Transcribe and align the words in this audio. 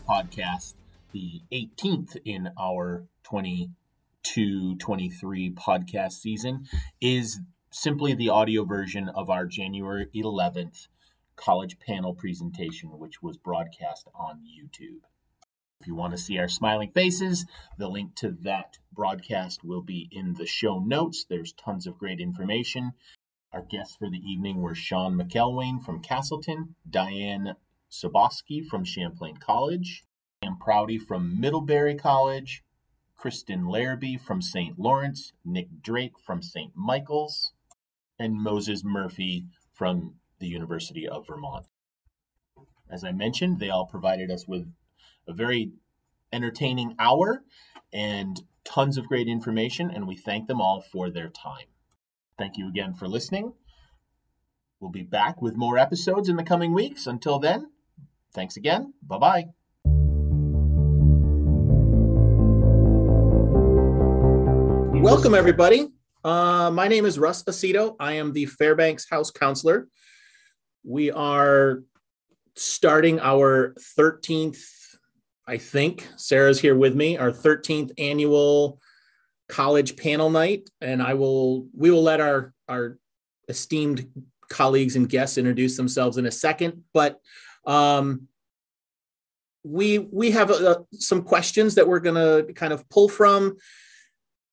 Podcast, 0.00 0.74
the 1.12 1.42
18th 1.52 2.16
in 2.24 2.50
our 2.58 3.04
22 3.24 4.76
23 4.76 5.50
podcast 5.52 6.12
season, 6.12 6.66
is 7.00 7.40
simply 7.70 8.14
the 8.14 8.28
audio 8.28 8.64
version 8.64 9.08
of 9.08 9.30
our 9.30 9.46
January 9.46 10.06
11th 10.14 10.88
college 11.36 11.78
panel 11.78 12.14
presentation, 12.14 12.98
which 12.98 13.22
was 13.22 13.36
broadcast 13.36 14.08
on 14.14 14.40
YouTube. 14.40 15.00
If 15.80 15.86
you 15.88 15.94
want 15.94 16.12
to 16.12 16.22
see 16.22 16.38
our 16.38 16.48
smiling 16.48 16.90
faces, 16.90 17.44
the 17.76 17.88
link 17.88 18.14
to 18.16 18.30
that 18.42 18.78
broadcast 18.92 19.64
will 19.64 19.82
be 19.82 20.08
in 20.12 20.34
the 20.34 20.46
show 20.46 20.78
notes. 20.78 21.24
There's 21.28 21.52
tons 21.52 21.86
of 21.86 21.98
great 21.98 22.20
information. 22.20 22.92
Our 23.52 23.62
guests 23.62 23.96
for 23.96 24.08
the 24.08 24.22
evening 24.24 24.62
were 24.62 24.74
Sean 24.74 25.14
McElwain 25.14 25.84
from 25.84 26.00
Castleton, 26.00 26.76
Diane 26.88 27.56
Soboski 27.92 28.64
from 28.64 28.84
Champlain 28.84 29.36
College, 29.36 30.04
Sam 30.42 30.56
Prouty 30.58 30.98
from 30.98 31.38
Middlebury 31.38 31.94
College, 31.94 32.64
Kristen 33.16 33.66
Larrabee 33.66 34.16
from 34.16 34.40
St. 34.40 34.78
Lawrence, 34.78 35.32
Nick 35.44 35.68
Drake 35.82 36.18
from 36.18 36.42
St. 36.42 36.72
Michael's, 36.74 37.52
and 38.18 38.34
Moses 38.34 38.82
Murphy 38.82 39.46
from 39.72 40.14
the 40.38 40.48
University 40.48 41.06
of 41.06 41.26
Vermont. 41.26 41.66
As 42.90 43.04
I 43.04 43.12
mentioned, 43.12 43.60
they 43.60 43.70
all 43.70 43.86
provided 43.86 44.30
us 44.30 44.48
with 44.48 44.66
a 45.28 45.32
very 45.32 45.72
entertaining 46.32 46.94
hour 46.98 47.44
and 47.92 48.42
tons 48.64 48.96
of 48.96 49.06
great 49.06 49.28
information, 49.28 49.90
and 49.90 50.08
we 50.08 50.16
thank 50.16 50.48
them 50.48 50.60
all 50.60 50.80
for 50.80 51.10
their 51.10 51.28
time. 51.28 51.66
Thank 52.38 52.56
you 52.56 52.68
again 52.68 52.94
for 52.94 53.06
listening. 53.06 53.52
We'll 54.80 54.90
be 54.90 55.02
back 55.02 55.40
with 55.40 55.56
more 55.56 55.78
episodes 55.78 56.28
in 56.28 56.36
the 56.36 56.42
coming 56.42 56.72
weeks. 56.72 57.06
Until 57.06 57.38
then, 57.38 57.70
thanks 58.34 58.56
again. 58.56 58.92
Bye 59.02 59.18
bye. 59.18 59.44
Welcome, 65.00 65.34
everybody. 65.34 65.88
Uh, 66.24 66.70
my 66.72 66.86
name 66.86 67.04
is 67.04 67.18
Russ 67.18 67.42
Aceto. 67.44 67.96
I 67.98 68.12
am 68.14 68.32
the 68.32 68.46
Fairbanks 68.46 69.08
House 69.08 69.30
Counselor. 69.30 69.88
We 70.84 71.10
are 71.10 71.82
starting 72.54 73.18
our 73.20 73.74
13th 73.98 74.58
I 75.46 75.58
think 75.58 76.06
Sarah's 76.16 76.60
here 76.60 76.76
with 76.76 76.94
me, 76.94 77.18
our 77.18 77.32
13th 77.32 77.92
annual 77.98 78.80
college 79.48 79.96
panel 79.96 80.30
night. 80.30 80.70
And 80.80 81.02
I 81.02 81.14
will, 81.14 81.66
we 81.76 81.90
will 81.90 82.02
let 82.02 82.20
our, 82.20 82.54
our 82.68 82.98
esteemed 83.48 84.08
colleagues 84.48 84.96
and 84.96 85.08
guests 85.08 85.38
introduce 85.38 85.76
themselves 85.76 86.16
in 86.16 86.26
a 86.26 86.30
second. 86.30 86.84
But 86.94 87.18
um, 87.66 88.28
we, 89.64 89.98
we 89.98 90.32
have 90.32 90.50
uh, 90.50 90.80
some 90.92 91.22
questions 91.22 91.76
that 91.76 91.86
we're 91.86 92.00
going 92.00 92.16
to 92.16 92.52
kind 92.54 92.72
of 92.72 92.88
pull 92.88 93.08
from 93.08 93.56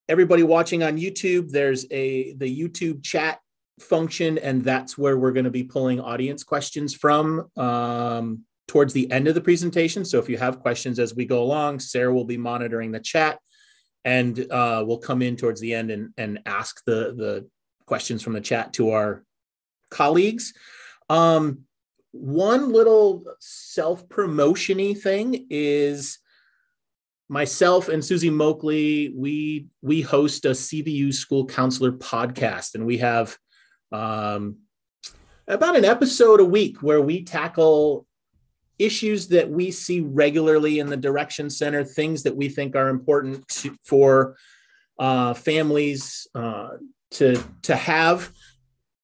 everybody 0.07 0.43
watching 0.43 0.83
on 0.83 0.97
YouTube. 0.97 1.49
There's 1.49 1.85
a, 1.91 2.33
the 2.33 2.59
YouTube 2.59 3.03
chat 3.03 3.39
function, 3.79 4.37
and 4.37 4.63
that's 4.63 4.97
where 4.97 5.17
we're 5.17 5.31
going 5.31 5.45
to 5.45 5.51
be 5.51 5.63
pulling 5.63 5.99
audience 5.99 6.43
questions 6.43 6.93
from. 6.93 7.49
Um, 7.57 8.43
towards 8.69 8.93
the 8.93 9.11
end 9.11 9.27
of 9.27 9.33
the 9.33 9.41
presentation. 9.41 10.05
So 10.05 10.19
if 10.19 10.29
you 10.29 10.37
have 10.37 10.59
questions 10.59 10.99
as 10.99 11.15
we 11.15 11.25
go 11.25 11.41
along, 11.41 11.79
Sarah 11.79 12.13
will 12.13 12.23
be 12.23 12.37
monitoring 12.37 12.91
the 12.91 12.99
chat 12.99 13.39
and 14.05 14.39
uh, 14.51 14.83
we'll 14.85 14.99
come 14.99 15.21
in 15.21 15.35
towards 15.35 15.59
the 15.59 15.73
end 15.73 15.91
and, 15.91 16.13
and 16.17 16.39
ask 16.45 16.85
the, 16.85 17.15
the 17.17 17.49
questions 17.87 18.21
from 18.21 18.33
the 18.33 18.41
chat 18.41 18.71
to 18.73 18.91
our 18.91 19.23
colleagues. 19.89 20.53
Um, 21.09 21.61
one 22.11 22.71
little 22.71 23.23
self-promotion-y 23.39 24.93
thing 24.93 25.47
is 25.49 26.19
myself 27.29 27.87
and 27.89 28.03
Susie 28.03 28.31
Moakley, 28.31 29.15
we 29.15 29.67
we 29.81 30.01
host 30.01 30.45
a 30.45 30.49
CVU 30.49 31.13
school 31.13 31.45
counselor 31.45 31.91
podcast, 31.91 32.75
and 32.75 32.85
we 32.85 32.97
have 32.97 33.37
um, 33.91 34.57
about 35.47 35.77
an 35.77 35.85
episode 35.85 36.39
a 36.39 36.45
week 36.45 36.81
where 36.81 37.01
we 37.01 37.23
tackle 37.23 38.07
issues 38.79 39.27
that 39.27 39.49
we 39.49 39.71
see 39.71 39.99
regularly 39.99 40.79
in 40.79 40.87
the 40.87 40.97
direction 40.97 41.49
center, 41.49 41.83
things 41.83 42.23
that 42.23 42.35
we 42.35 42.49
think 42.49 42.75
are 42.75 42.89
important 42.89 43.47
to, 43.49 43.75
for 43.83 44.35
uh, 44.97 45.33
families 45.33 46.27
uh, 46.33 46.69
to 47.11 47.41
to 47.63 47.75
have 47.75 48.31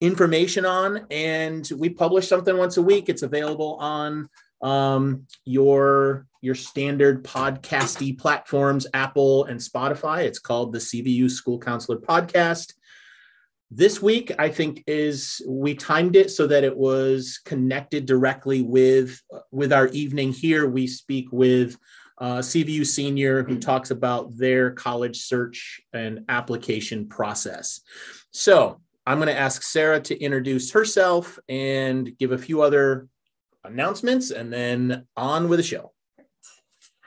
information 0.01 0.66
on. 0.66 1.06
And 1.09 1.69
we 1.78 1.89
publish 1.89 2.28
something 2.28 2.57
once 2.57 2.78
a 2.78 2.81
week. 2.81 3.09
It's 3.09 3.23
available 3.23 3.75
on 3.75 4.29
um, 4.61 5.28
your 5.45 6.28
your 6.41 6.56
standard 6.56 7.23
podcasty 7.23 8.17
platforms, 8.17 8.85
Apple 8.94 9.45
and 9.45 9.59
Spotify. 9.59 10.23
It's 10.23 10.39
called 10.39 10.73
the 10.73 10.79
CVU 10.79 11.29
School 11.29 11.59
Counselor 11.59 11.97
Podcast. 11.97 12.73
This 13.72 14.01
week, 14.01 14.31
I 14.38 14.50
think 14.50 14.84
is 14.85 15.41
we 15.47 15.73
timed 15.73 16.16
it 16.16 16.29
so 16.29 16.45
that 16.47 16.63
it 16.63 16.75
was 16.75 17.39
connected 17.45 18.05
directly 18.05 18.61
with 18.61 19.22
with 19.51 19.73
our 19.73 19.88
evening 19.88 20.31
here. 20.31 20.69
We 20.69 20.88
speak 20.88 21.28
with 21.31 21.78
uh, 22.17 22.38
CVU 22.38 22.85
senior 22.85 23.44
who 23.44 23.59
talks 23.59 23.91
about 23.91 24.38
their 24.38 24.72
college 24.72 25.17
search 25.22 25.81
and 25.94 26.25
application 26.29 27.07
process. 27.07 27.81
So 28.31 28.79
I'm 29.07 29.17
going 29.19 29.27
to 29.27 29.38
ask 29.38 29.61
Sarah 29.61 29.99
to 30.01 30.19
introduce 30.19 30.71
herself 30.71 31.38
and 31.47 32.17
give 32.17 32.31
a 32.31 32.38
few 32.38 32.63
other 32.63 33.07
announcements, 33.63 34.31
and 34.31 34.51
then 34.51 35.05
on 35.16 35.47
with 35.47 35.59
the 35.59 35.63
show. 35.63 35.91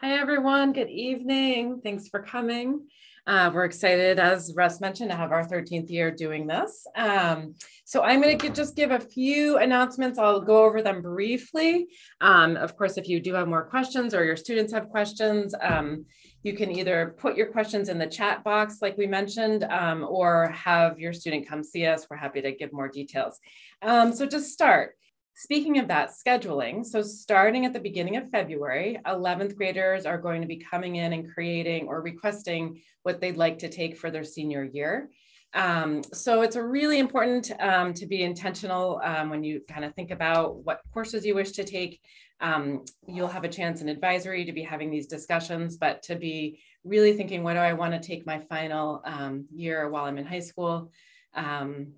Hi, 0.01 0.13
everyone. 0.13 0.73
Good 0.73 0.91
evening. 0.91 1.81
Thanks 1.83 2.07
for 2.09 2.23
coming. 2.23 2.87
Uh, 3.27 3.51
we're 3.53 3.65
excited, 3.65 4.19
as 4.19 4.55
Russ 4.57 4.81
mentioned, 4.81 5.11
to 5.11 5.17
have 5.17 5.33
our 5.33 5.45
13th 5.45 5.91
year 5.91 6.11
doing 6.11 6.47
this. 6.47 6.87
Um, 6.97 7.57
so 7.85 8.03
I'm 8.03 8.23
going 8.23 8.39
to 8.39 8.49
just 8.51 8.77
give 8.77 8.91
a 8.91 9.01
few 9.01 9.59
announcements. 9.59 10.19
I'll 10.19 10.41
go 10.41 10.65
over 10.65 10.83
them 10.83 11.03
briefly. 11.03 11.89
Um, 12.21 12.57
of 12.57 12.77
course, 12.77 12.97
if 12.97 13.09
you 13.09 13.21
do 13.21 13.35
have 13.35 13.49
more 13.49 13.65
questions 13.65 14.15
or 14.15 14.25
your 14.25 14.37
students 14.37 14.73
have 14.73 14.89
questions, 14.89 15.55
um, 15.61 16.07
you 16.49 16.55
can 16.55 16.73
either 16.73 17.15
put 17.19 17.37
your 17.37 17.47
questions 17.47 17.89
in 17.89 17.99
the 17.99 18.07
chat 18.07 18.43
box, 18.43 18.79
like 18.83 18.97
we 18.97 19.07
mentioned, 19.07 19.63
um, 19.65 20.05
or 20.09 20.49
have 20.49 20.99
your 20.99 21.13
student 21.13 21.47
come 21.47 21.63
see 21.63 21.87
us. 21.87 22.07
We're 22.09 22.17
happy 22.17 22.43
to 22.43 22.53
give 22.53 22.73
more 22.73 22.89
details. 22.89 23.39
Um, 23.83 24.13
so 24.13 24.27
to 24.27 24.41
start, 24.41 24.95
Speaking 25.41 25.79
of 25.79 25.87
that, 25.87 26.11
scheduling. 26.11 26.85
So, 26.85 27.01
starting 27.01 27.65
at 27.65 27.73
the 27.73 27.79
beginning 27.79 28.17
of 28.17 28.29
February, 28.29 28.99
11th 29.07 29.55
graders 29.55 30.05
are 30.05 30.19
going 30.19 30.41
to 30.41 30.49
be 30.49 30.57
coming 30.57 30.97
in 30.97 31.13
and 31.13 31.33
creating 31.33 31.87
or 31.87 32.03
requesting 32.03 32.83
what 33.05 33.21
they'd 33.21 33.37
like 33.37 33.57
to 33.61 33.69
take 33.69 33.97
for 33.97 34.11
their 34.11 34.25
senior 34.25 34.65
year. 34.65 35.11
Um, 35.55 36.03
so, 36.13 36.43
it's 36.43 36.57
really 36.57 36.99
important 36.99 37.53
um, 37.61 37.95
to 37.95 38.07
be 38.07 38.25
intentional 38.25 39.01
um, 39.05 39.31
when 39.31 39.45
you 39.45 39.61
kind 39.71 39.85
of 39.85 39.95
think 39.95 40.11
about 40.11 40.65
what 40.65 40.81
courses 40.93 41.25
you 41.25 41.37
wish 41.37 41.53
to 41.53 41.63
take. 41.63 42.01
Um, 42.41 42.85
you'll 43.07 43.29
have 43.29 43.45
a 43.45 43.49
chance 43.49 43.81
in 43.81 43.89
advisory 43.89 44.45
to 44.45 44.53
be 44.53 44.63
having 44.63 44.91
these 44.91 45.07
discussions, 45.07 45.77
but 45.77 46.03
to 46.05 46.17
be 46.17 46.61
really 46.85 47.13
thinking, 47.13 47.43
what 47.43 47.55
do 47.55 47.61
I 47.61 47.73
want 47.73 47.95
to 47.95 48.07
take 48.07 48.27
my 48.27 48.39
final 48.39 49.03
um, 49.05 49.47
year 49.55 49.89
while 49.89 50.05
I'm 50.05 50.19
in 50.19 50.27
high 50.27 50.41
school? 50.41 50.91
Um, 51.35 51.95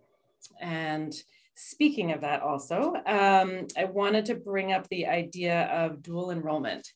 and 0.61 1.15
Speaking 1.63 2.13
of 2.13 2.23
that, 2.23 2.41
also, 2.41 2.95
um, 3.05 3.67
I 3.77 3.85
wanted 3.85 4.25
to 4.27 4.35
bring 4.35 4.73
up 4.73 4.89
the 4.89 5.07
idea 5.07 5.65
of 5.65 6.03
dual 6.03 6.31
enrollment. 6.31 6.89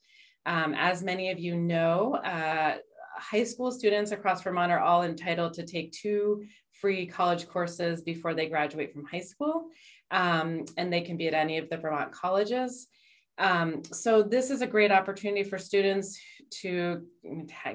Um, 0.47 0.75
as 0.75 1.03
many 1.03 1.31
of 1.31 1.39
you 1.39 1.55
know, 1.55 2.15
uh, 2.15 2.77
high 3.15 3.45
school 3.45 3.71
students 3.71 4.11
across 4.11 4.43
Vermont 4.43 4.73
are 4.73 4.81
all 4.81 5.03
entitled 5.03 5.53
to 5.55 5.67
take 5.67 5.93
two 5.93 6.47
free 6.73 7.07
college 7.07 7.47
courses 7.47 8.01
before 8.01 8.33
they 8.33 8.49
graduate 8.49 8.95
from 8.95 9.05
high 9.05 9.21
school, 9.21 9.67
um, 10.11 10.65
and 10.79 10.91
they 10.91 11.03
can 11.03 11.19
be 11.19 11.29
at 11.29 11.35
any 11.35 11.59
of 11.59 11.69
the 11.69 11.77
Vermont 11.77 12.13
colleges. 12.13 12.89
Um, 13.39 13.83
so 13.85 14.23
this 14.23 14.51
is 14.51 14.63
a 14.63 14.67
great 14.67 14.93
opportunity 14.93 15.43
for 15.43 15.59
students 15.59 16.19
to 16.63 17.03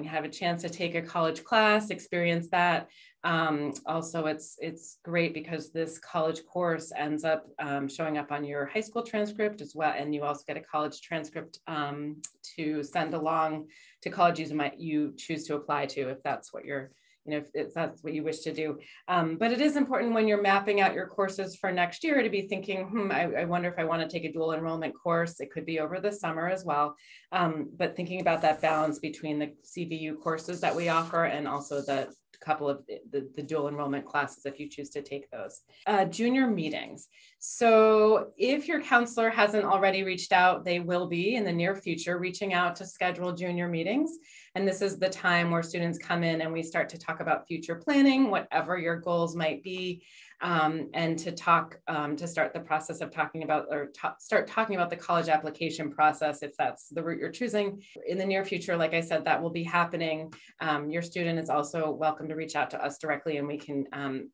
have 0.06 0.24
a 0.24 0.28
chance 0.28 0.62
to 0.62 0.70
take 0.70 0.94
a 0.94 1.02
college 1.02 1.44
class, 1.44 1.90
experience 1.90 2.48
that, 2.50 2.88
um, 3.22 3.74
also, 3.84 4.26
it's 4.26 4.56
it's 4.60 4.98
great 5.04 5.34
because 5.34 5.72
this 5.72 5.98
college 5.98 6.40
course 6.46 6.90
ends 6.96 7.22
up 7.22 7.46
um, 7.58 7.86
showing 7.86 8.16
up 8.16 8.32
on 8.32 8.44
your 8.44 8.64
high 8.64 8.80
school 8.80 9.02
transcript 9.02 9.60
as 9.60 9.74
well, 9.74 9.92
and 9.96 10.14
you 10.14 10.22
also 10.22 10.42
get 10.46 10.56
a 10.56 10.60
college 10.62 11.02
transcript 11.02 11.58
um, 11.66 12.16
to 12.56 12.82
send 12.82 13.12
along 13.12 13.66
to 14.02 14.10
colleges 14.10 14.50
you 14.50 14.56
might 14.56 14.78
you 14.78 15.12
choose 15.18 15.44
to 15.44 15.54
apply 15.54 15.84
to 15.86 16.08
if 16.08 16.22
that's 16.22 16.52
what 16.52 16.64
you're 16.64 16.92
you 17.30 17.38
know 17.38 17.44
if, 17.54 17.72
that's 17.74 18.02
what 18.02 18.12
you 18.12 18.22
wish 18.22 18.40
to 18.40 18.52
do. 18.52 18.78
Um, 19.08 19.36
but 19.36 19.52
it 19.52 19.60
is 19.60 19.76
important 19.76 20.14
when 20.14 20.26
you're 20.26 20.42
mapping 20.42 20.80
out 20.80 20.94
your 20.94 21.06
courses 21.06 21.56
for 21.56 21.70
next 21.70 22.02
year 22.04 22.22
to 22.22 22.30
be 22.30 22.42
thinking, 22.42 22.88
hmm, 22.88 23.12
I, 23.12 23.22
I 23.40 23.44
wonder 23.44 23.68
if 23.68 23.78
I 23.78 23.84
want 23.84 24.02
to 24.02 24.08
take 24.08 24.24
a 24.24 24.32
dual 24.32 24.52
enrollment 24.52 24.94
course. 25.00 25.40
It 25.40 25.50
could 25.50 25.66
be 25.66 25.80
over 25.80 26.00
the 26.00 26.12
summer 26.12 26.48
as 26.48 26.64
well, 26.64 26.96
um, 27.32 27.70
but 27.76 27.96
thinking 27.96 28.20
about 28.20 28.42
that 28.42 28.60
balance 28.60 28.98
between 28.98 29.38
the 29.38 29.52
CVU 29.64 30.20
courses 30.20 30.60
that 30.60 30.74
we 30.74 30.88
offer 30.88 31.24
and 31.24 31.46
also 31.46 31.80
the 31.80 32.12
couple 32.40 32.68
of 32.68 32.84
the, 32.86 33.28
the 33.34 33.42
dual 33.42 33.68
enrollment 33.68 34.04
classes 34.04 34.46
if 34.46 34.58
you 34.58 34.68
choose 34.68 34.90
to 34.90 35.02
take 35.02 35.30
those. 35.30 35.62
Uh, 35.86 36.04
junior 36.04 36.46
meetings. 36.46 37.08
So 37.38 38.30
if 38.36 38.66
your 38.66 38.82
counselor 38.82 39.30
hasn't 39.30 39.64
already 39.64 40.02
reached 40.02 40.32
out, 40.32 40.64
they 40.64 40.80
will 40.80 41.06
be 41.06 41.36
in 41.36 41.44
the 41.44 41.52
near 41.52 41.74
future 41.74 42.18
reaching 42.18 42.52
out 42.52 42.76
to 42.76 42.86
schedule 42.86 43.32
junior 43.32 43.68
meetings. 43.68 44.18
And 44.54 44.66
this 44.66 44.82
is 44.82 44.98
the 44.98 45.08
time 45.08 45.50
where 45.50 45.62
students 45.62 45.98
come 45.98 46.24
in 46.24 46.40
and 46.40 46.52
we 46.52 46.62
start 46.62 46.88
to 46.90 46.98
talk 46.98 47.20
about 47.20 47.46
future 47.46 47.76
planning, 47.76 48.30
whatever 48.30 48.78
your 48.78 48.96
goals 48.96 49.36
might 49.36 49.62
be, 49.62 50.02
um, 50.42 50.88
and 50.94 51.18
to 51.18 51.32
talk, 51.32 51.78
um, 51.88 52.16
to 52.16 52.26
start 52.26 52.54
the 52.54 52.60
process 52.60 53.00
of 53.00 53.10
talking 53.10 53.42
about 53.42 53.66
or 53.70 53.90
start 54.18 54.46
talking 54.46 54.74
about 54.74 54.90
the 54.90 54.96
college 54.96 55.28
application 55.28 55.90
process, 55.90 56.42
if 56.42 56.56
that's 56.56 56.88
the 56.88 57.02
route 57.02 57.18
you're 57.18 57.30
choosing. 57.30 57.82
In 58.06 58.16
the 58.16 58.24
near 58.24 58.44
future, 58.44 58.76
like 58.76 58.94
I 58.94 59.00
said, 59.00 59.24
that 59.24 59.40
will 59.40 59.50
be 59.50 59.62
happening. 59.62 60.32
Um, 60.60 60.90
your 60.90 61.02
student 61.02 61.38
is 61.38 61.50
also 61.50 61.90
welcome 61.90 62.28
to 62.28 62.34
reach 62.34 62.56
out 62.56 62.70
to 62.70 62.82
us 62.82 62.98
directly 62.98 63.36
and 63.36 63.46
we 63.46 63.58
can 63.58 63.86
um, 63.92 64.30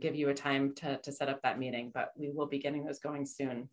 give 0.00 0.14
you 0.14 0.28
a 0.28 0.34
time 0.34 0.74
to, 0.76 0.98
to 0.98 1.12
set 1.12 1.28
up 1.28 1.40
that 1.42 1.58
meeting, 1.58 1.90
but 1.94 2.10
we 2.16 2.30
will 2.30 2.46
be 2.46 2.58
getting 2.58 2.84
those 2.84 2.98
going 2.98 3.24
soon. 3.24 3.68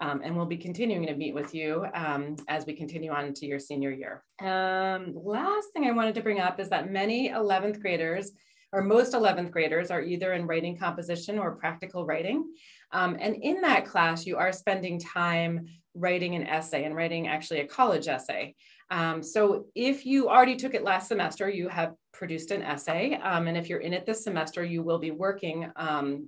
Um, 0.00 0.22
and 0.24 0.36
we'll 0.36 0.46
be 0.46 0.56
continuing 0.56 1.06
to 1.06 1.14
meet 1.14 1.34
with 1.34 1.54
you 1.54 1.86
um, 1.94 2.34
as 2.48 2.66
we 2.66 2.72
continue 2.74 3.12
on 3.12 3.32
to 3.34 3.46
your 3.46 3.60
senior 3.60 3.92
year. 3.92 4.24
Um, 4.40 5.14
last 5.14 5.68
thing 5.72 5.86
I 5.86 5.92
wanted 5.92 6.16
to 6.16 6.20
bring 6.20 6.40
up 6.40 6.58
is 6.58 6.68
that 6.70 6.90
many 6.90 7.30
11th 7.30 7.80
graders 7.80 8.32
or 8.74 8.82
most 8.82 9.12
11th 9.12 9.52
graders 9.52 9.90
are 9.92 10.02
either 10.02 10.32
in 10.32 10.46
writing 10.48 10.76
composition 10.76 11.38
or 11.38 11.54
practical 11.54 12.04
writing. 12.04 12.52
Um, 12.90 13.16
and 13.20 13.36
in 13.36 13.60
that 13.60 13.86
class, 13.86 14.26
you 14.26 14.36
are 14.36 14.52
spending 14.52 14.98
time 14.98 15.66
writing 15.94 16.34
an 16.34 16.44
essay 16.44 16.84
and 16.84 16.96
writing 16.96 17.28
actually 17.28 17.60
a 17.60 17.68
college 17.68 18.08
essay. 18.08 18.56
Um, 18.90 19.22
so 19.22 19.66
if 19.76 20.04
you 20.04 20.28
already 20.28 20.56
took 20.56 20.74
it 20.74 20.82
last 20.82 21.06
semester, 21.06 21.48
you 21.48 21.68
have 21.68 21.94
produced 22.12 22.50
an 22.50 22.62
essay. 22.62 23.14
Um, 23.14 23.46
and 23.46 23.56
if 23.56 23.68
you're 23.68 23.78
in 23.78 23.92
it 23.92 24.06
this 24.06 24.24
semester, 24.24 24.64
you 24.64 24.82
will 24.82 24.98
be 24.98 25.12
working 25.12 25.70
um, 25.76 26.26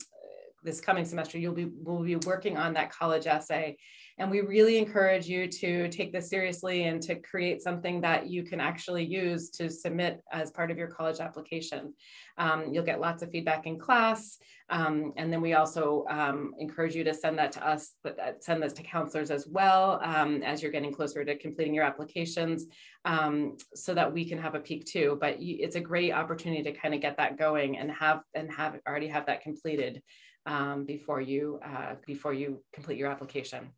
this 0.62 0.80
coming 0.80 1.04
semester, 1.04 1.38
you'll 1.38 1.54
be 1.54 1.64
will 1.66 2.02
be 2.02 2.16
working 2.16 2.56
on 2.56 2.74
that 2.74 2.90
college 2.90 3.26
essay. 3.26 3.76
And 4.18 4.30
we 4.30 4.40
really 4.40 4.78
encourage 4.78 5.26
you 5.26 5.46
to 5.46 5.88
take 5.88 6.10
this 6.10 6.30
seriously 6.30 6.84
and 6.84 7.02
to 7.02 7.16
create 7.16 7.60
something 7.60 8.00
that 8.00 8.28
you 8.28 8.44
can 8.44 8.60
actually 8.60 9.04
use 9.04 9.50
to 9.50 9.68
submit 9.68 10.22
as 10.32 10.50
part 10.50 10.70
of 10.70 10.78
your 10.78 10.88
college 10.88 11.20
application. 11.20 11.92
Um, 12.38 12.72
you'll 12.72 12.84
get 12.84 13.00
lots 13.00 13.22
of 13.22 13.30
feedback 13.30 13.66
in 13.66 13.78
class. 13.78 14.38
Um, 14.70 15.12
and 15.16 15.30
then 15.30 15.42
we 15.42 15.52
also 15.52 16.06
um, 16.08 16.52
encourage 16.58 16.94
you 16.94 17.04
to 17.04 17.14
send 17.14 17.38
that 17.38 17.52
to 17.52 17.66
us, 17.66 17.92
but 18.02 18.18
uh, 18.18 18.32
send 18.40 18.62
this 18.62 18.72
to 18.74 18.82
counselors 18.82 19.30
as 19.30 19.46
well 19.46 20.00
um, 20.02 20.42
as 20.42 20.62
you're 20.62 20.72
getting 20.72 20.92
closer 20.92 21.24
to 21.24 21.36
completing 21.36 21.74
your 21.74 21.84
applications 21.84 22.66
um, 23.04 23.56
so 23.74 23.92
that 23.94 24.12
we 24.12 24.24
can 24.26 24.38
have 24.38 24.54
a 24.54 24.60
peek 24.60 24.86
too. 24.86 25.18
But 25.20 25.40
you, 25.40 25.58
it's 25.60 25.76
a 25.76 25.80
great 25.80 26.12
opportunity 26.12 26.62
to 26.62 26.72
kind 26.72 26.94
of 26.94 27.02
get 27.02 27.18
that 27.18 27.38
going 27.38 27.76
and 27.76 27.90
have 27.92 28.22
and 28.34 28.50
have 28.50 28.80
already 28.88 29.08
have 29.08 29.26
that 29.26 29.42
completed 29.42 30.02
um, 30.46 30.84
before 30.84 31.20
you 31.20 31.60
uh, 31.64 31.94
before 32.06 32.32
you 32.32 32.62
complete 32.72 32.98
your 32.98 33.10
application. 33.10 33.70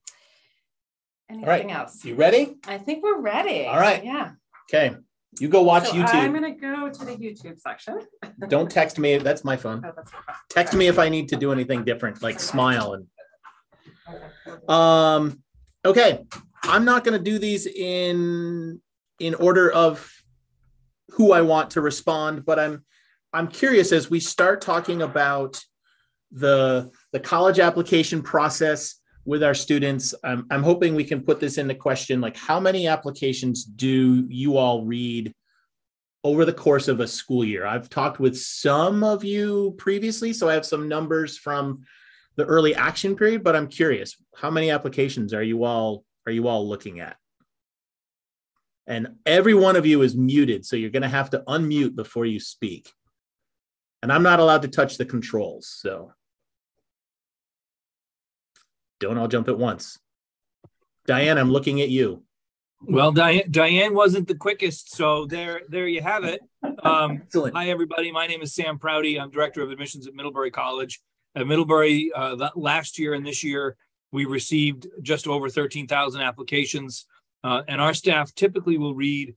Anything 1.30 1.70
else? 1.70 2.04
You 2.04 2.14
ready? 2.14 2.56
I 2.66 2.78
think 2.78 3.02
we're 3.02 3.20
ready. 3.20 3.66
All 3.66 3.78
right. 3.78 4.04
Yeah. 4.04 4.32
Okay. 4.68 4.96
You 5.38 5.48
go 5.48 5.62
watch 5.62 5.88
so 5.88 5.92
YouTube. 5.92 6.14
I'm 6.14 6.32
gonna 6.32 6.54
go 6.54 6.88
to 6.88 7.04
the 7.04 7.12
YouTube 7.12 7.58
section. 7.58 8.00
Don't 8.48 8.70
text 8.70 8.98
me. 8.98 9.18
That's 9.18 9.44
my 9.44 9.56
phone. 9.56 9.84
Oh, 9.84 9.92
that's 9.94 10.10
text 10.48 10.74
me 10.74 10.86
if 10.88 10.98
I 10.98 11.08
need 11.08 11.28
to 11.28 11.36
do 11.36 11.52
anything 11.52 11.84
different, 11.84 12.22
like 12.22 12.40
smile 12.40 12.94
and. 12.94 14.70
Um. 14.70 15.42
Okay, 15.84 16.24
I'm 16.62 16.84
not 16.84 17.04
gonna 17.04 17.18
do 17.18 17.38
these 17.38 17.66
in 17.66 18.80
in 19.20 19.34
order 19.34 19.70
of 19.70 20.10
who 21.10 21.32
I 21.32 21.42
want 21.42 21.70
to 21.70 21.82
respond, 21.82 22.44
but 22.44 22.58
I'm 22.58 22.84
I'm 23.32 23.48
curious 23.48 23.92
as 23.92 24.10
we 24.10 24.20
start 24.20 24.60
talking 24.60 25.02
about 25.02 25.62
the 26.32 26.90
the 27.12 27.20
college 27.20 27.58
application 27.58 28.22
process 28.22 28.97
with 29.28 29.42
our 29.42 29.52
students. 29.52 30.14
I'm, 30.24 30.62
hoping 30.62 30.94
we 30.94 31.04
can 31.04 31.20
put 31.20 31.38
this 31.38 31.58
into 31.58 31.74
question 31.74 32.18
like 32.22 32.34
how 32.34 32.58
many 32.58 32.88
applications 32.88 33.62
do 33.62 34.26
you 34.26 34.56
all 34.56 34.86
read 34.86 35.34
over 36.24 36.46
the 36.46 36.52
course 36.52 36.88
of 36.88 37.00
a 37.00 37.06
school 37.06 37.44
year? 37.44 37.66
I've 37.66 37.90
talked 37.90 38.20
with 38.20 38.38
some 38.38 39.04
of 39.04 39.24
you 39.24 39.74
previously 39.76 40.32
so 40.32 40.48
i 40.48 40.54
have 40.54 40.64
some 40.64 40.88
numbers 40.88 41.36
from 41.36 41.82
the 42.36 42.46
early 42.46 42.74
action 42.74 43.14
period 43.14 43.44
but 43.44 43.54
i'm 43.54 43.68
curious 43.68 44.16
how 44.34 44.50
many 44.50 44.70
applications 44.70 45.34
are 45.34 45.42
you 45.42 45.62
all 45.62 46.04
are 46.26 46.32
you 46.32 46.48
all 46.48 46.66
looking 46.66 47.00
at? 47.00 47.16
And 48.86 49.16
every 49.26 49.54
one 49.54 49.76
of 49.76 49.84
you 49.84 50.00
is 50.00 50.16
muted 50.16 50.64
so 50.64 50.76
you're 50.76 50.90
going 50.98 51.02
to 51.02 51.08
have 51.08 51.30
to 51.30 51.40
unmute 51.40 51.94
before 51.94 52.24
you 52.24 52.40
speak. 52.40 52.90
And 54.02 54.10
i'm 54.10 54.22
not 54.22 54.40
allowed 54.40 54.62
to 54.62 54.68
touch 54.68 54.96
the 54.96 55.04
controls 55.04 55.68
so 55.68 56.12
don't 59.00 59.18
all 59.18 59.28
jump 59.28 59.48
at 59.48 59.58
once. 59.58 59.98
Diane, 61.06 61.38
I'm 61.38 61.50
looking 61.50 61.80
at 61.80 61.88
you. 61.88 62.22
Well, 62.82 63.10
Diane, 63.10 63.50
Diane 63.50 63.94
wasn't 63.94 64.28
the 64.28 64.34
quickest, 64.34 64.94
so 64.94 65.26
there, 65.26 65.62
there 65.68 65.88
you 65.88 66.00
have 66.00 66.24
it. 66.24 66.40
Um, 66.82 67.12
Excellent. 67.22 67.56
Hi, 67.56 67.70
everybody. 67.70 68.12
My 68.12 68.26
name 68.26 68.40
is 68.40 68.54
Sam 68.54 68.78
Prouty. 68.78 69.18
I'm 69.18 69.30
director 69.30 69.62
of 69.62 69.70
admissions 69.70 70.06
at 70.06 70.14
Middlebury 70.14 70.50
College. 70.50 71.00
At 71.34 71.46
Middlebury, 71.46 72.12
uh, 72.14 72.50
last 72.54 72.98
year 72.98 73.14
and 73.14 73.26
this 73.26 73.42
year, 73.42 73.76
we 74.12 74.24
received 74.26 74.86
just 75.02 75.26
over 75.26 75.48
13,000 75.48 76.20
applications, 76.20 77.06
uh, 77.44 77.62
and 77.68 77.80
our 77.80 77.94
staff 77.94 78.34
typically 78.34 78.78
will 78.78 78.94
read. 78.94 79.34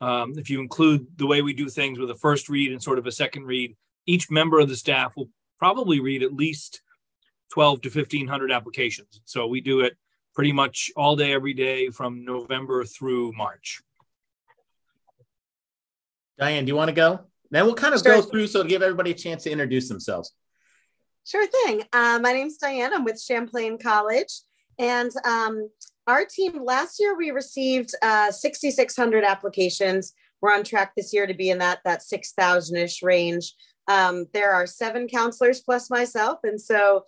Um, 0.00 0.34
if 0.36 0.50
you 0.50 0.60
include 0.60 1.06
the 1.16 1.26
way 1.26 1.40
we 1.40 1.54
do 1.54 1.68
things 1.68 1.98
with 1.98 2.10
a 2.10 2.14
first 2.16 2.48
read 2.48 2.72
and 2.72 2.82
sort 2.82 2.98
of 2.98 3.06
a 3.06 3.12
second 3.12 3.44
read, 3.44 3.74
each 4.06 4.30
member 4.30 4.60
of 4.60 4.68
the 4.68 4.76
staff 4.76 5.16
will 5.16 5.30
probably 5.58 6.00
read 6.00 6.22
at 6.22 6.34
least 6.34 6.82
12 7.52 7.82
to 7.82 7.88
1500 7.88 8.52
applications. 8.52 9.20
So 9.24 9.46
we 9.46 9.60
do 9.60 9.80
it 9.80 9.96
pretty 10.34 10.52
much 10.52 10.90
all 10.96 11.16
day, 11.16 11.32
every 11.32 11.54
day 11.54 11.90
from 11.90 12.24
November 12.24 12.84
through 12.84 13.32
March. 13.32 13.80
Diane, 16.38 16.64
do 16.64 16.70
you 16.70 16.76
want 16.76 16.88
to 16.88 16.94
go? 16.94 17.20
Then 17.50 17.66
we'll 17.66 17.74
kind 17.74 17.94
of 17.94 18.00
sure. 18.00 18.16
go 18.16 18.22
through 18.22 18.48
so 18.48 18.62
to 18.62 18.68
give 18.68 18.82
everybody 18.82 19.12
a 19.12 19.14
chance 19.14 19.44
to 19.44 19.50
introduce 19.50 19.88
themselves. 19.88 20.34
Sure 21.24 21.46
thing. 21.46 21.82
Uh, 21.92 22.18
my 22.20 22.32
name's 22.32 22.58
Diane. 22.58 22.92
I'm 22.92 23.04
with 23.04 23.20
Champlain 23.20 23.78
College. 23.78 24.40
And 24.78 25.10
um, 25.24 25.70
our 26.06 26.24
team, 26.24 26.64
last 26.64 27.00
year 27.00 27.16
we 27.16 27.30
received 27.30 27.94
uh, 28.02 28.30
6,600 28.30 29.24
applications. 29.24 30.12
We're 30.40 30.52
on 30.52 30.64
track 30.64 30.92
this 30.96 31.14
year 31.14 31.26
to 31.26 31.34
be 31.34 31.50
in 31.50 31.58
that, 31.58 31.78
that 31.84 32.00
6,000-ish 32.00 33.02
range. 33.02 33.54
Um, 33.88 34.26
there 34.32 34.52
are 34.52 34.66
seven 34.66 35.08
counselors 35.08 35.60
plus 35.60 35.90
myself. 35.90 36.40
And 36.42 36.60
so 36.60 37.04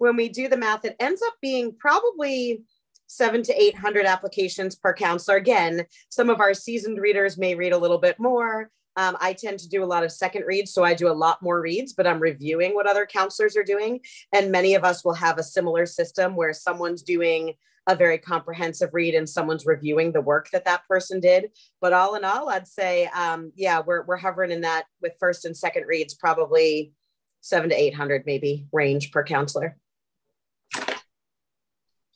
when 0.00 0.16
we 0.16 0.30
do 0.30 0.48
the 0.48 0.56
math, 0.56 0.84
it 0.84 0.96
ends 0.98 1.22
up 1.26 1.34
being 1.42 1.76
probably 1.78 2.64
seven 3.06 3.42
to 3.42 3.62
800 3.62 4.06
applications 4.06 4.74
per 4.74 4.94
counselor. 4.94 5.36
Again, 5.36 5.84
some 6.08 6.30
of 6.30 6.40
our 6.40 6.54
seasoned 6.54 6.98
readers 6.98 7.36
may 7.36 7.54
read 7.54 7.72
a 7.72 7.78
little 7.78 7.98
bit 7.98 8.18
more. 8.18 8.70
Um, 8.96 9.16
I 9.20 9.34
tend 9.34 9.58
to 9.58 9.68
do 9.68 9.84
a 9.84 9.86
lot 9.86 10.02
of 10.02 10.10
second 10.10 10.44
reads, 10.46 10.72
so 10.72 10.84
I 10.84 10.94
do 10.94 11.08
a 11.08 11.12
lot 11.12 11.42
more 11.42 11.60
reads, 11.60 11.92
but 11.92 12.06
I'm 12.06 12.18
reviewing 12.18 12.74
what 12.74 12.86
other 12.86 13.04
counselors 13.04 13.56
are 13.58 13.62
doing. 13.62 14.00
And 14.32 14.50
many 14.50 14.74
of 14.74 14.84
us 14.84 15.04
will 15.04 15.14
have 15.14 15.38
a 15.38 15.42
similar 15.42 15.84
system 15.84 16.34
where 16.34 16.54
someone's 16.54 17.02
doing 17.02 17.54
a 17.86 17.94
very 17.94 18.18
comprehensive 18.18 18.90
read 18.94 19.14
and 19.14 19.28
someone's 19.28 19.66
reviewing 19.66 20.12
the 20.12 20.20
work 20.20 20.48
that 20.50 20.64
that 20.64 20.86
person 20.88 21.20
did. 21.20 21.50
But 21.80 21.92
all 21.92 22.14
in 22.14 22.24
all, 22.24 22.48
I'd 22.48 22.66
say, 22.66 23.06
um, 23.06 23.52
yeah, 23.54 23.80
we're, 23.84 24.04
we're 24.04 24.16
hovering 24.16 24.50
in 24.50 24.62
that 24.62 24.84
with 25.02 25.12
first 25.20 25.44
and 25.44 25.56
second 25.56 25.84
reads, 25.86 26.14
probably 26.14 26.92
seven 27.40 27.70
to 27.70 27.80
800 27.80 28.24
maybe 28.26 28.66
range 28.72 29.12
per 29.12 29.24
counselor. 29.24 29.76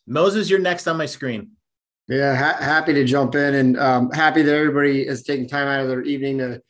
Moses, 0.07 0.51
you're 0.51 0.59
next 0.59 0.87
on 0.87 0.97
my 0.97 1.07
screen. 1.07 1.53
Yeah, 2.09 2.37
ha- 2.37 2.63
happy 2.63 2.93
to 2.93 3.05
jump 3.05 3.35
in 3.35 3.55
and 3.55 3.79
um, 3.79 4.11
happy 4.11 4.43
that 4.43 4.55
everybody 4.55 5.07
is 5.07 5.23
taking 5.23 5.49
time 5.49 5.67
out 5.67 5.81
of 5.81 5.89
their 5.89 6.03
evening 6.03 6.39
to 6.39 6.61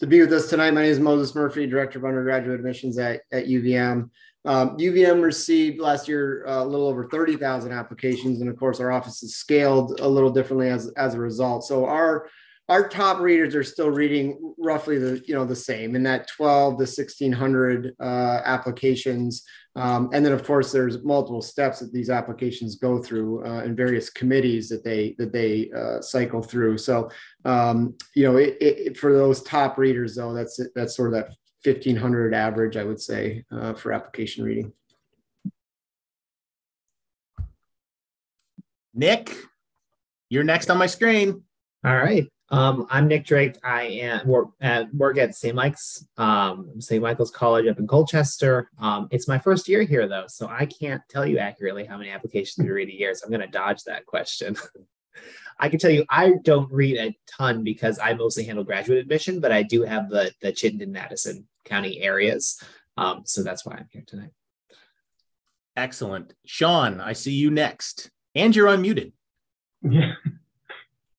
to 0.00 0.06
be 0.06 0.20
with 0.20 0.32
us 0.32 0.48
tonight. 0.48 0.72
My 0.72 0.82
name 0.82 0.92
is 0.92 0.98
Moses 0.98 1.34
Murphy, 1.34 1.66
Director 1.66 1.98
of 1.98 2.06
Undergraduate 2.06 2.58
Admissions 2.58 2.96
at, 2.98 3.20
at 3.32 3.46
UVM. 3.46 4.08
Um, 4.46 4.78
UVM 4.78 5.22
received 5.22 5.78
last 5.78 6.08
year 6.08 6.46
uh, 6.46 6.64
a 6.64 6.64
little 6.64 6.88
over 6.88 7.06
30,000 7.06 7.70
applications, 7.70 8.40
and 8.40 8.48
of 8.48 8.56
course, 8.58 8.80
our 8.80 8.90
office 8.90 9.22
is 9.22 9.36
scaled 9.36 10.00
a 10.00 10.08
little 10.08 10.30
differently 10.30 10.70
as, 10.70 10.88
as 10.96 11.12
a 11.12 11.20
result. 11.20 11.64
So 11.64 11.84
our 11.84 12.30
our 12.70 12.88
top 12.88 13.18
readers 13.18 13.56
are 13.56 13.64
still 13.64 13.90
reading 13.90 14.54
roughly 14.56 14.96
the 14.96 15.20
you 15.26 15.34
know 15.34 15.44
the 15.44 15.56
same 15.56 15.96
in 15.96 16.04
that 16.04 16.28
12 16.28 16.74
to 16.74 16.82
1600 16.82 17.96
uh, 17.98 18.40
applications. 18.44 19.44
Um, 19.74 20.08
and 20.12 20.24
then 20.24 20.32
of 20.32 20.44
course 20.44 20.70
there's 20.70 21.02
multiple 21.02 21.42
steps 21.42 21.80
that 21.80 21.92
these 21.92 22.10
applications 22.10 22.76
go 22.76 23.02
through 23.02 23.44
uh, 23.44 23.64
in 23.64 23.74
various 23.74 24.08
committees 24.08 24.68
that 24.68 24.84
they 24.84 25.16
that 25.18 25.32
they 25.32 25.68
uh, 25.76 26.00
cycle 26.00 26.42
through. 26.42 26.78
So 26.78 27.10
um, 27.44 27.96
you 28.14 28.22
know 28.22 28.36
it, 28.36 28.56
it, 28.60 28.96
for 28.96 29.12
those 29.12 29.42
top 29.42 29.76
readers 29.76 30.14
though 30.14 30.32
that's 30.32 30.60
that's 30.76 30.94
sort 30.96 31.12
of 31.12 31.14
that 31.14 31.34
1500 31.62 32.32
average 32.32 32.78
i 32.78 32.84
would 32.84 33.00
say 33.00 33.44
uh, 33.50 33.74
for 33.74 33.92
application 33.92 34.44
reading. 34.44 34.72
Nick 38.94 39.36
you're 40.28 40.44
next 40.44 40.70
on 40.70 40.78
my 40.78 40.86
screen. 40.86 41.42
All 41.84 41.96
right 41.96 42.28
Um, 42.52 42.86
I'm 42.90 43.06
Nick 43.06 43.24
Drake. 43.24 43.56
I 43.62 43.82
am 43.82 44.26
work 44.26 44.48
at, 44.60 44.92
work 44.92 45.18
at 45.18 45.36
St. 45.36 45.54
Mike's, 45.54 46.04
um, 46.16 46.80
St. 46.80 47.00
Michael's 47.00 47.30
College 47.30 47.68
up 47.68 47.78
in 47.78 47.86
Colchester. 47.86 48.70
Um, 48.80 49.06
it's 49.12 49.28
my 49.28 49.38
first 49.38 49.68
year 49.68 49.82
here 49.82 50.08
though, 50.08 50.24
so 50.26 50.48
I 50.48 50.66
can't 50.66 51.00
tell 51.08 51.24
you 51.24 51.38
accurately 51.38 51.84
how 51.84 51.96
many 51.96 52.10
applications 52.10 52.64
we 52.64 52.72
read 52.72 52.88
a 52.88 52.94
year. 52.94 53.14
So 53.14 53.24
I'm 53.24 53.30
going 53.30 53.40
to 53.40 53.46
dodge 53.46 53.84
that 53.84 54.04
question. 54.04 54.56
I 55.60 55.68
can 55.68 55.78
tell 55.78 55.90
you 55.90 56.04
I 56.08 56.34
don't 56.42 56.72
read 56.72 56.96
a 56.96 57.16
ton 57.26 57.62
because 57.62 57.98
I 58.00 58.14
mostly 58.14 58.44
handle 58.44 58.64
graduate 58.64 58.98
admission, 58.98 59.40
but 59.40 59.52
I 59.52 59.62
do 59.62 59.82
have 59.82 60.08
the 60.08 60.32
the 60.40 60.52
Chittenden, 60.52 60.96
Addison 60.96 61.46
County 61.64 62.00
areas. 62.00 62.60
Um, 62.96 63.22
so 63.26 63.42
that's 63.42 63.64
why 63.64 63.74
I'm 63.74 63.88
here 63.92 64.04
tonight. 64.06 64.30
Excellent. 65.76 66.34
Sean, 66.46 67.00
I 67.00 67.12
see 67.12 67.32
you 67.32 67.50
next. 67.50 68.10
And 68.34 68.56
you're 68.56 68.68
unmuted. 68.68 69.12
Yeah. 69.82 70.14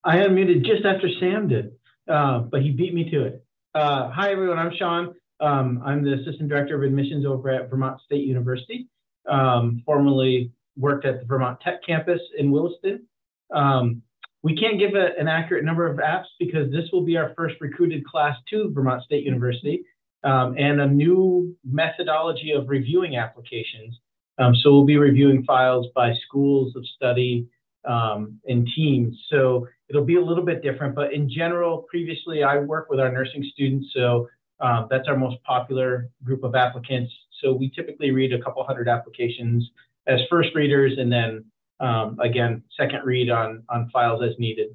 I 0.03 0.17
unmuted 0.17 0.65
just 0.65 0.83
after 0.83 1.07
Sam 1.19 1.47
did, 1.47 1.73
uh, 2.07 2.39
but 2.39 2.61
he 2.61 2.71
beat 2.71 2.93
me 2.93 3.09
to 3.11 3.23
it. 3.23 3.45
Uh, 3.75 4.09
hi, 4.09 4.31
everyone. 4.31 4.57
I'm 4.57 4.71
Sean. 4.75 5.13
Um, 5.39 5.81
I'm 5.85 6.03
the 6.03 6.13
Assistant 6.13 6.49
Director 6.49 6.75
of 6.75 6.83
Admissions 6.83 7.25
over 7.25 7.49
at 7.49 7.69
Vermont 7.69 8.01
State 8.05 8.25
University. 8.25 8.87
Um, 9.29 9.83
formerly 9.85 10.51
worked 10.75 11.05
at 11.05 11.19
the 11.19 11.25
Vermont 11.25 11.59
Tech 11.61 11.85
campus 11.85 12.19
in 12.37 12.51
Williston. 12.51 13.05
Um, 13.53 14.01
we 14.41 14.55
can't 14.55 14.79
give 14.79 14.95
a, 14.95 15.09
an 15.19 15.27
accurate 15.27 15.63
number 15.63 15.85
of 15.85 15.97
apps 15.97 16.25
because 16.39 16.71
this 16.71 16.89
will 16.91 17.05
be 17.05 17.17
our 17.17 17.33
first 17.37 17.55
recruited 17.61 18.03
class 18.05 18.35
to 18.49 18.71
Vermont 18.73 19.03
State 19.03 19.23
University 19.23 19.83
um, 20.23 20.55
and 20.57 20.81
a 20.81 20.87
new 20.87 21.55
methodology 21.63 22.51
of 22.53 22.69
reviewing 22.69 23.17
applications. 23.17 23.99
Um, 24.39 24.55
so 24.55 24.71
we'll 24.71 24.85
be 24.85 24.97
reviewing 24.97 25.43
files 25.43 25.87
by 25.93 26.15
schools 26.27 26.75
of 26.75 26.83
study 26.95 27.47
um, 27.87 28.39
and 28.47 28.67
teams. 28.75 29.15
So 29.29 29.67
it'll 29.91 30.05
be 30.05 30.15
a 30.15 30.21
little 30.21 30.45
bit 30.45 30.63
different, 30.63 30.95
but 30.95 31.11
in 31.11 31.29
general, 31.29 31.79
previously 31.89 32.43
I 32.43 32.59
work 32.59 32.89
with 32.89 33.01
our 33.01 33.11
nursing 33.11 33.43
students. 33.51 33.89
So 33.93 34.29
uh, 34.61 34.85
that's 34.89 35.09
our 35.09 35.17
most 35.17 35.43
popular 35.43 36.09
group 36.23 36.45
of 36.45 36.55
applicants. 36.55 37.11
So 37.41 37.51
we 37.51 37.69
typically 37.71 38.11
read 38.11 38.31
a 38.31 38.41
couple 38.41 38.63
hundred 38.63 38.87
applications 38.87 39.69
as 40.07 40.21
first 40.29 40.55
readers 40.55 40.93
and 40.97 41.11
then 41.11 41.43
um, 41.81 42.17
again, 42.21 42.63
second 42.79 43.01
read 43.03 43.29
on, 43.29 43.63
on 43.67 43.89
files 43.89 44.23
as 44.23 44.39
needed. 44.39 44.69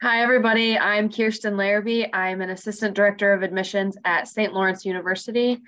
Hi, 0.00 0.22
everybody. 0.22 0.78
I'm 0.78 1.10
Kirsten 1.10 1.56
Larrabee. 1.56 2.06
I'm 2.12 2.40
an 2.40 2.50
assistant 2.50 2.94
director 2.94 3.32
of 3.32 3.42
admissions 3.42 3.96
at 4.04 4.28
St. 4.28 4.52
Lawrence 4.52 4.84
University. 4.84 5.60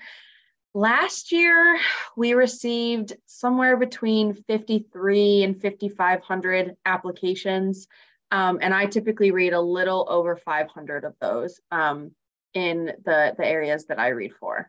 Last 0.77 1.31
year, 1.31 1.79
we 2.17 2.35
received 2.35 3.13
somewhere 3.27 3.77
between 3.77 4.35
53 4.35 5.45
and 5.45 5.63
5,500 5.63 6.77
applications. 6.85 7.87
Um, 8.33 8.59
and 8.61 8.75
I 8.75 8.87
typically 8.87 9.31
read 9.31 9.53
a 9.53 9.61
little 9.61 10.05
over 10.11 10.35
500 10.35 11.05
of 11.05 11.15
those 11.21 11.61
um, 11.71 12.11
in 12.55 12.87
the, 13.05 13.35
the 13.39 13.47
areas 13.47 13.87
that 13.87 14.01
I 14.01 14.09
read 14.09 14.33
for. 14.41 14.69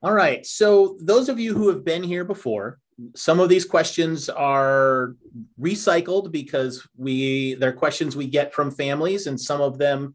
All 0.00 0.12
right. 0.12 0.46
So, 0.46 0.96
those 1.00 1.28
of 1.28 1.40
you 1.40 1.54
who 1.56 1.70
have 1.70 1.84
been 1.84 2.04
here 2.04 2.22
before, 2.22 2.78
some 3.16 3.40
of 3.40 3.48
these 3.48 3.64
questions 3.64 4.28
are 4.28 5.16
recycled 5.60 6.30
because 6.30 6.86
we 6.96 7.54
they're 7.54 7.72
questions 7.72 8.14
we 8.14 8.28
get 8.28 8.54
from 8.54 8.70
families 8.70 9.26
and 9.26 9.40
some 9.40 9.60
of 9.60 9.76
them 9.76 10.14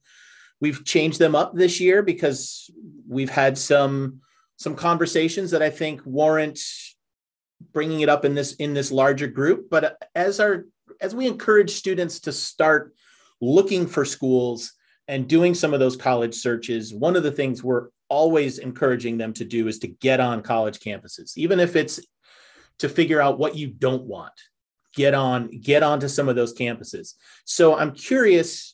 we've 0.63 0.85
changed 0.85 1.19
them 1.19 1.35
up 1.35 1.53
this 1.53 1.81
year 1.81 2.01
because 2.01 2.71
we've 3.05 3.29
had 3.29 3.57
some 3.57 4.21
some 4.55 4.75
conversations 4.75 5.51
that 5.51 5.61
I 5.61 5.69
think 5.69 5.99
warrant 6.05 6.57
bringing 7.73 7.99
it 7.99 8.07
up 8.07 8.23
in 8.23 8.33
this 8.33 8.53
in 8.53 8.73
this 8.73 8.89
larger 8.89 9.27
group. 9.27 9.69
But 9.69 10.01
as 10.15 10.39
our 10.39 10.63
as 11.01 11.13
we 11.13 11.27
encourage 11.27 11.71
students 11.71 12.21
to 12.21 12.31
start 12.31 12.95
looking 13.41 13.85
for 13.85 14.05
schools 14.05 14.71
and 15.09 15.27
doing 15.27 15.53
some 15.53 15.73
of 15.73 15.81
those 15.81 15.97
college 15.97 16.33
searches 16.33 16.93
one 16.93 17.17
of 17.17 17.23
the 17.23 17.31
things 17.39 17.61
we're 17.61 17.89
always 18.07 18.59
encouraging 18.59 19.17
them 19.17 19.33
to 19.33 19.43
do 19.43 19.67
is 19.67 19.79
to 19.79 19.87
get 19.87 20.21
on 20.21 20.41
college 20.41 20.79
campuses 20.79 21.35
even 21.35 21.59
if 21.59 21.75
it's 21.75 21.99
to 22.79 22.87
figure 22.87 23.21
out 23.21 23.37
what 23.37 23.57
you 23.57 23.67
don't 23.67 24.03
want. 24.03 24.37
Get 24.95 25.13
on 25.13 25.49
get 25.49 25.83
onto 25.83 26.07
some 26.07 26.29
of 26.29 26.37
those 26.37 26.53
campuses. 26.53 27.15
So 27.43 27.75
i'm 27.75 27.91
curious 27.91 28.72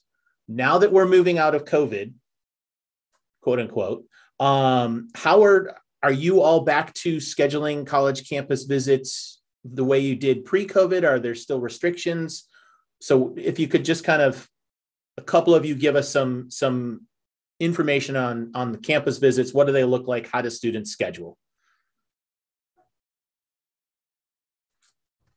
now 0.50 0.80
that 0.80 0.92
we're 0.92 1.08
moving 1.08 1.38
out 1.38 1.56
of 1.56 1.64
covid 1.64 2.14
quote 3.42 3.60
unquote 3.60 4.04
um, 4.40 5.10
how 5.16 5.44
are 5.44 6.12
you 6.12 6.42
all 6.42 6.62
back 6.62 6.94
to 6.96 7.18
scheduling 7.18 7.86
college 7.86 8.30
campus 8.30 8.64
visits 8.64 9.40
the 9.64 9.84
way 9.84 10.00
you 10.00 10.16
did 10.16 10.46
pre-covid? 10.46 11.04
Are 11.04 11.20
there 11.20 11.36
still 11.36 11.60
restrictions? 11.60 12.46
So 13.02 13.34
if 13.38 13.60
you 13.60 13.68
could 13.68 13.86
just 13.86 14.04
kind 14.04 14.22
of 14.22 14.48
a 15.18 15.22
couple 15.22 15.54
of 15.54 15.66
you 15.66 15.76
give 15.76 15.96
us 15.96 16.10
some 16.10 16.50
some 16.50 17.06
information 17.60 18.16
on 18.16 18.52
on 18.56 18.72
the 18.72 18.78
campus 18.78 19.18
visits 19.18 19.54
what 19.54 19.68
do 19.68 19.74
they 19.74 19.84
look 19.84 20.08
like? 20.08 20.30
How 20.30 20.42
do 20.42 20.50
students 20.50 20.92
schedule 20.92 21.38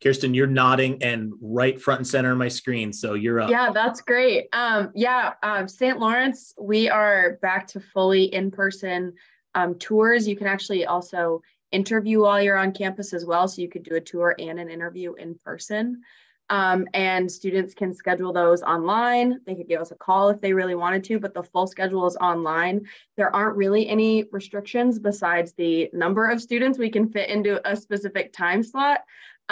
Kirsten, 0.02 0.34
you're 0.34 0.46
nodding 0.46 1.02
and 1.02 1.32
right 1.40 1.80
front 1.80 2.00
and 2.00 2.06
center 2.06 2.32
on 2.32 2.38
my 2.38 2.48
screen. 2.48 2.92
So 2.92 3.14
you're 3.14 3.40
up. 3.40 3.50
Yeah, 3.50 3.70
that's 3.72 4.00
great. 4.00 4.48
Um, 4.52 4.90
yeah, 4.94 5.34
um, 5.42 5.68
St. 5.68 5.98
Lawrence, 5.98 6.54
we 6.58 6.90
are 6.90 7.38
back 7.40 7.66
to 7.68 7.80
fully 7.80 8.24
in 8.24 8.50
person 8.50 9.12
um, 9.54 9.78
tours. 9.78 10.26
You 10.26 10.36
can 10.36 10.46
actually 10.48 10.86
also 10.86 11.42
interview 11.70 12.22
while 12.22 12.42
you're 12.42 12.56
on 12.56 12.72
campus 12.72 13.12
as 13.12 13.24
well. 13.24 13.46
So 13.46 13.62
you 13.62 13.68
could 13.68 13.84
do 13.84 13.94
a 13.94 14.00
tour 14.00 14.34
and 14.38 14.58
an 14.58 14.68
interview 14.68 15.14
in 15.14 15.36
person. 15.36 16.02
Um, 16.50 16.86
and 16.92 17.30
students 17.30 17.72
can 17.72 17.94
schedule 17.94 18.32
those 18.32 18.62
online. 18.62 19.40
They 19.46 19.54
could 19.54 19.68
give 19.68 19.80
us 19.80 19.90
a 19.90 19.94
call 19.94 20.28
if 20.28 20.40
they 20.40 20.52
really 20.52 20.74
wanted 20.74 21.02
to, 21.04 21.18
but 21.18 21.32
the 21.32 21.42
full 21.42 21.66
schedule 21.66 22.06
is 22.06 22.16
online. 22.16 22.86
There 23.16 23.34
aren't 23.34 23.56
really 23.56 23.88
any 23.88 24.24
restrictions 24.32 24.98
besides 24.98 25.54
the 25.54 25.88
number 25.94 26.28
of 26.28 26.42
students 26.42 26.78
we 26.78 26.90
can 26.90 27.08
fit 27.08 27.30
into 27.30 27.66
a 27.66 27.74
specific 27.74 28.34
time 28.34 28.62
slot. 28.62 29.00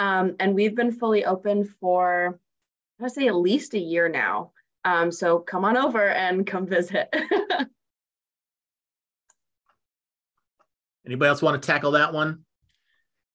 Um, 0.01 0.35
and 0.39 0.55
we've 0.55 0.75
been 0.75 0.91
fully 0.91 1.25
open 1.25 1.63
for, 1.63 2.39
I 2.99 3.03
would 3.03 3.11
say, 3.11 3.27
at 3.27 3.35
least 3.35 3.75
a 3.75 3.79
year 3.79 4.09
now. 4.09 4.51
Um, 4.83 5.11
so 5.11 5.37
come 5.37 5.63
on 5.63 5.77
over 5.77 6.09
and 6.09 6.47
come 6.51 6.65
visit. 6.65 7.13
Anybody 11.05 11.29
else 11.29 11.43
want 11.43 11.61
to 11.61 11.65
tackle 11.65 11.91
that 11.91 12.13
one? 12.13 12.45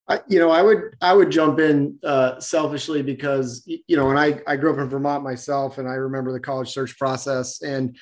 I, 0.08 0.20
you 0.26 0.40
know, 0.40 0.50
I 0.50 0.62
would 0.62 0.96
I 1.00 1.14
would 1.14 1.30
jump 1.30 1.61
in 1.61 2.00
uh, 2.02 2.40
selfishly 2.40 3.00
because 3.00 3.62
you 3.66 3.96
know, 3.96 4.11
and 4.11 4.18
I 4.18 4.40
I 4.49 4.56
grew 4.56 4.73
up 4.73 4.78
in 4.78 4.88
Vermont 4.88 5.23
myself, 5.23 5.78
and 5.78 5.88
I 5.88 5.94
remember 5.94 6.32
the 6.32 6.40
college 6.40 6.70
search 6.70 6.99
process, 6.99 7.62
and 7.62 7.96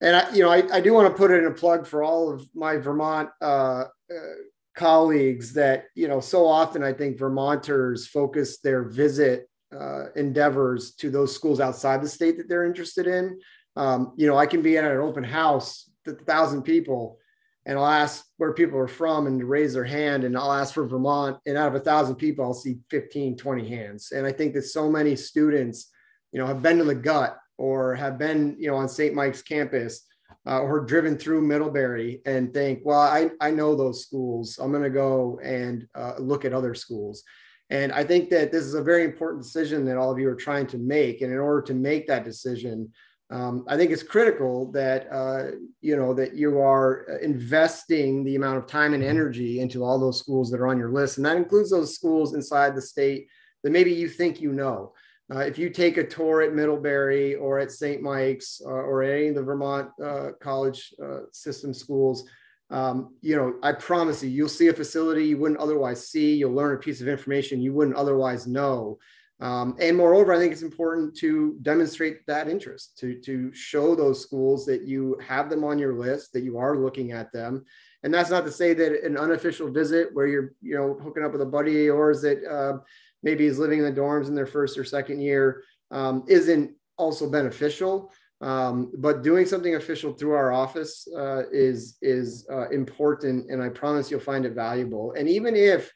and 0.00 0.16
I 0.16 0.32
you 0.32 0.42
know 0.42 0.50
I, 0.50 0.64
I 0.72 0.80
do 0.80 0.92
want 0.92 1.08
to 1.08 1.14
put 1.14 1.30
in 1.30 1.46
a 1.46 1.50
plug 1.52 1.86
for 1.86 2.02
all 2.02 2.32
of 2.32 2.48
my 2.54 2.76
Vermont 2.76 3.30
uh, 3.40 3.84
uh, 4.10 4.34
colleagues 4.74 5.52
that 5.54 5.84
you 5.94 6.08
know 6.08 6.20
so 6.20 6.46
often 6.46 6.82
I 6.82 6.92
think 6.92 7.18
Vermonters 7.18 8.06
focus 8.06 8.58
their 8.58 8.84
visit 8.84 9.48
uh, 9.78 10.06
endeavors 10.16 10.94
to 10.96 11.10
those 11.10 11.34
schools 11.34 11.60
outside 11.60 12.02
the 12.02 12.08
state 12.08 12.36
that 12.38 12.48
they're 12.48 12.66
interested 12.66 13.06
in. 13.06 13.38
Um, 13.76 14.12
you 14.16 14.26
know, 14.26 14.36
I 14.36 14.46
can 14.46 14.62
be 14.62 14.76
at 14.76 14.84
an 14.84 14.98
open 14.98 15.24
house, 15.24 15.90
a 16.06 16.12
thousand 16.12 16.62
people, 16.62 17.18
and 17.64 17.78
I'll 17.78 17.86
ask 17.86 18.24
where 18.36 18.52
people 18.52 18.78
are 18.78 18.88
from 18.88 19.26
and 19.26 19.42
raise 19.42 19.72
their 19.72 19.84
hand, 19.84 20.24
and 20.24 20.36
I'll 20.36 20.52
ask 20.52 20.74
for 20.74 20.86
Vermont, 20.86 21.38
and 21.46 21.56
out 21.56 21.68
of 21.68 21.74
a 21.74 21.80
thousand 21.80 22.16
people, 22.16 22.44
I'll 22.44 22.54
see 22.54 22.78
15, 22.90 23.36
20 23.36 23.68
hands. 23.68 24.12
And 24.12 24.26
I 24.26 24.32
think 24.32 24.52
that 24.54 24.64
so 24.64 24.90
many 24.90 25.16
students, 25.16 25.90
you 26.32 26.40
know, 26.40 26.46
have 26.46 26.60
been 26.60 26.78
to 26.78 26.84
the 26.84 26.94
gut 26.94 27.38
or 27.56 27.94
have 27.94 28.18
been, 28.18 28.56
you 28.58 28.68
know, 28.68 28.76
on 28.76 28.88
St. 28.88 29.14
Mike's 29.14 29.42
campus 29.42 30.06
uh, 30.46 30.60
or 30.60 30.80
driven 30.80 31.16
through 31.16 31.42
Middlebury 31.42 32.20
and 32.26 32.52
think, 32.52 32.80
well, 32.84 33.00
I, 33.00 33.30
I 33.40 33.50
know 33.50 33.74
those 33.74 34.02
schools. 34.02 34.58
I'm 34.60 34.70
going 34.70 34.82
to 34.82 34.90
go 34.90 35.38
and 35.42 35.86
uh, 35.94 36.14
look 36.18 36.44
at 36.44 36.52
other 36.52 36.74
schools. 36.74 37.22
And 37.70 37.92
I 37.92 38.04
think 38.04 38.28
that 38.30 38.52
this 38.52 38.64
is 38.64 38.74
a 38.74 38.82
very 38.82 39.04
important 39.04 39.42
decision 39.42 39.84
that 39.86 39.96
all 39.96 40.10
of 40.10 40.18
you 40.18 40.28
are 40.28 40.36
trying 40.36 40.66
to 40.68 40.78
make. 40.78 41.22
And 41.22 41.32
in 41.32 41.38
order 41.38 41.62
to 41.62 41.74
make 41.74 42.06
that 42.06 42.24
decision, 42.24 42.92
um, 43.32 43.64
I 43.66 43.78
think 43.78 43.90
it's 43.92 44.02
critical 44.02 44.70
that 44.72 45.10
uh, 45.10 45.52
you 45.80 45.96
know 45.96 46.12
that 46.12 46.34
you 46.36 46.58
are 46.58 47.06
investing 47.22 48.24
the 48.24 48.36
amount 48.36 48.58
of 48.58 48.66
time 48.66 48.92
and 48.92 49.02
energy 49.02 49.60
into 49.60 49.82
all 49.82 49.98
those 49.98 50.18
schools 50.18 50.50
that 50.50 50.60
are 50.60 50.66
on 50.66 50.76
your 50.76 50.90
list, 50.90 51.16
and 51.16 51.24
that 51.24 51.38
includes 51.38 51.70
those 51.70 51.94
schools 51.94 52.34
inside 52.34 52.76
the 52.76 52.82
state 52.82 53.28
that 53.64 53.70
maybe 53.70 53.90
you 53.90 54.06
think 54.06 54.42
you 54.42 54.52
know. 54.52 54.92
Uh, 55.32 55.38
if 55.38 55.56
you 55.56 55.70
take 55.70 55.96
a 55.96 56.06
tour 56.06 56.42
at 56.42 56.54
Middlebury 56.54 57.36
or 57.36 57.58
at 57.58 57.72
St. 57.72 58.02
Mike's 58.02 58.60
uh, 58.64 58.68
or 58.68 59.02
any 59.02 59.28
of 59.28 59.34
the 59.34 59.42
Vermont 59.42 59.88
uh, 60.02 60.32
college 60.40 60.92
uh, 61.02 61.20
system 61.30 61.72
schools, 61.72 62.24
um, 62.70 63.14
you 63.22 63.36
know, 63.36 63.54
I 63.62 63.72
promise 63.72 64.22
you, 64.22 64.28
you'll 64.28 64.48
see 64.48 64.68
a 64.68 64.74
facility 64.74 65.26
you 65.26 65.38
wouldn't 65.38 65.60
otherwise 65.60 66.08
see. 66.08 66.34
You'll 66.34 66.52
learn 66.52 66.74
a 66.74 66.78
piece 66.78 67.00
of 67.00 67.08
information 67.08 67.62
you 67.62 67.72
wouldn't 67.72 67.96
otherwise 67.96 68.46
know. 68.46 68.98
Um, 69.40 69.76
and 69.80 69.96
moreover, 69.96 70.32
I 70.32 70.38
think 70.38 70.52
it's 70.52 70.62
important 70.62 71.16
to 71.16 71.56
demonstrate 71.62 72.26
that 72.26 72.48
interest, 72.48 72.98
to, 72.98 73.18
to 73.22 73.52
show 73.52 73.94
those 73.94 74.22
schools 74.22 74.66
that 74.66 74.82
you 74.82 75.18
have 75.26 75.50
them 75.50 75.64
on 75.64 75.78
your 75.78 75.94
list, 75.94 76.32
that 76.34 76.44
you 76.44 76.58
are 76.58 76.76
looking 76.76 77.12
at 77.12 77.32
them, 77.32 77.64
and 78.02 78.12
that's 78.12 78.30
not 78.30 78.44
to 78.44 78.52
say 78.52 78.74
that 78.74 79.04
an 79.04 79.16
unofficial 79.16 79.70
visit 79.70 80.08
where 80.12 80.26
you're 80.26 80.54
you 80.60 80.76
know 80.76 80.98
hooking 81.02 81.24
up 81.24 81.32
with 81.32 81.40
a 81.40 81.46
buddy 81.46 81.88
or 81.88 82.10
is 82.10 82.22
that 82.22 82.44
uh, 82.44 82.78
maybe 83.22 83.46
is 83.46 83.58
living 83.58 83.78
in 83.78 83.84
the 83.84 84.00
dorms 84.00 84.28
in 84.28 84.34
their 84.34 84.46
first 84.46 84.76
or 84.76 84.84
second 84.84 85.20
year 85.20 85.62
um, 85.90 86.24
isn't 86.28 86.72
also 86.98 87.30
beneficial. 87.30 88.12
Um, 88.40 88.90
but 88.98 89.22
doing 89.22 89.46
something 89.46 89.76
official 89.76 90.12
through 90.12 90.32
our 90.32 90.52
office 90.52 91.06
uh, 91.16 91.44
is 91.52 91.96
is 92.02 92.44
uh, 92.50 92.68
important, 92.70 93.48
and 93.50 93.62
I 93.62 93.68
promise 93.68 94.10
you'll 94.10 94.18
find 94.18 94.44
it 94.44 94.54
valuable. 94.54 95.14
And 95.16 95.28
even 95.28 95.54
if 95.54 95.92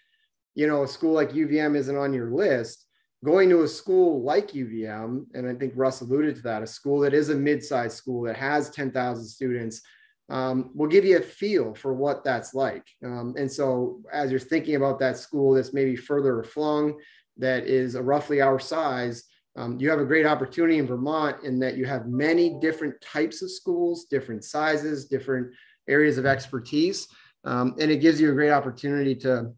you 0.55 0.69
know 0.69 0.85
a 0.85 0.89
school 0.89 1.13
like 1.13 1.31
UVM 1.33 1.77
isn't 1.77 1.97
on 1.97 2.15
your 2.15 2.31
list, 2.31 2.87
going 3.25 3.49
to 3.51 3.63
a 3.63 3.69
school 3.69 4.23
like 4.23 4.53
UVM, 4.53 5.25
and 5.35 5.49
I 5.49 5.55
think 5.55 5.73
Russ 5.75 6.03
alluded 6.03 6.37
to 6.37 6.43
that, 6.43 6.63
a 6.63 6.67
school 6.69 7.01
that 7.01 7.15
is 7.15 7.31
a 7.31 7.35
mid-sized 7.35 7.97
school 7.97 8.23
that 8.23 8.37
has 8.37 8.71
10,000 8.71 9.25
students, 9.25 9.83
um, 10.29 10.71
will 10.75 10.89
give 10.89 11.05
you 11.05 11.19
a 11.19 11.23
feel 11.23 11.75
for 11.75 11.95
what 11.95 12.23
that's 12.23 12.55
like. 12.55 12.87
Um, 13.05 13.35
and 13.37 13.51
so 13.51 14.01
as 14.13 14.31
you're 14.31 14.41
thinking 14.41 14.77
about 14.77 15.01
that 15.01 15.19
school 15.19 15.55
that's 15.55 15.73
maybe 15.73 15.97
further 15.97 16.43
flung, 16.43 16.99
that 17.39 17.65
is 17.67 17.97
roughly 17.97 18.41
our 18.41 18.59
size, 18.59 19.25
um, 19.57 19.79
you 19.81 19.89
have 19.89 20.01
a 20.01 20.05
great 20.05 20.27
opportunity 20.27 20.79
in 20.79 20.87
Vermont 20.87 21.43
in 21.43 21.59
that 21.61 21.77
you 21.77 21.87
have 21.87 22.07
many 22.07 22.59
different 22.61 23.01
types 23.01 23.43
of 23.43 23.51
schools, 23.51 24.05
different 24.05 24.45
sizes, 24.45 25.07
different 25.07 25.53
areas 25.89 26.19
of 26.19 26.27
expertise. 26.27 27.09
Um, 27.45 27.75
and 27.81 27.91
it 27.91 27.99
gives 27.99 28.21
you 28.21 28.31
a 28.31 28.35
great 28.35 28.51
opportunity 28.51 29.15
to 29.17 29.53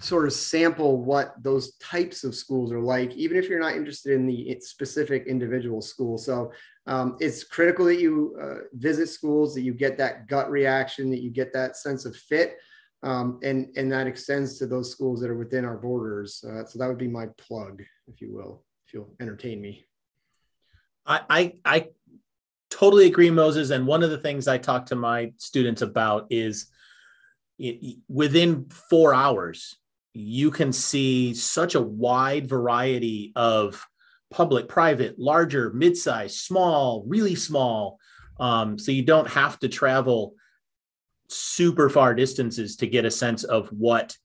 sort 0.00 0.26
of 0.26 0.32
sample 0.32 1.02
what 1.02 1.34
those 1.42 1.76
types 1.76 2.24
of 2.24 2.34
schools 2.34 2.72
are 2.72 2.80
like, 2.80 3.12
even 3.14 3.36
if 3.36 3.48
you're 3.48 3.60
not 3.60 3.74
interested 3.74 4.12
in 4.14 4.26
the 4.26 4.56
specific 4.60 5.26
individual 5.26 5.82
school. 5.82 6.16
So 6.16 6.52
um, 6.86 7.16
it's 7.20 7.44
critical 7.44 7.84
that 7.86 8.00
you 8.00 8.36
uh, 8.40 8.66
visit 8.72 9.08
schools, 9.08 9.54
that 9.54 9.62
you 9.62 9.74
get 9.74 9.98
that 9.98 10.26
gut 10.26 10.50
reaction, 10.50 11.10
that 11.10 11.22
you 11.22 11.30
get 11.30 11.52
that 11.52 11.76
sense 11.76 12.04
of 12.04 12.16
fit. 12.16 12.56
Um, 13.02 13.40
and, 13.42 13.68
and 13.76 13.90
that 13.92 14.06
extends 14.06 14.58
to 14.58 14.66
those 14.66 14.90
schools 14.90 15.20
that 15.20 15.30
are 15.30 15.38
within 15.38 15.64
our 15.64 15.78
borders. 15.78 16.44
Uh, 16.44 16.64
so 16.66 16.78
that 16.78 16.88
would 16.88 16.98
be 16.98 17.08
my 17.08 17.26
plug, 17.38 17.82
if 18.08 18.20
you 18.20 18.32
will 18.32 18.64
if 18.86 18.94
you'll 18.94 19.14
entertain 19.20 19.60
me. 19.60 19.84
I, 21.06 21.20
I, 21.30 21.52
I 21.64 21.88
totally 22.70 23.06
agree, 23.06 23.30
Moses. 23.30 23.70
And 23.70 23.86
one 23.86 24.02
of 24.02 24.10
the 24.10 24.18
things 24.18 24.48
I 24.48 24.58
talk 24.58 24.86
to 24.86 24.96
my 24.96 25.32
students 25.36 25.80
about 25.80 26.26
is 26.30 26.66
it, 27.58 27.98
within 28.08 28.68
four 28.68 29.14
hours, 29.14 29.76
you 30.12 30.50
can 30.50 30.72
see 30.72 31.34
such 31.34 31.76
a 31.76 31.80
wide 31.80 32.48
variety 32.48 33.32
of 33.36 33.86
public, 34.32 34.68
private, 34.68 35.18
larger, 35.18 35.72
mid-sized, 35.72 36.36
small, 36.36 37.04
really 37.06 37.36
small. 37.36 37.98
Um, 38.40 38.76
so 38.76 38.90
you 38.90 39.02
don't 39.02 39.28
have 39.28 39.58
to 39.60 39.68
travel 39.68 40.34
super 41.30 41.88
far 41.88 42.14
distances 42.14 42.76
to 42.76 42.86
get 42.86 43.04
a 43.04 43.10
sense 43.10 43.44
of 43.44 43.68
what 43.68 44.16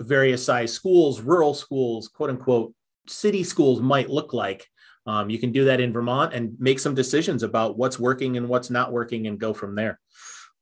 various 0.00 0.44
size 0.44 0.72
schools, 0.72 1.20
rural 1.20 1.54
schools, 1.54 2.08
quote 2.08 2.30
unquote, 2.30 2.74
city 3.08 3.42
schools 3.42 3.80
might 3.80 4.10
look 4.10 4.32
like. 4.32 4.66
Um, 5.06 5.30
you 5.30 5.38
can 5.38 5.52
do 5.52 5.66
that 5.66 5.80
in 5.80 5.92
Vermont 5.92 6.34
and 6.34 6.56
make 6.58 6.80
some 6.80 6.94
decisions 6.94 7.42
about 7.42 7.78
what's 7.78 7.98
working 7.98 8.36
and 8.36 8.48
what's 8.48 8.70
not 8.70 8.92
working 8.92 9.26
and 9.26 9.38
go 9.38 9.54
from 9.54 9.74
there. 9.74 10.00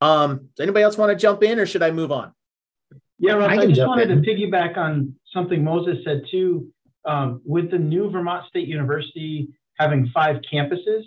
Um, 0.01 0.49
does 0.55 0.65
anybody 0.65 0.83
else 0.83 0.99
want 0.99 1.11
to 1.11 1.17
jump 1.17 1.43
in 1.43 1.59
or 1.59 1.67
should 1.67 1.83
I 1.83 1.91
move 1.91 2.13
on? 2.13 2.33
Yeah, 3.19 3.35
Russ, 3.35 3.51
I, 3.51 3.63
I 3.63 3.67
just 3.67 3.81
wanted 3.81 4.11
in. 4.11 4.23
to 4.23 4.29
piggyback 4.29 4.77
on 4.77 5.15
something 5.33 5.65
Moses 5.65 5.99
said 6.05 6.23
too. 6.31 6.69
Um, 7.07 7.43
with 7.45 7.71
the 7.71 7.79
new 7.79 8.11
Vermont 8.11 8.47
State 8.49 8.67
University 8.67 9.49
having 9.79 10.11
five 10.13 10.37
campuses, 10.51 11.03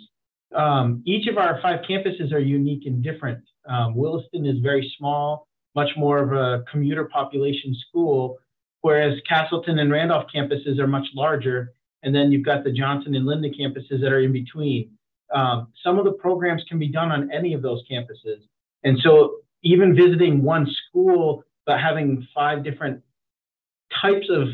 um, 0.54 1.02
each 1.04 1.26
of 1.28 1.38
our 1.38 1.60
five 1.60 1.80
campuses 1.88 2.32
are 2.32 2.38
unique 2.38 2.86
and 2.86 3.02
different. 3.02 3.44
Um, 3.68 3.94
Williston 3.94 4.46
is 4.46 4.58
very 4.60 4.92
small, 4.98 5.46
much 5.74 5.90
more 5.96 6.18
of 6.18 6.32
a 6.32 6.64
commuter 6.70 7.04
population 7.04 7.76
school, 7.88 8.38
whereas 8.80 9.18
Castleton 9.28 9.78
and 9.78 9.92
Randolph 9.92 10.26
campuses 10.34 10.78
are 10.78 10.86
much 10.86 11.06
larger. 11.14 11.72
And 12.02 12.14
then 12.14 12.30
you've 12.32 12.44
got 12.44 12.64
the 12.64 12.72
Johnson 12.72 13.14
and 13.14 13.26
Lyndon 13.26 13.52
campuses 13.58 14.00
that 14.00 14.12
are 14.12 14.20
in 14.20 14.32
between. 14.32 14.90
Um, 15.34 15.68
some 15.84 15.98
of 15.98 16.04
the 16.04 16.12
programs 16.12 16.62
can 16.68 16.78
be 16.78 16.88
done 16.88 17.10
on 17.10 17.30
any 17.32 17.52
of 17.52 17.62
those 17.62 17.82
campuses. 17.90 18.40
And 18.84 18.98
so 19.02 19.38
even 19.62 19.94
visiting 19.94 20.42
one 20.42 20.66
school, 20.88 21.44
but 21.66 21.80
having 21.80 22.26
five 22.34 22.64
different 22.64 23.02
types 24.00 24.28
of 24.30 24.48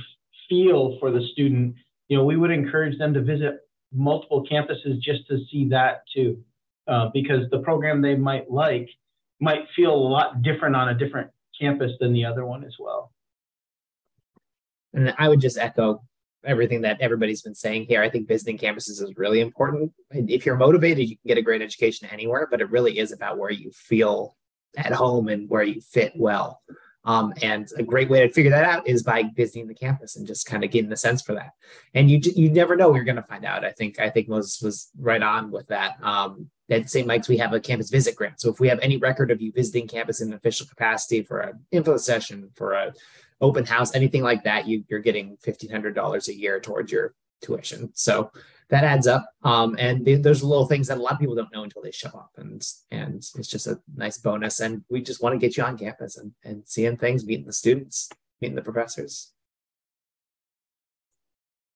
feel 0.49 0.97
for 0.99 1.11
the 1.11 1.21
student, 1.33 1.77
you 2.09 2.17
know, 2.17 2.25
we 2.25 2.37
would 2.37 2.51
encourage 2.51 2.99
them 2.99 3.15
to 3.15 3.21
visit 3.21 3.61
multiple 3.93 4.45
campuses 4.51 5.01
just 5.01 5.27
to 5.29 5.39
see 5.51 5.69
that 5.69 6.03
too. 6.15 6.43
Uh, 6.87 7.09
because 7.15 7.49
the 7.51 7.61
program 7.61 8.03
they 8.03 8.15
might 8.15 8.51
like 8.51 8.89
might 9.41 9.69
feel 9.75 9.95
a 9.95 9.97
lot 9.97 10.43
different 10.43 10.77
on 10.77 10.89
a 10.89 10.95
different 10.95 11.31
campus 11.59 11.93
than 12.01 12.13
the 12.13 12.25
other 12.25 12.45
one 12.45 12.65
as 12.65 12.77
well. 12.79 13.13
And 14.93 15.15
I 15.19 15.29
would 15.29 15.41
just 15.41 15.59
echo 15.59 16.03
everything 16.45 16.83
that 16.83 17.01
everybody's 17.01 17.43
been 17.43 17.55
saying 17.55 17.87
here. 17.89 18.03
I 18.03 18.11
think 18.11 18.29
visiting 18.29 18.59
campuses 18.59 19.03
is 19.03 19.13
really 19.17 19.41
important. 19.41 19.93
If 20.11 20.47
you're 20.47 20.57
motivated, 20.57 21.09
you 21.09 21.17
can 21.17 21.29
get 21.29 21.39
a 21.39 21.43
great 21.43 21.63
education 21.63 22.09
anywhere, 22.13 22.47
but 22.51 22.61
it 22.61 22.71
really 22.71 22.99
is 22.99 23.13
about 23.13 23.39
where 23.39 23.51
you 23.51 23.71
feel 23.73 24.37
at 24.77 24.93
home 24.93 25.29
and 25.29 25.49
where 25.49 25.63
you 25.63 25.81
fit 25.81 26.13
well. 26.17 26.61
Um, 27.07 27.35
and 27.43 27.69
a 27.77 27.83
great 27.83 28.09
way 28.09 28.27
to 28.27 28.33
figure 28.33 28.51
that 28.51 28.65
out 28.65 28.89
is 28.89 29.03
by 29.03 29.25
visiting 29.37 29.69
the 29.69 29.75
campus 29.75 30.17
and 30.17 30.27
just 30.27 30.47
kind 30.47 30.65
of 30.65 30.71
getting 30.71 30.89
the 30.89 30.97
sense 30.97 31.21
for 31.21 31.35
that. 31.35 31.51
And 31.93 32.11
you 32.11 32.19
you 32.35 32.51
never 32.51 32.77
know 32.77 32.95
you're 32.95 33.05
going 33.05 33.17
to 33.17 33.23
find 33.23 33.45
out. 33.45 33.65
I 33.65 33.73
think 33.73 34.01
I 34.01 34.09
think 34.09 34.29
Moses 34.29 34.63
was 34.63 34.89
right 34.99 35.23
on 35.23 35.51
with 35.51 35.67
that. 35.67 36.03
Um, 36.03 36.49
at 36.71 36.89
St. 36.89 37.07
Mike's, 37.07 37.29
we 37.29 37.37
have 37.39 37.53
a 37.53 37.61
campus 37.61 37.91
visit 37.91 38.17
grant. 38.17 38.41
So 38.41 38.51
if 38.51 38.61
we 38.61 38.69
have 38.69 38.79
any 38.81 38.97
record 38.97 39.31
of 39.31 39.41
you 39.41 39.53
visiting 39.53 39.87
campus 39.87 40.21
in 40.21 40.29
an 40.29 40.35
official 40.35 40.67
capacity 40.67 41.23
for 41.23 41.41
an 41.41 41.61
info 41.71 41.97
session, 41.97 42.51
for 42.55 42.73
a 42.73 42.93
open 43.41 43.67
house, 43.67 43.95
anything 43.95 44.23
like 44.23 44.45
that, 44.45 44.67
you, 44.67 44.85
you're 44.89 45.01
getting 45.01 45.37
$1,500 45.45 46.29
a 46.29 46.35
year 46.35 46.61
towards 46.61 46.91
your 46.91 47.15
tuition. 47.43 47.91
So 47.95 48.31
that 48.71 48.85
adds 48.85 49.07
up. 49.07 49.27
Um, 49.43 49.77
and 49.79 50.05
th- 50.05 50.23
there's 50.23 50.43
little 50.43 50.67
things 50.67 50.89
that 50.89 50.99
a 50.99 51.03
lot 51.03 51.13
of 51.13 51.19
people 51.19 51.35
don't 51.35 51.53
know 51.53 51.65
until 51.65 51.83
they 51.83 51.91
show 51.91 52.09
up. 52.09 52.31
And, 52.37 52.67
and 52.91 53.17
it's 53.17 53.49
just 53.49 53.67
a 53.67 53.81
nice 53.95 54.19
bonus. 54.19 54.61
And 54.61 54.85
we 54.89 55.03
just 55.03 55.23
want 55.23 55.35
to 55.35 55.39
get 55.39 55.57
you 55.57 55.65
on 55.65 55.77
campus 55.77 56.17
and, 56.17 56.33
and 56.45 56.63
seeing 56.67 56.97
things, 56.97 57.27
meeting 57.27 57.47
the 57.47 57.53
students, 57.53 58.09
meeting 58.41 58.57
the 58.57 58.63
professors. 58.63 59.33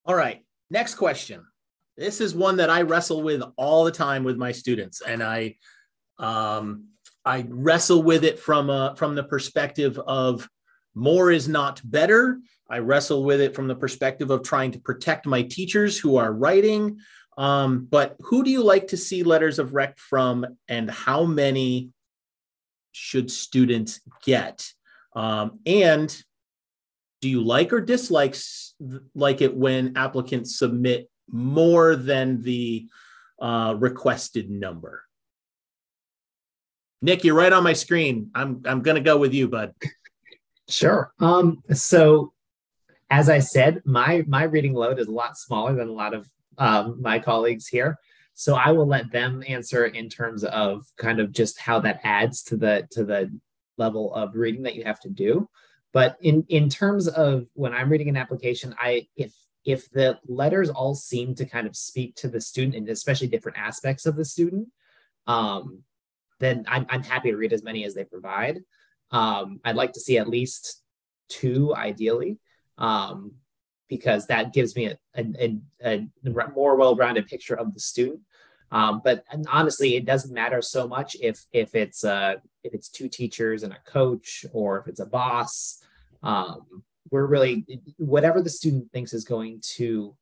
All 0.06 0.14
right. 0.14 0.42
Next 0.70 0.94
question. 0.94 1.44
This 1.98 2.20
is 2.20 2.32
one 2.32 2.58
that 2.58 2.70
I 2.70 2.82
wrestle 2.82 3.22
with 3.22 3.42
all 3.56 3.84
the 3.84 3.90
time 3.90 4.22
with 4.22 4.36
my 4.36 4.52
students. 4.52 5.02
And 5.02 5.20
I, 5.20 5.56
um, 6.20 6.84
I 7.24 7.44
wrestle 7.48 8.04
with 8.04 8.24
it 8.24 8.38
from 8.38 8.70
a, 8.70 8.94
from 8.96 9.16
the 9.16 9.24
perspective 9.24 9.98
of 9.98 10.48
more 10.94 11.32
is 11.32 11.48
not 11.48 11.80
better. 11.84 12.38
I 12.70 12.78
wrestle 12.78 13.24
with 13.24 13.40
it 13.40 13.56
from 13.56 13.66
the 13.66 13.74
perspective 13.74 14.30
of 14.30 14.44
trying 14.44 14.70
to 14.72 14.78
protect 14.78 15.26
my 15.26 15.42
teachers 15.42 15.98
who 15.98 16.16
are 16.16 16.32
writing. 16.32 17.00
Um, 17.36 17.88
but 17.90 18.14
who 18.20 18.44
do 18.44 18.50
you 18.50 18.62
like 18.62 18.88
to 18.88 18.96
see 18.96 19.24
letters 19.24 19.58
of 19.58 19.74
rec 19.74 19.98
from, 19.98 20.46
and 20.68 20.88
how 20.88 21.24
many 21.24 21.90
should 22.92 23.30
students 23.30 24.00
get? 24.24 24.68
Um, 25.16 25.58
and 25.66 26.16
do 27.20 27.28
you 27.28 27.42
like 27.42 27.72
or 27.72 27.80
dislike 27.80 28.36
like 29.14 29.40
it 29.40 29.56
when 29.56 29.96
applicants 29.96 30.58
submit 30.58 31.08
more 31.30 31.96
than 31.96 32.42
the 32.42 32.88
uh, 33.40 33.74
requested 33.78 34.50
number? 34.50 35.04
Nick, 37.00 37.24
you're 37.24 37.34
right 37.34 37.52
on 37.52 37.62
my 37.62 37.72
screen. 37.72 38.30
I'm 38.34 38.62
I'm 38.64 38.82
gonna 38.82 39.00
go 39.00 39.16
with 39.16 39.32
you, 39.32 39.48
bud. 39.48 39.74
Sure. 40.68 41.12
Um, 41.20 41.62
so 41.72 42.32
as 43.10 43.28
I 43.28 43.38
said, 43.38 43.82
my 43.84 44.24
my 44.26 44.42
reading 44.42 44.74
load 44.74 44.98
is 44.98 45.08
a 45.08 45.12
lot 45.12 45.38
smaller 45.38 45.74
than 45.74 45.88
a 45.88 45.92
lot 45.92 46.14
of 46.14 46.28
um, 46.58 47.00
my 47.00 47.18
colleagues 47.18 47.66
here. 47.66 47.96
So 48.34 48.54
I 48.54 48.70
will 48.70 48.86
let 48.86 49.10
them 49.10 49.42
answer 49.48 49.86
in 49.86 50.08
terms 50.08 50.44
of 50.44 50.84
kind 50.96 51.18
of 51.18 51.32
just 51.32 51.58
how 51.58 51.80
that 51.80 52.00
adds 52.04 52.42
to 52.44 52.56
the 52.56 52.86
to 52.90 53.04
the 53.04 53.32
level 53.78 54.14
of 54.14 54.34
reading 54.34 54.62
that 54.62 54.74
you 54.74 54.84
have 54.84 55.00
to 55.00 55.08
do. 55.08 55.48
But 55.92 56.16
in 56.20 56.44
in 56.48 56.68
terms 56.68 57.08
of 57.08 57.46
when 57.54 57.72
I'm 57.72 57.88
reading 57.88 58.08
an 58.08 58.16
application, 58.16 58.74
I 58.78 59.08
if 59.16 59.32
if 59.64 59.90
the 59.90 60.18
letters 60.26 60.70
all 60.70 60.94
seem 60.94 61.34
to 61.34 61.44
kind 61.44 61.66
of 61.66 61.76
speak 61.76 62.14
to 62.16 62.28
the 62.28 62.40
student 62.40 62.76
and 62.76 62.88
especially 62.88 63.26
different 63.26 63.58
aspects 63.58 64.06
of 64.06 64.16
the 64.16 64.24
student, 64.24 64.68
um, 65.26 65.82
then 66.40 66.64
I'm, 66.68 66.86
I'm 66.88 67.02
happy 67.02 67.30
to 67.30 67.36
read 67.36 67.52
as 67.52 67.62
many 67.62 67.84
as 67.84 67.94
they 67.94 68.04
provide. 68.04 68.60
Um, 69.10 69.60
I'd 69.64 69.76
like 69.76 69.92
to 69.92 70.00
see 70.00 70.18
at 70.18 70.28
least 70.28 70.82
two, 71.28 71.74
ideally, 71.74 72.38
um, 72.78 73.32
because 73.88 74.26
that 74.26 74.52
gives 74.52 74.76
me 74.76 74.86
a, 74.86 74.98
a, 75.16 75.58
a, 75.84 76.08
a 76.24 76.48
more 76.54 76.76
well-rounded 76.76 77.26
picture 77.26 77.58
of 77.58 77.74
the 77.74 77.80
student. 77.80 78.20
Um, 78.70 79.00
but 79.02 79.24
honestly, 79.48 79.96
it 79.96 80.04
doesn't 80.04 80.34
matter 80.34 80.60
so 80.60 80.86
much 80.86 81.16
if 81.20 81.46
if 81.52 81.74
it's 81.74 82.04
uh, 82.04 82.34
if 82.62 82.74
it's 82.74 82.90
two 82.90 83.08
teachers 83.08 83.62
and 83.62 83.72
a 83.72 83.78
coach, 83.90 84.44
or 84.52 84.78
if 84.78 84.88
it's 84.88 85.00
a 85.00 85.06
boss. 85.06 85.82
Um, 86.22 86.82
we're 87.10 87.26
really 87.26 87.64
whatever 87.96 88.42
the 88.42 88.50
student 88.50 88.90
thinks 88.92 89.12
is 89.12 89.24
going 89.24 89.60
to 89.76 90.16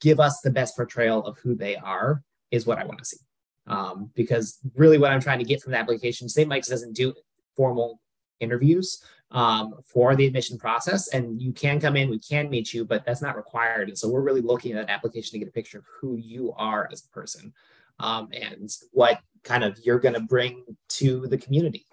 give 0.00 0.20
us 0.20 0.40
the 0.40 0.50
best 0.50 0.76
portrayal 0.76 1.24
of 1.24 1.38
who 1.38 1.54
they 1.54 1.76
are 1.76 2.22
is 2.50 2.66
what 2.66 2.78
I 2.78 2.84
want 2.84 2.98
to 2.98 3.04
see. 3.04 3.18
Um, 3.66 4.10
because 4.14 4.58
really 4.74 4.98
what 4.98 5.10
I'm 5.10 5.20
trying 5.20 5.38
to 5.38 5.44
get 5.44 5.62
from 5.62 5.72
the 5.72 5.78
application, 5.78 6.28
St. 6.28 6.48
Mike's 6.48 6.68
doesn't 6.68 6.94
do 6.94 7.14
formal 7.56 8.00
interviews 8.38 9.02
um, 9.30 9.74
for 9.84 10.14
the 10.14 10.26
admission 10.26 10.58
process. 10.58 11.08
And 11.08 11.40
you 11.40 11.52
can 11.52 11.80
come 11.80 11.96
in, 11.96 12.08
we 12.08 12.18
can 12.18 12.48
meet 12.48 12.72
you, 12.72 12.84
but 12.84 13.04
that's 13.04 13.22
not 13.22 13.36
required. 13.36 13.88
And 13.88 13.98
so 13.98 14.08
we're 14.08 14.20
really 14.20 14.40
looking 14.40 14.72
at 14.72 14.84
an 14.84 14.90
application 14.90 15.32
to 15.32 15.38
get 15.38 15.48
a 15.48 15.52
picture 15.52 15.78
of 15.78 15.84
who 16.00 16.16
you 16.16 16.52
are 16.56 16.88
as 16.92 17.04
a 17.04 17.08
person 17.08 17.52
um, 17.98 18.28
and 18.32 18.70
what 18.92 19.20
kind 19.42 19.64
of 19.64 19.78
you're 19.82 19.98
going 19.98 20.14
to 20.14 20.20
bring 20.20 20.64
to 20.88 21.26
the 21.26 21.38
community. 21.38 21.85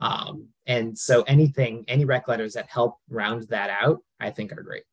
Um, 0.00 0.48
and 0.66 0.96
so 0.96 1.22
anything, 1.22 1.84
any 1.88 2.04
rec 2.04 2.28
letters 2.28 2.54
that 2.54 2.66
help 2.68 2.98
round 3.08 3.48
that 3.48 3.70
out, 3.70 4.00
I 4.20 4.30
think 4.30 4.52
are 4.52 4.62
great. 4.62 4.84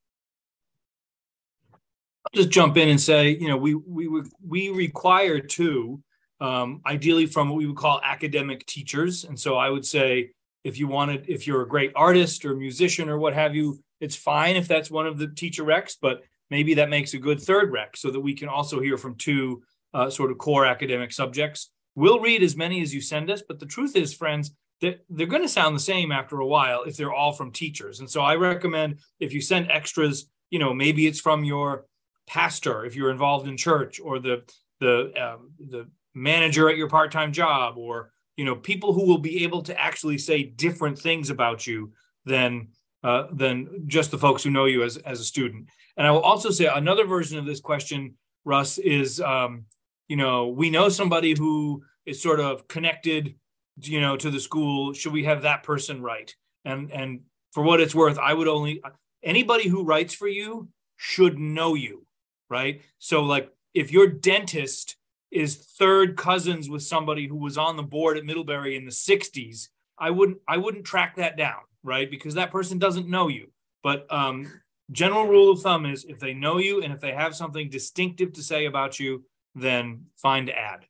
I'll 2.26 2.42
just 2.42 2.50
jump 2.50 2.78
in 2.78 2.90
and 2.90 3.00
say, 3.00 3.30
you 3.30 3.48
know, 3.48 3.58
we 3.58 3.76
we 3.76 4.10
we 4.46 4.70
require 4.70 5.40
two, 5.40 6.02
um, 6.40 6.82
ideally 6.86 7.28
from 7.28 7.50
what 7.50 7.58
we 7.58 7.68
would 7.68 7.76
call 7.76 8.02
academic 8.04 8.66
teachers, 8.66 9.26
and 9.26 9.40
so 9.40 9.58
I 9.58 9.70
would 9.70 9.86
say 9.86 10.32
if 10.64 10.80
you 10.80 10.88
wanted, 10.88 11.26
if 11.28 11.46
you're 11.46 11.62
a 11.62 11.68
great 11.68 11.92
artist 11.96 12.44
or 12.44 12.56
musician 12.56 13.08
or 13.08 13.20
what 13.20 13.36
have 13.36 13.56
you, 13.56 13.80
it's 14.02 14.16
fine 14.16 14.56
if 14.56 14.68
that's 14.68 14.90
one 14.90 15.06
of 15.06 15.20
the 15.20 15.28
teacher 15.28 15.64
recs, 15.64 15.96
but 16.02 16.24
maybe 16.50 16.74
that 16.74 16.90
makes 16.90 17.14
a 17.14 17.20
good 17.20 17.40
third 17.40 17.72
rec 17.72 17.96
so 17.96 18.10
that 18.10 18.20
we 18.20 18.34
can 18.34 18.50
also 18.50 18.80
hear 18.80 18.98
from 18.98 19.16
two 19.16 19.62
uh, 19.94 20.10
sort 20.10 20.32
of 20.32 20.40
core 20.40 20.66
academic 20.66 21.14
subjects. 21.14 21.70
We'll 21.94 22.20
read 22.20 22.42
as 22.42 22.58
many 22.58 22.82
as 22.82 22.94
you 22.94 23.02
send 23.02 23.30
us, 23.30 23.44
but 23.48 23.60
the 23.60 23.68
truth 23.68 23.96
is, 23.96 24.14
friends, 24.14 24.52
that 24.82 25.06
they're 25.10 25.28
going 25.28 25.42
to 25.42 25.50
sound 25.50 25.76
the 25.76 25.80
same 25.80 26.12
after 26.12 26.40
a 26.40 26.48
while 26.48 26.84
if 26.84 26.98
they're 26.98 27.14
all 27.14 27.32
from 27.32 27.52
teachers. 27.52 28.00
And 28.00 28.10
so 28.10 28.22
I 28.22 28.36
recommend 28.36 29.00
if 29.20 29.34
you 29.34 29.42
send 29.42 29.72
extras, 29.72 30.30
you 30.50 30.60
know, 30.60 30.74
maybe 30.74 31.08
it's 31.08 31.22
from 31.22 31.44
your 31.44 31.86
pastor 32.28 32.86
if 32.86 32.96
you're 32.96 33.12
involved 33.12 33.48
in 33.48 33.58
church, 33.58 34.00
or 34.00 34.20
the 34.20 34.44
the 34.80 35.12
um, 35.16 35.52
the 35.60 35.88
manager 36.14 36.70
at 36.70 36.78
your 36.78 36.90
part-time 36.90 37.32
job, 37.32 37.78
or 37.78 38.12
you 38.38 38.46
know, 38.46 38.56
people 38.56 38.94
who 38.94 39.06
will 39.06 39.18
be 39.18 39.44
able 39.44 39.62
to 39.64 39.80
actually 39.80 40.18
say 40.18 40.44
different 40.44 41.00
things 41.00 41.30
about 41.30 41.66
you 41.66 41.94
than 42.26 42.70
uh, 43.04 43.28
than 43.32 43.84
just 43.88 44.12
the 44.12 44.18
folks 44.18 44.44
who 44.44 44.50
know 44.50 44.66
you 44.66 44.84
as 44.84 44.98
as 44.98 45.20
a 45.20 45.24
student. 45.24 45.70
And 45.98 46.06
I 46.06 46.12
will 46.12 46.22
also 46.22 46.50
say 46.50 46.66
another 46.66 47.06
version 47.06 47.38
of 47.40 47.46
this 47.46 47.62
question, 47.62 48.16
Russ, 48.44 48.78
is 48.78 49.22
um, 49.22 49.66
you 50.08 50.18
know, 50.18 50.50
we 50.50 50.70
know 50.70 50.90
somebody 50.90 51.36
who 51.38 51.84
is 52.06 52.22
sort 52.22 52.40
of 52.40 52.68
connected, 52.68 53.36
you 53.82 54.02
know, 54.02 54.16
to 54.18 54.30
the 54.30 54.40
school. 54.40 54.94
Should 54.94 55.14
we 55.14 55.26
have 55.26 55.42
that 55.44 55.64
person 55.64 56.02
write? 56.02 56.36
And 56.64 56.92
and 56.92 57.22
for 57.54 57.64
what 57.64 57.82
it's 57.82 57.96
worth, 57.96 58.18
I 58.18 58.34
would 58.34 58.48
only 58.48 58.82
anybody 59.24 59.68
who 59.68 59.84
writes 59.84 60.14
for 60.14 60.28
you 60.28 60.70
should 60.98 61.38
know 61.38 61.74
you, 61.74 62.06
right? 62.50 62.82
So 63.00 63.22
like 63.22 63.52
if 63.74 63.92
your 63.92 64.08
dentist 64.08 64.96
is 65.32 65.56
third 65.56 66.16
cousins 66.16 66.70
with 66.70 66.84
somebody 66.84 67.28
who 67.28 67.36
was 67.36 67.58
on 67.58 67.76
the 67.76 67.84
board 67.84 68.18
at 68.18 68.26
Middlebury 68.26 68.78
in 68.78 68.86
the 68.86 68.92
60s, 68.92 69.68
I 69.98 70.12
wouldn't 70.12 70.38
I 70.48 70.58
wouldn't 70.58 70.86
track 70.86 71.18
that 71.18 71.38
down, 71.38 71.62
right? 71.84 72.10
Because 72.10 72.36
that 72.36 72.52
person 72.52 72.80
doesn't 72.80 73.10
know 73.10 73.28
you. 73.28 73.52
But 73.84 74.12
um 74.12 74.62
general 74.92 75.26
rule 75.26 75.52
of 75.52 75.62
thumb 75.62 75.86
is 75.86 76.06
if 76.06 76.20
they 76.20 76.34
know 76.34 76.58
you 76.58 76.84
and 76.84 76.94
if 76.94 77.02
they 77.02 77.12
have 77.12 77.36
something 77.36 77.70
distinctive 77.70 78.34
to 78.34 78.44
say 78.44 78.66
about 78.66 79.00
you, 79.00 79.24
then 79.56 80.06
find 80.18 80.50
add. 80.50 80.86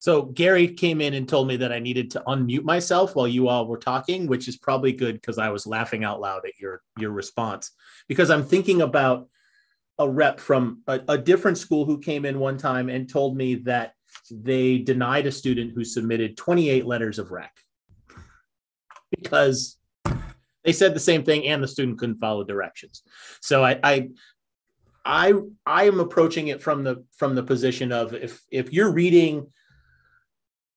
So 0.00 0.22
Gary 0.22 0.68
came 0.68 1.00
in 1.00 1.14
and 1.14 1.28
told 1.28 1.48
me 1.48 1.56
that 1.56 1.72
I 1.72 1.80
needed 1.80 2.10
to 2.12 2.22
unmute 2.26 2.62
myself 2.62 3.16
while 3.16 3.26
you 3.26 3.48
all 3.48 3.66
were 3.66 3.78
talking, 3.78 4.26
which 4.26 4.46
is 4.46 4.56
probably 4.56 4.92
good 4.92 5.16
because 5.16 5.38
I 5.38 5.50
was 5.50 5.66
laughing 5.66 6.04
out 6.04 6.20
loud 6.20 6.42
at 6.46 6.58
your 6.58 6.82
your 6.98 7.10
response 7.10 7.72
because 8.06 8.30
I'm 8.30 8.44
thinking 8.44 8.82
about 8.82 9.28
a 9.98 10.08
rep 10.08 10.38
from 10.38 10.82
a, 10.86 11.00
a 11.08 11.18
different 11.18 11.58
school 11.58 11.84
who 11.84 11.98
came 11.98 12.24
in 12.24 12.38
one 12.38 12.56
time 12.56 12.88
and 12.88 13.08
told 13.08 13.36
me 13.36 13.56
that 13.56 13.94
they 14.30 14.78
denied 14.78 15.26
a 15.26 15.32
student 15.32 15.72
who 15.74 15.84
submitted 15.84 16.36
28 16.36 16.86
letters 16.86 17.18
of 17.18 17.32
rec 17.32 17.52
because 19.10 19.76
they 20.64 20.72
said 20.72 20.94
the 20.94 21.00
same 21.00 21.24
thing 21.24 21.46
and 21.46 21.62
the 21.62 21.68
student 21.68 21.98
couldn't 21.98 22.20
follow 22.20 22.44
directions. 22.44 23.02
So 23.40 23.64
I, 23.64 23.80
I 23.82 24.08
I 25.04 25.32
I 25.66 25.84
am 25.84 25.98
approaching 25.98 26.48
it 26.48 26.62
from 26.62 26.84
the 26.84 27.04
from 27.16 27.34
the 27.34 27.42
position 27.42 27.90
of 27.90 28.14
if 28.14 28.42
if 28.52 28.72
you're 28.72 28.92
reading 28.92 29.46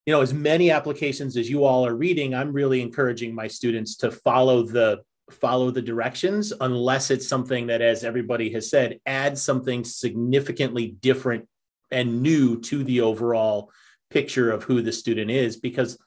you 0.06 0.14
know 0.14 0.22
as 0.22 0.34
many 0.34 0.72
applications 0.72 1.38
as 1.38 1.50
you 1.50 1.64
all 1.64 1.86
are 1.86 1.96
reading 1.96 2.34
i'm 2.34 2.54
really 2.54 2.82
encouraging 2.82 3.34
my 3.36 3.48
students 3.48 3.96
to 3.98 4.12
follow 4.12 4.64
the 4.64 5.02
follow 5.32 5.72
the 5.72 5.82
directions 5.82 6.52
unless 6.62 7.10
it's 7.10 7.28
something 7.28 7.68
that 7.68 7.82
as 7.82 8.04
everybody 8.04 8.52
has 8.52 8.70
said 8.70 9.00
adds 9.06 9.42
something 9.42 9.84
significantly 9.84 10.88
different 10.88 11.48
and 11.92 12.22
new 12.22 12.60
to 12.62 12.84
the 12.84 13.02
overall 13.02 13.72
picture 14.10 14.52
of 14.52 14.64
who 14.64 14.82
the 14.82 14.92
student 14.92 15.32
is. 15.32 15.58
Because 15.58 15.98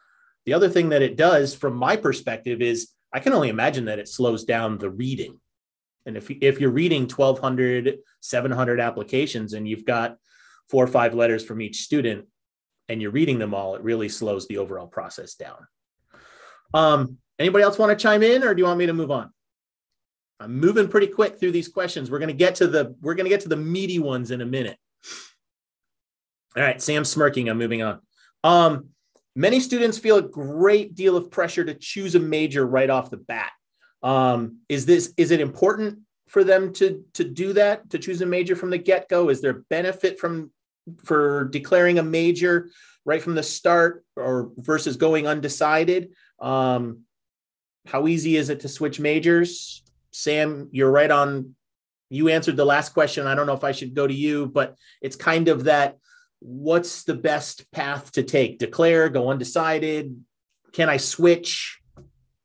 the 0.47 0.53
other 0.53 0.69
thing 0.69 0.91
that 0.91 1.03
it 1.03 1.17
does 1.17 1.55
from 1.55 1.75
my 1.75 1.97
perspective 1.97 2.61
is 2.61 2.91
i 3.13 3.21
can 3.21 3.33
only 3.33 3.49
imagine 3.49 3.87
that 3.87 3.99
it 3.99 4.09
slows 4.09 4.45
down 4.45 4.79
the 4.79 4.91
reading. 4.91 5.41
And 6.07 6.17
if, 6.19 6.31
if 6.31 6.61
you're 6.61 6.71
reading 6.71 7.03
1200, 7.03 7.99
700 8.21 8.81
applications 8.81 9.55
and 9.55 9.67
you've 9.67 9.87
got 9.87 10.17
four 10.69 10.85
or 10.85 10.89
five 10.89 11.15
letters 11.15 11.45
from 11.45 11.63
each 11.63 11.81
student 11.83 12.27
and 12.89 13.01
you're 13.01 13.11
reading 13.11 13.39
them 13.39 13.55
all, 13.55 13.75
it 13.75 13.83
really 13.83 14.09
slows 14.09 14.47
the 14.47 14.59
overall 14.59 14.87
process 14.87 15.35
down. 15.35 15.67
Um, 16.73 17.19
anybody 17.39 17.65
else 17.65 17.79
want 17.79 17.97
to 17.97 18.03
chime 18.03 18.23
in 18.23 18.43
or 18.43 18.55
do 18.55 18.61
you 18.61 18.67
want 18.67 18.79
me 18.79 18.87
to 18.87 18.93
move 18.93 19.11
on? 19.11 19.31
I'm 20.41 20.59
moving 20.59 20.89
pretty 20.89 21.07
quick 21.07 21.39
through 21.39 21.53
these 21.53 21.69
questions. 21.69 22.11
We're 22.11 22.19
going 22.19 22.29
to 22.29 22.35
get 22.35 22.57
to 22.57 22.67
the 22.67 22.95
we're 23.01 23.15
going 23.15 23.27
to 23.27 23.31
get 23.31 23.41
to 23.41 23.49
the 23.49 23.57
meaty 23.57 23.99
ones 23.99 24.31
in 24.31 24.41
a 24.41 24.47
minute. 24.47 24.77
All 26.57 26.63
right, 26.63 26.81
Sam 26.81 27.05
smirking. 27.05 27.49
I'm 27.49 27.59
moving 27.59 27.83
on. 27.83 28.01
Um, 28.43 28.89
many 29.35 29.61
students 29.61 29.99
feel 29.99 30.19
a 30.19 30.23
great 30.23 30.95
deal 30.95 31.17
of 31.17 31.31
pressure 31.31 31.65
to 31.65 31.75
choose 31.75 32.15
a 32.15 32.21
major 32.21 32.67
right 32.67 32.91
off 32.91 33.11
the 33.11 33.17
bat. 33.17 33.51
Um, 34.03 34.59
is 34.69 34.87
this 34.87 35.15
is 35.17 35.31
it 35.31 35.41
important 35.41 36.01
for 36.29 36.45
them 36.45 36.73
to 36.75 37.05
to 37.15 37.25
do 37.25 37.53
that 37.55 37.91
to 37.91 37.99
choose 37.99 38.21
a 38.21 38.27
major 38.27 38.57
from 38.57 38.71
the 38.71 38.79
get 38.79 39.09
go? 39.09 39.29
Is 39.31 39.41
there 39.41 39.65
benefit 39.71 40.19
from 40.19 40.51
for 41.05 41.45
declaring 41.45 41.99
a 41.99 42.03
major 42.03 42.71
right 43.05 43.23
from 43.23 43.35
the 43.35 43.43
start 43.43 44.05
or 44.17 44.51
versus 44.57 44.97
going 44.97 45.27
undecided? 45.27 46.11
Um, 46.41 47.01
how 47.87 48.07
easy 48.07 48.37
is 48.37 48.49
it 48.49 48.61
to 48.61 48.69
switch 48.69 48.99
majors? 49.01 49.83
Sam, 50.11 50.69
you're 50.73 50.91
right 50.91 51.11
on. 51.11 51.55
You 52.11 52.29
answered 52.29 52.57
the 52.57 52.65
last 52.65 52.95
question. 52.95 53.27
I 53.27 53.35
don't 53.35 53.47
know 53.47 53.55
if 53.55 53.65
I 53.65 53.73
should 53.73 53.95
go 53.95 54.07
to 54.07 54.15
you, 54.15 54.47
but 54.47 54.77
it's 55.03 55.17
kind 55.17 55.49
of 55.49 55.65
that 55.65 55.99
what's 56.41 57.05
the 57.05 57.15
best 57.15 57.71
path 57.73 58.13
to 58.13 58.23
take? 58.23 58.59
Declare, 58.59 59.09
go 59.09 59.31
undecided. 59.31 60.23
Can 60.73 60.89
I 60.89 60.99
switch? 60.99 61.81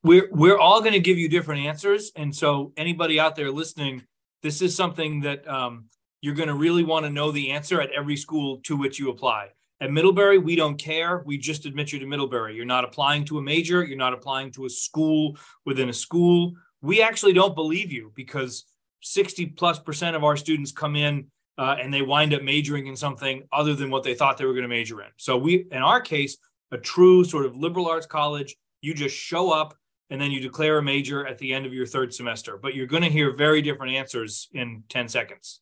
we're 0.03 0.29
we're 0.31 0.57
all 0.57 0.79
going 0.79 0.93
to 0.93 0.99
give 0.99 1.17
you 1.17 1.29
different 1.29 1.65
answers 1.65 2.11
and 2.15 2.35
so 2.35 2.71
anybody 2.77 3.19
out 3.19 3.35
there 3.35 3.51
listening 3.51 4.03
this 4.41 4.61
is 4.61 4.75
something 4.75 5.21
that 5.21 5.45
um, 5.47 5.85
you're 6.21 6.35
going 6.35 6.49
to 6.49 6.55
really 6.55 6.83
want 6.83 7.05
to 7.05 7.09
know 7.09 7.31
the 7.31 7.51
answer 7.51 7.81
at 7.81 7.91
every 7.91 8.15
school 8.15 8.59
to 8.63 8.75
which 8.75 8.99
you 8.99 9.09
apply. 9.09 9.49
At 9.81 9.91
middlebury 9.91 10.37
we 10.37 10.55
don't 10.55 10.77
care. 10.77 11.23
We 11.25 11.37
just 11.37 11.65
admit 11.65 11.93
you 11.93 11.99
to 11.99 12.05
middlebury. 12.05 12.55
You're 12.55 12.65
not 12.65 12.83
applying 12.83 13.25
to 13.25 13.37
a 13.37 13.41
major. 13.41 13.83
You're 13.83 13.97
not 13.97 14.13
applying 14.13 14.51
to 14.51 14.65
a 14.65 14.69
school 14.69 15.37
within 15.65 15.89
a 15.89 15.93
school. 15.93 16.53
We 16.81 17.01
actually 17.01 17.33
don't 17.33 17.55
believe 17.55 17.91
you 17.91 18.11
because 18.15 18.65
60 19.01 19.47
plus 19.47 19.79
percent 19.79 20.15
of 20.15 20.23
our 20.23 20.35
students 20.35 20.71
come 20.71 20.95
in 20.95 21.27
uh, 21.57 21.77
and 21.79 21.93
they 21.93 22.01
wind 22.01 22.33
up 22.33 22.41
majoring 22.41 22.87
in 22.87 22.95
something 22.95 23.47
other 23.53 23.73
than 23.73 23.89
what 23.89 24.03
they 24.03 24.13
thought 24.13 24.37
they 24.37 24.45
were 24.45 24.53
going 24.53 24.63
to 24.63 24.69
major 24.69 25.01
in. 25.01 25.09
So 25.17 25.37
we 25.37 25.65
in 25.71 25.81
our 25.81 26.01
case 26.01 26.37
a 26.71 26.77
true 26.77 27.23
sort 27.23 27.45
of 27.45 27.55
liberal 27.55 27.87
arts 27.87 28.05
college 28.05 28.55
you 28.81 28.93
just 28.93 29.15
show 29.15 29.51
up 29.51 29.75
and 30.09 30.19
then 30.19 30.31
you 30.31 30.39
declare 30.39 30.77
a 30.77 30.83
major 30.83 31.25
at 31.25 31.37
the 31.37 31.53
end 31.53 31.65
of 31.65 31.73
your 31.73 31.85
third 31.85 32.13
semester. 32.13 32.57
But 32.57 32.75
you're 32.75 32.87
going 32.87 33.03
to 33.03 33.09
hear 33.09 33.35
very 33.35 33.61
different 33.61 33.93
answers 33.93 34.49
in 34.53 34.83
10 34.89 35.07
seconds. 35.07 35.61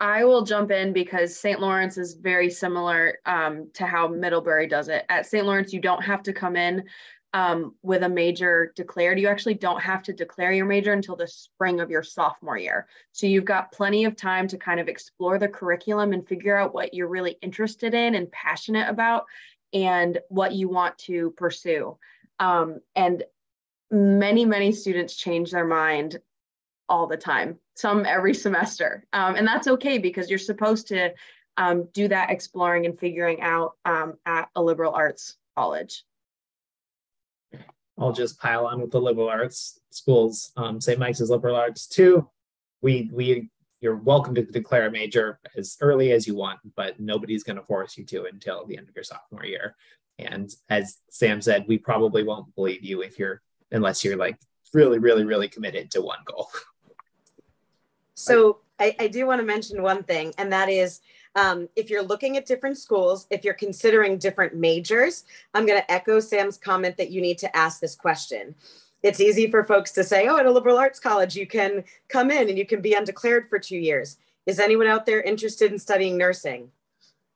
I 0.00 0.24
will 0.24 0.42
jump 0.42 0.70
in 0.70 0.94
because 0.94 1.36
St. 1.36 1.60
Lawrence 1.60 1.98
is 1.98 2.14
very 2.14 2.48
similar 2.48 3.18
um, 3.26 3.70
to 3.74 3.84
how 3.84 4.08
Middlebury 4.08 4.66
does 4.66 4.88
it. 4.88 5.04
At 5.10 5.26
St. 5.26 5.44
Lawrence, 5.44 5.74
you 5.74 5.80
don't 5.80 6.02
have 6.02 6.22
to 6.22 6.32
come 6.32 6.56
in 6.56 6.84
um, 7.34 7.74
with 7.82 8.02
a 8.02 8.08
major 8.08 8.72
declared. 8.74 9.20
You 9.20 9.28
actually 9.28 9.54
don't 9.54 9.80
have 9.80 10.02
to 10.04 10.14
declare 10.14 10.52
your 10.52 10.64
major 10.64 10.94
until 10.94 11.16
the 11.16 11.28
spring 11.28 11.80
of 11.80 11.90
your 11.90 12.02
sophomore 12.02 12.56
year. 12.56 12.88
So 13.12 13.26
you've 13.26 13.44
got 13.44 13.72
plenty 13.72 14.04
of 14.06 14.16
time 14.16 14.48
to 14.48 14.56
kind 14.56 14.80
of 14.80 14.88
explore 14.88 15.38
the 15.38 15.48
curriculum 15.48 16.14
and 16.14 16.26
figure 16.26 16.56
out 16.56 16.74
what 16.74 16.94
you're 16.94 17.06
really 17.06 17.36
interested 17.42 17.92
in 17.92 18.14
and 18.14 18.32
passionate 18.32 18.88
about 18.88 19.26
and 19.72 20.18
what 20.28 20.52
you 20.52 20.68
want 20.68 20.96
to 20.98 21.30
pursue. 21.32 21.98
Um, 22.38 22.80
and 22.96 23.22
many, 23.90 24.46
many 24.46 24.72
students 24.72 25.14
change 25.14 25.50
their 25.50 25.66
mind 25.66 26.18
all 26.88 27.06
the 27.06 27.16
time, 27.16 27.58
some 27.80 28.04
every 28.06 28.34
semester. 28.34 29.04
Um, 29.12 29.36
and 29.36 29.46
that's 29.46 29.66
okay 29.66 29.98
because 29.98 30.28
you're 30.28 30.38
supposed 30.38 30.88
to 30.88 31.12
um, 31.56 31.88
do 31.92 32.08
that 32.08 32.30
exploring 32.30 32.86
and 32.86 32.98
figuring 32.98 33.40
out 33.40 33.72
um, 33.84 34.14
at 34.26 34.48
a 34.54 34.62
liberal 34.62 34.92
arts 34.92 35.36
college. 35.56 36.04
I'll 37.98 38.12
just 38.12 38.40
pile 38.40 38.66
on 38.66 38.80
with 38.80 38.90
the 38.90 39.00
liberal 39.00 39.28
arts 39.28 39.78
schools. 39.90 40.52
Um, 40.56 40.80
St. 40.80 40.98
Mike's 40.98 41.20
is 41.20 41.30
liberal 41.30 41.56
arts 41.56 41.86
too. 41.86 42.28
We 42.80 43.10
we 43.12 43.50
you're 43.80 43.96
welcome 43.96 44.34
to 44.34 44.42
declare 44.42 44.86
a 44.86 44.90
major 44.90 45.38
as 45.56 45.76
early 45.80 46.12
as 46.12 46.26
you 46.26 46.34
want, 46.34 46.60
but 46.76 46.98
nobody's 47.00 47.44
going 47.44 47.56
to 47.56 47.62
force 47.62 47.96
you 47.96 48.04
to 48.06 48.24
until 48.24 48.66
the 48.66 48.76
end 48.76 48.88
of 48.88 48.94
your 48.94 49.04
sophomore 49.04 49.44
year. 49.44 49.74
And 50.18 50.50
as 50.68 50.98
Sam 51.10 51.40
said, 51.40 51.64
we 51.66 51.78
probably 51.78 52.22
won't 52.22 52.54
believe 52.54 52.84
you 52.84 53.02
if 53.02 53.18
you're 53.18 53.42
unless 53.70 54.04
you're 54.04 54.16
like 54.16 54.38
really, 54.72 54.98
really, 54.98 55.24
really 55.24 55.48
committed 55.48 55.90
to 55.92 56.02
one 56.02 56.20
goal. 56.24 56.48
So 58.20 58.58
I, 58.78 58.96
I 58.98 59.08
do 59.08 59.26
want 59.26 59.40
to 59.40 59.46
mention 59.46 59.82
one 59.82 60.02
thing, 60.02 60.32
and 60.38 60.52
that 60.52 60.68
is 60.68 61.00
um, 61.34 61.68
if 61.76 61.90
you're 61.90 62.02
looking 62.02 62.36
at 62.36 62.46
different 62.46 62.78
schools, 62.78 63.26
if 63.30 63.44
you're 63.44 63.54
considering 63.54 64.18
different 64.18 64.54
majors, 64.54 65.24
I'm 65.54 65.66
going 65.66 65.80
to 65.80 65.90
echo 65.90 66.20
Sam's 66.20 66.58
comment 66.58 66.96
that 66.96 67.10
you 67.10 67.20
need 67.20 67.38
to 67.38 67.56
ask 67.56 67.80
this 67.80 67.94
question. 67.94 68.54
It's 69.02 69.20
easy 69.20 69.50
for 69.50 69.64
folks 69.64 69.92
to 69.92 70.04
say, 70.04 70.28
oh, 70.28 70.36
at 70.36 70.46
a 70.46 70.50
liberal 70.50 70.76
arts 70.76 71.00
college, 71.00 71.36
you 71.36 71.46
can 71.46 71.84
come 72.08 72.30
in 72.30 72.48
and 72.48 72.58
you 72.58 72.66
can 72.66 72.82
be 72.82 72.94
undeclared 72.94 73.48
for 73.48 73.58
two 73.58 73.78
years. 73.78 74.18
Is 74.46 74.58
anyone 74.58 74.86
out 74.86 75.06
there 75.06 75.22
interested 75.22 75.72
in 75.72 75.78
studying 75.78 76.18
nursing? 76.18 76.70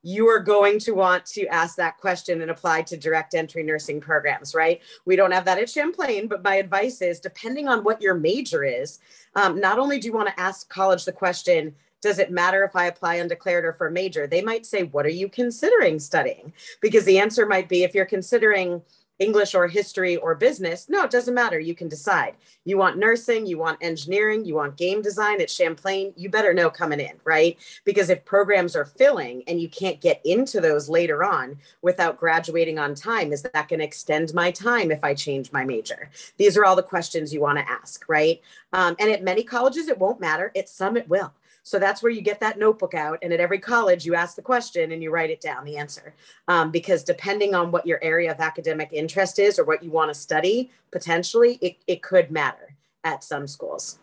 You 0.04 0.28
are 0.28 0.38
going 0.38 0.78
to 0.78 0.92
want 0.92 1.24
to 1.24 1.46
ask 1.46 1.76
that 1.76 1.96
question 1.96 2.42
and 2.42 2.50
apply 2.50 2.82
to 2.82 2.96
direct 2.96 3.34
entry 3.34 3.62
nursing 3.62 4.02
programs, 4.02 4.54
right? 4.54 4.82
We 5.06 5.16
don't 5.16 5.32
have 5.32 5.46
that 5.46 5.58
at 5.58 5.70
Champlain, 5.70 6.28
but 6.28 6.44
my 6.44 6.56
advice 6.56 7.00
is 7.00 7.18
depending 7.18 7.68
on 7.68 7.82
what 7.82 8.02
your 8.02 8.14
major 8.14 8.62
is, 8.62 8.98
um, 9.34 9.58
not 9.58 9.78
only 9.78 9.98
do 9.98 10.06
you 10.06 10.12
want 10.12 10.28
to 10.28 10.38
ask 10.38 10.68
college 10.68 11.06
the 11.06 11.12
question, 11.12 11.74
does 12.02 12.18
it 12.18 12.30
matter 12.30 12.64
if 12.64 12.76
I 12.76 12.84
apply 12.84 13.14
undeclared 13.14 13.64
or 13.64 13.72
for 13.72 13.86
a 13.86 13.90
major? 13.90 14.26
They 14.26 14.42
might 14.42 14.66
say, 14.66 14.82
what 14.82 15.06
are 15.06 15.10
you 15.10 15.26
considering 15.26 15.98
studying? 15.98 16.52
Because 16.82 17.06
the 17.06 17.18
answer 17.18 17.46
might 17.46 17.70
be 17.70 17.82
if 17.82 17.94
you're 17.94 18.04
considering 18.04 18.82
English 19.18 19.54
or 19.54 19.68
history 19.68 20.16
or 20.16 20.34
business. 20.34 20.88
No, 20.88 21.04
it 21.04 21.10
doesn't 21.10 21.34
matter. 21.34 21.58
You 21.58 21.74
can 21.74 21.88
decide. 21.88 22.34
You 22.64 22.78
want 22.78 22.98
nursing, 22.98 23.46
you 23.46 23.58
want 23.58 23.78
engineering, 23.80 24.44
you 24.44 24.54
want 24.54 24.76
game 24.76 25.02
design 25.02 25.40
at 25.40 25.50
Champlain. 25.50 26.12
You 26.16 26.28
better 26.28 26.54
know 26.54 26.70
coming 26.70 27.00
in, 27.00 27.12
right? 27.24 27.56
Because 27.84 28.10
if 28.10 28.24
programs 28.24 28.74
are 28.74 28.84
filling 28.84 29.44
and 29.46 29.60
you 29.60 29.68
can't 29.68 30.00
get 30.00 30.20
into 30.24 30.60
those 30.60 30.88
later 30.88 31.22
on 31.22 31.58
without 31.82 32.18
graduating 32.18 32.78
on 32.78 32.94
time, 32.94 33.32
is 33.32 33.42
that 33.42 33.68
going 33.68 33.80
to 33.80 33.84
extend 33.84 34.34
my 34.34 34.50
time 34.50 34.90
if 34.90 35.04
I 35.04 35.14
change 35.14 35.52
my 35.52 35.64
major? 35.64 36.10
These 36.36 36.56
are 36.56 36.64
all 36.64 36.76
the 36.76 36.82
questions 36.82 37.32
you 37.32 37.40
want 37.40 37.58
to 37.58 37.70
ask, 37.70 38.04
right? 38.08 38.40
Um, 38.72 38.96
and 38.98 39.10
at 39.10 39.22
many 39.22 39.44
colleges, 39.44 39.88
it 39.88 39.98
won't 39.98 40.20
matter. 40.20 40.50
At 40.56 40.68
some, 40.68 40.96
it 40.96 41.08
will. 41.08 41.32
So 41.64 41.78
that's 41.78 42.02
where 42.02 42.12
you 42.12 42.20
get 42.20 42.40
that 42.40 42.58
notebook 42.58 42.92
out. 42.92 43.18
And 43.22 43.32
at 43.32 43.40
every 43.40 43.58
college, 43.58 44.04
you 44.04 44.14
ask 44.14 44.36
the 44.36 44.42
question 44.42 44.92
and 44.92 45.02
you 45.02 45.10
write 45.10 45.30
it 45.30 45.40
down, 45.40 45.64
the 45.64 45.78
answer. 45.78 46.14
Um, 46.46 46.70
because 46.70 47.02
depending 47.02 47.54
on 47.54 47.72
what 47.72 47.86
your 47.86 47.98
area 48.04 48.30
of 48.30 48.38
academic 48.38 48.92
interest 48.92 49.38
is 49.38 49.58
or 49.58 49.64
what 49.64 49.82
you 49.82 49.90
want 49.90 50.10
to 50.10 50.14
study, 50.14 50.70
potentially 50.92 51.58
it, 51.62 51.78
it 51.86 52.02
could 52.02 52.30
matter 52.30 52.76
at 53.02 53.24
some 53.24 53.46
schools. 53.46 53.98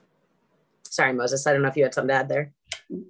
Sorry, 0.83 1.13
Moses, 1.13 1.45
I 1.45 1.53
don't 1.53 1.61
know 1.61 1.67
if 1.67 1.77
you 1.77 1.83
had 1.83 1.93
something 1.93 2.09
to 2.09 2.15
add 2.15 2.29
there. 2.29 2.51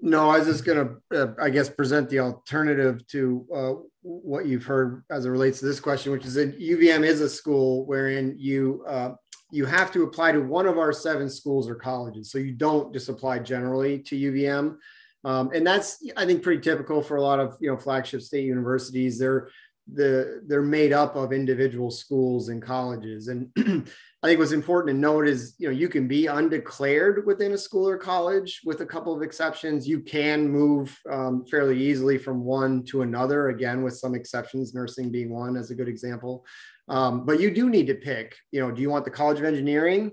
No, 0.01 0.29
I 0.29 0.39
was 0.39 0.47
just 0.47 0.65
going 0.65 0.99
to, 1.11 1.23
uh, 1.23 1.33
I 1.41 1.49
guess, 1.49 1.69
present 1.69 2.09
the 2.09 2.19
alternative 2.19 3.07
to 3.07 3.47
uh, 3.55 3.73
what 4.01 4.45
you've 4.45 4.65
heard 4.65 5.03
as 5.09 5.25
it 5.25 5.29
relates 5.29 5.59
to 5.59 5.65
this 5.65 5.79
question, 5.79 6.11
which 6.11 6.25
is 6.25 6.33
that 6.33 6.59
UVM 6.59 7.05
is 7.05 7.21
a 7.21 7.29
school 7.29 7.85
wherein 7.85 8.35
you 8.37 8.83
uh, 8.85 9.13
you 9.51 9.65
have 9.65 9.91
to 9.91 10.03
apply 10.03 10.31
to 10.31 10.41
one 10.41 10.65
of 10.65 10.77
our 10.77 10.93
seven 10.93 11.29
schools 11.29 11.69
or 11.69 11.75
colleges. 11.75 12.31
So 12.31 12.37
you 12.37 12.53
don't 12.53 12.93
just 12.93 13.09
apply 13.09 13.39
generally 13.39 13.99
to 13.99 14.15
UVM. 14.15 14.77
Um, 15.23 15.51
and 15.53 15.67
that's, 15.67 16.03
I 16.17 16.25
think, 16.25 16.41
pretty 16.41 16.61
typical 16.61 17.01
for 17.01 17.17
a 17.17 17.21
lot 17.21 17.39
of, 17.39 17.57
you 17.59 17.69
know, 17.69 17.77
flagship 17.77 18.21
state 18.21 18.45
universities. 18.45 19.19
They're, 19.19 19.49
the, 19.91 20.41
they're 20.47 20.61
made 20.61 20.93
up 20.93 21.15
of 21.15 21.33
individual 21.33 21.91
schools 21.91 22.49
and 22.49 22.61
colleges. 22.61 23.27
And 23.27 23.49
I 24.23 24.27
think 24.27 24.39
what's 24.39 24.51
important 24.51 24.95
to 24.95 24.99
note 24.99 25.27
is, 25.27 25.55
you 25.57 25.67
know, 25.67 25.73
you 25.73 25.89
can 25.89 26.07
be 26.07 26.27
undeclared 26.27 27.25
within 27.25 27.53
a 27.53 27.57
school 27.57 27.87
or 27.89 27.97
college 27.97 28.61
with 28.63 28.81
a 28.81 28.85
couple 28.85 29.15
of 29.15 29.21
exceptions. 29.21 29.87
You 29.87 29.99
can 29.99 30.47
move 30.47 30.97
um, 31.09 31.43
fairly 31.49 31.81
easily 31.81 32.17
from 32.17 32.43
one 32.43 32.83
to 32.85 33.01
another, 33.01 33.49
again, 33.49 33.83
with 33.83 33.97
some 33.97 34.15
exceptions, 34.15 34.73
nursing 34.73 35.11
being 35.11 35.31
one 35.31 35.57
as 35.57 35.71
a 35.71 35.75
good 35.75 35.89
example. 35.89 36.45
Um, 36.91 37.25
but 37.25 37.39
you 37.39 37.51
do 37.51 37.69
need 37.69 37.87
to 37.87 37.95
pick, 37.95 38.35
you 38.51 38.59
know, 38.59 38.69
do 38.69 38.81
you 38.81 38.89
want 38.89 39.05
the 39.05 39.11
College 39.11 39.39
of 39.39 39.45
Engineering, 39.45 40.11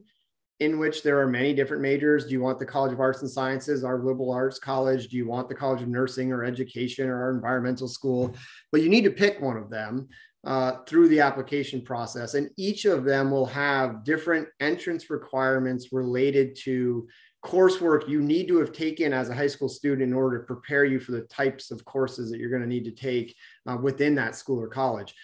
in 0.61 0.79
which 0.79 1.03
there 1.03 1.21
are 1.21 1.27
many 1.27 1.53
different 1.53 1.83
majors? 1.83 2.27
Do 2.27 2.31
you 2.31 2.41
want 2.41 2.61
the 2.61 2.67
College 2.67 2.93
of 2.93 3.01
Arts 3.01 3.21
and 3.21 3.31
Sciences, 3.31 3.83
our 3.83 3.99
liberal 3.99 4.33
arts 4.33 4.61
college? 4.61 5.09
Do 5.09 5.17
you 5.17 5.27
want 5.27 5.49
the 5.49 5.57
College 5.57 5.83
of 5.83 5.89
Nursing 5.89 6.31
or 6.31 6.45
Education 6.45 7.09
or 7.09 7.21
our 7.21 7.31
environmental 7.33 7.89
school? 7.89 8.33
But 8.71 8.83
you 8.83 8.89
need 8.89 9.03
to 9.05 9.11
pick 9.11 9.41
one 9.41 9.57
of 9.57 9.71
them 9.71 10.09
uh, 10.45 10.77
through 10.87 11.09
the 11.09 11.21
application 11.21 11.83
process. 11.83 12.35
And 12.35 12.49
each 12.57 12.85
of 12.85 13.05
them 13.05 13.33
will 13.33 13.47
have 13.47 14.05
different 14.05 14.47
entrance 14.61 15.11
requirements 15.11 15.93
related 15.93 16.57
to 16.63 17.09
coursework 17.45 18.09
you 18.09 18.21
need 18.21 18.49
to 18.49 18.59
have 18.59 18.73
taken 18.73 19.13
as 19.13 19.29
a 19.29 19.35
high 19.35 19.47
school 19.47 19.69
student 19.69 20.03
in 20.03 20.13
order 20.13 20.39
to 20.39 20.45
prepare 20.45 20.85
you 20.85 20.99
for 20.99 21.13
the 21.13 21.23
types 21.23 21.71
of 21.71 21.85
courses 21.85 22.31
that 22.31 22.39
you're 22.39 22.51
going 22.51 22.63
to 22.63 22.69
need 22.69 22.85
to 22.85 22.91
take 22.91 23.35
uh, 23.69 23.77
within 23.81 24.17
that 24.17 24.35
school 24.35 24.61
or 24.61 24.67
college 24.67 25.15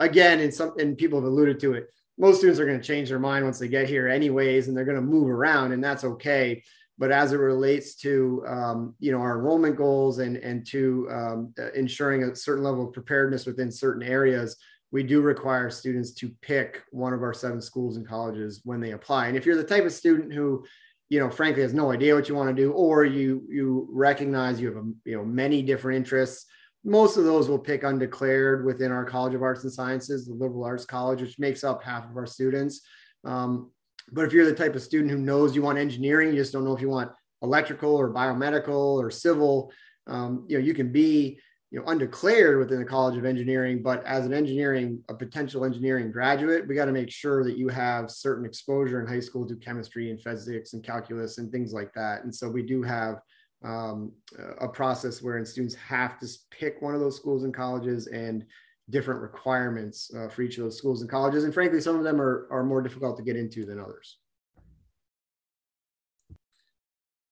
again, 0.00 0.40
and 0.40 0.52
some 0.52 0.74
and 0.78 0.96
people 0.96 1.20
have 1.20 1.28
alluded 1.28 1.60
to 1.60 1.74
it. 1.74 1.88
Most 2.18 2.38
students 2.38 2.60
are 2.60 2.66
going 2.66 2.80
to 2.80 2.86
change 2.86 3.08
their 3.08 3.18
mind 3.18 3.44
once 3.44 3.58
they 3.58 3.68
get 3.68 3.88
here, 3.88 4.08
anyways, 4.08 4.68
and 4.68 4.76
they're 4.76 4.84
going 4.84 4.96
to 4.96 5.02
move 5.02 5.28
around, 5.28 5.72
and 5.72 5.82
that's 5.82 6.04
okay. 6.04 6.62
But 6.98 7.10
as 7.10 7.32
it 7.32 7.38
relates 7.38 7.96
to 7.96 8.44
um, 8.46 8.94
you 9.00 9.12
know 9.12 9.18
our 9.18 9.38
enrollment 9.38 9.76
goals 9.76 10.18
and 10.18 10.36
and 10.36 10.66
to 10.68 11.08
um, 11.10 11.54
ensuring 11.74 12.24
a 12.24 12.36
certain 12.36 12.64
level 12.64 12.86
of 12.86 12.92
preparedness 12.92 13.46
within 13.46 13.70
certain 13.70 14.02
areas, 14.02 14.56
we 14.90 15.02
do 15.02 15.20
require 15.20 15.70
students 15.70 16.12
to 16.12 16.30
pick 16.42 16.82
one 16.90 17.14
of 17.14 17.22
our 17.22 17.34
seven 17.34 17.60
schools 17.60 17.96
and 17.96 18.06
colleges 18.06 18.60
when 18.64 18.80
they 18.80 18.92
apply. 18.92 19.28
And 19.28 19.36
if 19.36 19.46
you're 19.46 19.56
the 19.56 19.64
type 19.64 19.84
of 19.84 19.92
student 19.92 20.32
who 20.32 20.64
you 21.08 21.18
know 21.18 21.30
frankly 21.30 21.62
has 21.62 21.74
no 21.74 21.90
idea 21.90 22.14
what 22.14 22.28
you 22.28 22.34
want 22.34 22.54
to 22.54 22.62
do 22.62 22.72
or 22.72 23.04
you 23.04 23.42
you 23.48 23.86
recognize 23.90 24.60
you 24.60 24.68
have 24.68 24.82
a, 24.82 24.88
you 25.04 25.16
know 25.16 25.24
many 25.24 25.60
different 25.62 25.96
interests 25.96 26.46
most 26.84 27.16
of 27.16 27.24
those 27.24 27.48
will 27.48 27.58
pick 27.58 27.84
undeclared 27.84 28.64
within 28.64 28.90
our 28.90 29.04
College 29.04 29.34
of 29.34 29.42
Arts 29.42 29.62
and 29.62 29.72
Sciences, 29.72 30.26
the 30.26 30.34
liberal 30.34 30.64
arts 30.64 30.84
college, 30.84 31.20
which 31.20 31.38
makes 31.38 31.62
up 31.62 31.82
half 31.82 32.08
of 32.08 32.16
our 32.16 32.26
students. 32.26 32.82
Um, 33.24 33.70
but 34.10 34.24
if 34.24 34.32
you're 34.32 34.46
the 34.46 34.54
type 34.54 34.74
of 34.74 34.82
student 34.82 35.10
who 35.10 35.18
knows 35.18 35.54
you 35.54 35.62
want 35.62 35.78
engineering, 35.78 36.30
you 36.30 36.36
just 36.36 36.52
don't 36.52 36.64
know 36.64 36.74
if 36.74 36.80
you 36.80 36.88
want 36.88 37.12
electrical 37.42 37.94
or 37.94 38.12
biomedical 38.12 39.00
or 39.00 39.10
civil, 39.10 39.72
um, 40.08 40.44
you 40.48 40.58
know, 40.58 40.64
you 40.64 40.74
can 40.74 40.90
be, 40.90 41.38
you 41.70 41.78
know, 41.78 41.86
undeclared 41.86 42.58
within 42.58 42.78
the 42.78 42.84
College 42.84 43.16
of 43.16 43.24
Engineering, 43.24 43.80
but 43.82 44.04
as 44.04 44.26
an 44.26 44.34
engineering, 44.34 45.02
a 45.08 45.14
potential 45.14 45.64
engineering 45.64 46.10
graduate, 46.10 46.66
we 46.66 46.74
got 46.74 46.86
to 46.86 46.92
make 46.92 47.10
sure 47.10 47.44
that 47.44 47.56
you 47.56 47.68
have 47.68 48.10
certain 48.10 48.44
exposure 48.44 49.00
in 49.00 49.06
high 49.06 49.20
school 49.20 49.46
to 49.46 49.56
chemistry 49.56 50.10
and 50.10 50.20
physics 50.20 50.72
and 50.72 50.82
calculus 50.84 51.38
and 51.38 51.50
things 51.50 51.72
like 51.72 51.92
that. 51.94 52.24
And 52.24 52.34
so 52.34 52.48
we 52.48 52.62
do 52.62 52.82
have 52.82 53.20
um, 53.64 54.12
a 54.60 54.68
process 54.68 55.22
wherein 55.22 55.46
students 55.46 55.74
have 55.74 56.18
to 56.20 56.28
pick 56.50 56.82
one 56.82 56.94
of 56.94 57.00
those 57.00 57.16
schools 57.16 57.44
and 57.44 57.54
colleges 57.54 58.06
and 58.06 58.44
different 58.90 59.20
requirements 59.20 60.10
uh, 60.16 60.28
for 60.28 60.42
each 60.42 60.58
of 60.58 60.64
those 60.64 60.76
schools 60.76 61.00
and 61.00 61.10
colleges. 61.10 61.44
And 61.44 61.54
frankly, 61.54 61.80
some 61.80 61.96
of 61.96 62.04
them 62.04 62.20
are, 62.20 62.48
are 62.50 62.64
more 62.64 62.82
difficult 62.82 63.16
to 63.18 63.22
get 63.22 63.36
into 63.36 63.64
than 63.64 63.78
others. 63.78 64.18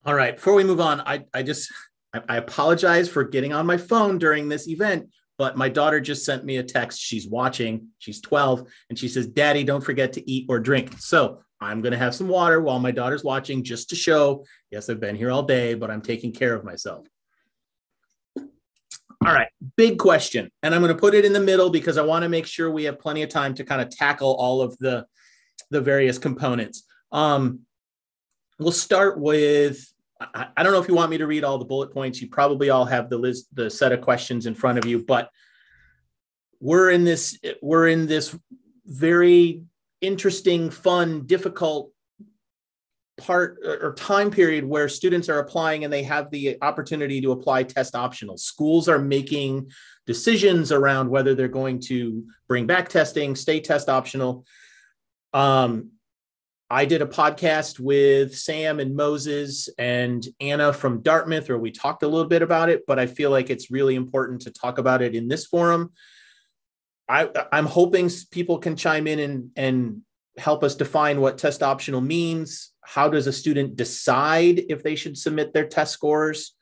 All 0.05 0.15
right, 0.15 0.37
before 0.37 0.55
we 0.55 0.65
move 0.65 0.81
on, 0.81 1.01
I, 1.03 1.25
I 1.35 1.43
just, 1.43 1.71
I, 2.15 2.23
I 2.29 2.37
apologize 2.37 3.09
for 3.09 3.25
getting 3.25 3.53
on 3.53 3.67
my 3.67 3.77
phone 3.77 4.17
during 4.17 4.49
this 4.49 4.67
event, 4.67 5.11
but 5.37 5.59
my 5.59 5.69
daughter 5.69 6.01
just 6.01 6.25
sent 6.25 6.45
me 6.45 6.57
a 6.57 6.63
text. 6.63 7.01
She's 7.01 7.29
watching, 7.29 7.89
she's 7.99 8.21
12, 8.21 8.67
and 8.89 8.99
she 8.99 9.09
says, 9.09 9.27
Daddy, 9.27 9.63
don't 9.63 9.85
forget 9.85 10.15
to 10.15 10.31
eat 10.31 10.47
or 10.49 10.59
drink. 10.59 10.95
So 11.01 11.43
I'm 11.61 11.83
going 11.83 11.93
to 11.93 11.99
have 11.99 12.15
some 12.15 12.29
water 12.29 12.61
while 12.61 12.79
my 12.79 12.91
daughter's 12.91 13.23
watching 13.23 13.63
just 13.63 13.91
to 13.91 13.97
show, 13.97 14.45
yes, 14.71 14.89
I've 14.89 15.01
been 15.01 15.17
here 15.17 15.31
all 15.31 15.43
day, 15.43 15.75
but 15.75 15.91
I'm 15.91 16.01
taking 16.01 16.33
care 16.33 16.55
of 16.55 16.65
myself. 16.65 17.07
All 19.23 19.35
right, 19.35 19.49
big 19.77 19.99
question. 19.99 20.51
And 20.63 20.75
I'm 20.75 20.81
going 20.81 20.95
to 20.95 20.99
put 20.99 21.15
it 21.15 21.27
in 21.27 21.35
the 21.35 21.41
middle 21.41 21.69
because 21.69 21.99
I 21.99 22.03
want 22.03 22.23
to 22.23 22.31
make 22.31 22.47
sure 22.47 22.71
we 22.71 22.85
have 22.85 22.99
plenty 22.99 23.23
of 23.23 23.29
time 23.29 23.55
to 23.55 23.65
kind 23.65 23.83
of 23.83 23.91
tackle 23.91 24.35
all 24.39 24.63
of 24.63 24.79
the, 24.79 25.05
the 25.71 25.83
various 25.83 26.17
components. 26.17 26.85
Um, 27.13 27.61
we'll 28.59 28.73
start 28.73 29.21
with, 29.21 29.85
I, 30.19 30.47
I 30.57 30.63
don't 30.63 30.73
know 30.73 30.81
if 30.81 30.89
you 30.89 30.95
want 30.95 31.11
me 31.11 31.19
to 31.19 31.27
read 31.27 31.45
all 31.45 31.59
the 31.59 31.67
bullet 31.67 31.93
points. 31.93 32.23
You 32.23 32.29
probably 32.29 32.71
all 32.71 32.87
have 32.87 33.11
the 33.11 33.19
list, 33.19 33.55
the 33.55 33.69
set 33.69 33.93
of 33.93 34.01
questions 34.01 34.47
in 34.47 34.55
front 34.55 34.79
of 34.79 34.87
you, 34.87 35.05
but 35.05 35.29
we're 36.59 36.91
in 36.91 37.05
this, 37.05 37.39
we're 37.61 37.89
in 37.89 38.07
this 38.07 38.35
very 38.87 39.65
interesting, 40.01 40.71
fun, 40.71 41.27
difficult 41.27 41.93
part 43.21 43.59
or 43.65 43.95
time 43.95 44.31
period 44.31 44.65
where 44.65 44.89
students 44.89 45.29
are 45.29 45.39
applying 45.39 45.85
and 45.85 45.93
they 45.93 46.03
have 46.03 46.31
the 46.31 46.57
opportunity 46.63 47.21
to 47.21 47.33
apply 47.33 47.63
test 47.63 47.95
optional. 47.95 48.37
Schools 48.37 48.89
are 48.89 48.99
making 48.99 49.71
decisions 50.07 50.73
around 50.73 51.09
whether 51.09 51.35
they're 51.35 51.49
going 51.49 51.79
to 51.79 52.25
bring 52.49 52.67
back 52.67 52.89
testing, 52.89 53.37
stay 53.37 53.61
test 53.61 53.89
optional. 53.89 54.45
Um, 55.33 55.91
I 56.73 56.85
did 56.85 57.03
a 57.03 57.07
podcast 57.07 57.81
with 57.81 58.37
Sam 58.37 58.79
and 58.81 58.95
Moses 58.95 59.69
and 59.77 60.25
Anna 60.41 60.73
from 60.73 61.03
Dartmouth 61.03 61.49
where 61.49 61.59
we 61.59 61.73
talked 61.73 62.05
a 62.05 62.09
little 62.09 62.29
bit 62.29 62.43
about 62.43 62.69
it, 62.69 62.85
but 62.87 62.99
I 62.99 63.07
feel 63.07 63.31
like 63.31 63.51
it's 63.51 63.71
really 63.71 63.97
important 63.97 64.43
to 64.43 64.53
talk 64.53 64.79
about 64.79 65.03
it 65.03 65.15
in 65.15 65.29
this 65.29 65.47
forum 65.47 65.93
I, 67.11 67.29
I'm 67.51 67.67
hoping 67.67 68.09
people 68.31 68.59
can 68.59 68.77
chime 68.77 69.09
in 69.09 69.19
and, 69.19 69.51
and 69.57 70.03
help 70.39 70.63
us 70.63 70.77
define 70.77 71.21
what 71.21 71.39
test 71.39 71.61
optional 71.63 72.01
means, 72.01 72.71
how 72.83 73.09
does 73.09 73.27
a 73.27 73.33
student 73.33 73.75
decide 73.75 74.61
if 74.69 74.85
they 74.85 74.95
should 74.95 75.19
submit 75.19 75.53
their 75.53 75.67
test 75.67 75.93
scores? 75.93 76.55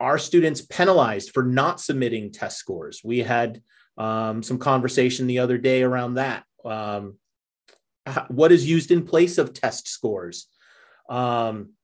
Are 0.00 0.18
students 0.18 0.62
penalized 0.62 1.30
for 1.32 1.44
not 1.44 1.80
submitting 1.80 2.32
test 2.32 2.58
scores? 2.58 3.02
We 3.04 3.20
had 3.20 3.62
um, 3.96 4.42
some 4.42 4.58
conversation 4.58 5.28
the 5.28 5.38
other 5.38 5.58
day 5.58 5.84
around 5.84 6.14
that. 6.14 6.42
Um, 6.64 7.18
what 8.28 8.50
is 8.50 8.68
used 8.68 8.90
in 8.90 9.04
place 9.04 9.38
of 9.38 9.52
test 9.52 9.86
scores? 9.86 10.48
Um, 11.08 11.74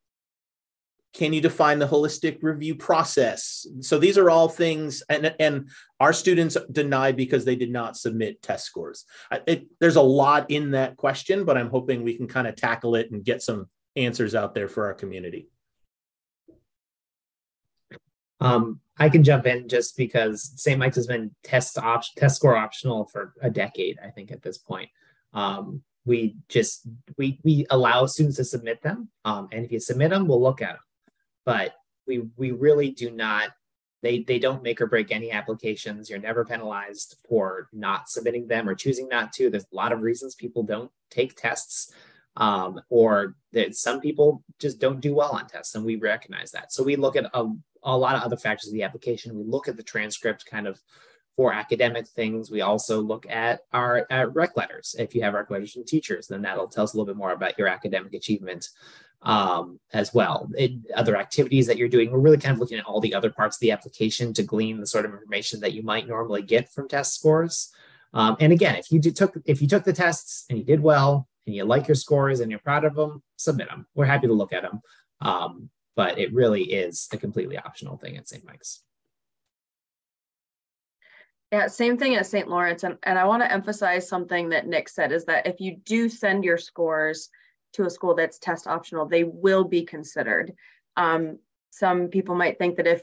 can 1.15 1.33
you 1.33 1.41
define 1.41 1.79
the 1.79 1.89
holistic 1.89 2.39
review 2.43 2.75
process? 2.75 3.67
So 3.81 3.99
these 3.99 4.19
are 4.19 4.31
all 4.31 4.49
things, 4.49 5.03
and, 5.09 5.35
and 5.41 5.69
our 6.01 6.13
students 6.13 6.57
denied 6.71 7.17
because 7.17 7.45
they 7.45 7.57
did 7.57 7.71
not 7.71 7.97
submit 7.97 8.43
test 8.43 8.67
scores. 8.67 9.05
It, 9.47 9.67
there's 9.81 9.97
a 9.97 10.03
lot 10.03 10.51
in 10.51 10.73
that 10.73 10.97
question, 10.97 11.45
but 11.45 11.57
I'm 11.57 11.71
hoping 11.71 12.03
we 12.03 12.17
can 12.17 12.29
kind 12.29 12.47
of 12.47 12.57
tackle 12.57 12.95
it 12.95 13.11
and 13.11 13.25
get 13.25 13.43
some 13.43 13.69
answers 13.97 14.35
out 14.35 14.55
there 14.55 14.69
for 14.69 14.87
our 14.87 14.95
community. 14.95 15.49
Um, 18.41 18.81
I 18.99 19.09
can 19.09 19.25
jump 19.25 19.47
in 19.47 19.69
just 19.69 19.97
because 19.97 20.53
St. 20.57 20.79
Mike's 20.79 20.97
has 20.97 21.07
been 21.07 21.35
test 21.43 21.79
op- 21.79 22.05
test 22.17 22.37
score 22.37 22.57
optional 22.57 23.07
for 23.07 23.33
a 23.41 23.51
decade, 23.51 23.99
I 24.05 24.11
think, 24.11 24.31
at 24.31 24.43
this 24.43 24.59
point. 24.59 24.91
Um, 25.33 25.83
we 26.05 26.37
just 26.49 26.87
we 27.17 27.41
we 27.45 27.67
allow 27.71 28.07
students 28.07 28.37
to 28.37 28.45
submit 28.45 28.83
them, 28.83 29.09
um, 29.25 29.49
and 29.53 29.65
if 29.65 29.73
you 29.73 29.81
submit 29.81 30.11
them, 30.11 30.27
we'll 30.27 30.41
look 30.41 30.63
at 30.63 30.75
them 30.75 30.83
but 31.49 31.77
we 32.07 32.29
we 32.37 32.51
really 32.51 32.91
do 32.91 33.11
not 33.11 33.53
they 34.03 34.19
they 34.21 34.39
don't 34.39 34.63
make 34.63 34.83
or 34.83 34.87
break 34.87 35.11
any 35.11 35.31
applications. 35.31 36.11
You're 36.11 36.19
never 36.19 36.45
penalized 36.45 37.17
for 37.27 37.71
not 37.73 38.11
submitting 38.11 38.47
them 38.47 38.69
or 38.69 38.75
choosing 38.75 39.09
not 39.09 39.33
to. 39.33 39.49
There's 39.49 39.65
a 39.73 39.77
lot 39.77 39.93
of 39.93 40.03
reasons 40.03 40.35
people 40.35 40.63
don't 40.63 40.91
take 41.11 41.37
tests 41.37 41.91
um, 42.37 42.83
or 42.91 43.35
that 43.53 43.75
some 43.75 43.99
people 43.99 44.45
just 44.59 44.79
don't 44.79 45.01
do 45.01 45.15
well 45.15 45.31
on 45.31 45.47
tests 45.47 45.75
and 45.75 45.87
we 45.87 45.97
recognize 45.97 46.51
that. 46.51 46.71
So 46.71 46.83
we 46.83 46.97
look 46.97 47.17
at 47.17 47.31
a, 47.33 47.51
a 47.83 47.97
lot 47.97 48.15
of 48.15 48.23
other 48.23 48.37
factors 48.37 48.69
of 48.69 48.75
the 48.75 48.83
application. 48.83 49.35
We 49.35 49.45
look 49.45 49.69
at 49.69 49.79
the 49.79 49.83
transcript 49.83 50.45
kind 50.45 50.67
of 50.69 50.79
for 51.35 51.55
academic 51.55 52.07
things. 52.09 52.51
We 52.51 52.61
also 52.61 53.01
look 53.01 53.25
at 53.31 53.61
our 53.73 54.07
at 54.11 54.35
rec 54.35 54.55
letters. 54.55 54.95
If 54.99 55.15
you 55.15 55.23
have 55.23 55.33
rec 55.33 55.51
letters 55.51 55.73
from 55.73 55.87
teachers 55.87 56.29
then 56.29 56.43
that'll 56.43 56.69
tell 56.69 56.85
us 56.85 56.93
a 56.93 56.97
little 56.99 57.13
bit 57.13 57.17
more 57.17 57.33
about 57.33 57.59
your 57.59 57.69
academic 57.69 58.13
achievement 58.13 58.69
um, 59.23 59.81
as 59.93 60.15
well. 60.15 60.49
It, 60.57 60.73
other 60.95 61.17
activities 61.17 61.67
that 61.67 61.77
you're 61.77 61.89
doing, 61.89 62.11
we're 62.11 62.19
really 62.19 62.39
kind 62.39 62.55
of 62.55 62.61
looking 62.61 62.79
at 62.79 62.85
all 62.85 63.01
the 63.01 63.15
other 63.15 63.31
parts 63.31 63.57
of 63.57 63.61
the 63.61 63.73
application 63.73 64.33
to 64.35 64.43
glean 64.43 64.81
the 64.81 64.87
sort 64.87 65.05
of 65.05 65.13
information 65.13 65.61
that 65.61 65.73
you 65.73 65.83
might 65.83 66.09
normally 66.09 66.43
get 66.43 66.71
from 66.71 66.89
test 66.89 67.15
scores. 67.15 67.71
Um, 68.15 68.37
and 68.41 68.53
again, 68.53 68.77
if 68.77 68.91
you 68.91 69.01
did, 69.01 69.17
took 69.17 69.37
if 69.45 69.61
you 69.61 69.69
took 69.69 69.85
the 69.85 69.93
tests 69.93 70.47
and 70.49 70.59
you 70.59 70.65
did 70.65 70.81
well 70.81 71.29
and 71.47 71.55
you 71.55 71.65
like 71.65 71.89
your 71.89 71.95
scores 71.95 72.41
and 72.41 72.51
you're 72.51 72.61
proud 72.61 72.85
of 72.85 72.95
them, 72.95 73.23
submit 73.37 73.69
them. 73.69 73.87
We're 73.95 74.07
happy 74.07 74.29
to 74.29 74.33
look 74.33 74.53
at 74.53 74.63
them. 74.63 74.81
Um, 75.21 75.71
but 75.97 76.19
it 76.19 76.33
really 76.33 76.63
is 76.63 77.09
a 77.13 77.17
completely 77.17 77.59
optional 77.59 77.97
thing 77.97 78.17
at 78.17 78.29
St. 78.29 78.45
Mike's. 78.45 78.83
Yeah, 81.51 81.67
same 81.67 81.97
thing 81.97 82.15
at 82.15 82.27
St. 82.27 82.49
Lawrence. 82.49 82.85
And, 82.85 82.99
and 83.03 83.19
I 83.19 83.25
want 83.25 83.43
to 83.43 83.51
emphasize 83.51 84.09
something 84.09 84.51
that 84.51 84.67
Nick 84.67 84.89
said 84.89 85.13
is 85.13 85.25
that 85.25 85.47
if 85.47 85.61
you 85.61 85.77
do 85.85 86.09
send 86.09 86.45
your 86.45 86.59
scores 86.59 87.31
to 87.75 87.85
a 87.85 87.91
school 87.91 88.15
that's 88.15 88.39
test 88.39 88.67
optional, 88.67 89.07
they 89.07 89.25
will 89.25 89.65
be 89.65 89.85
considered. 89.85 90.55
Um, 90.97 91.39
some 91.71 92.09
people 92.09 92.35
might 92.35 92.59
think 92.59 92.77
that 92.77 92.87
if 92.87 93.03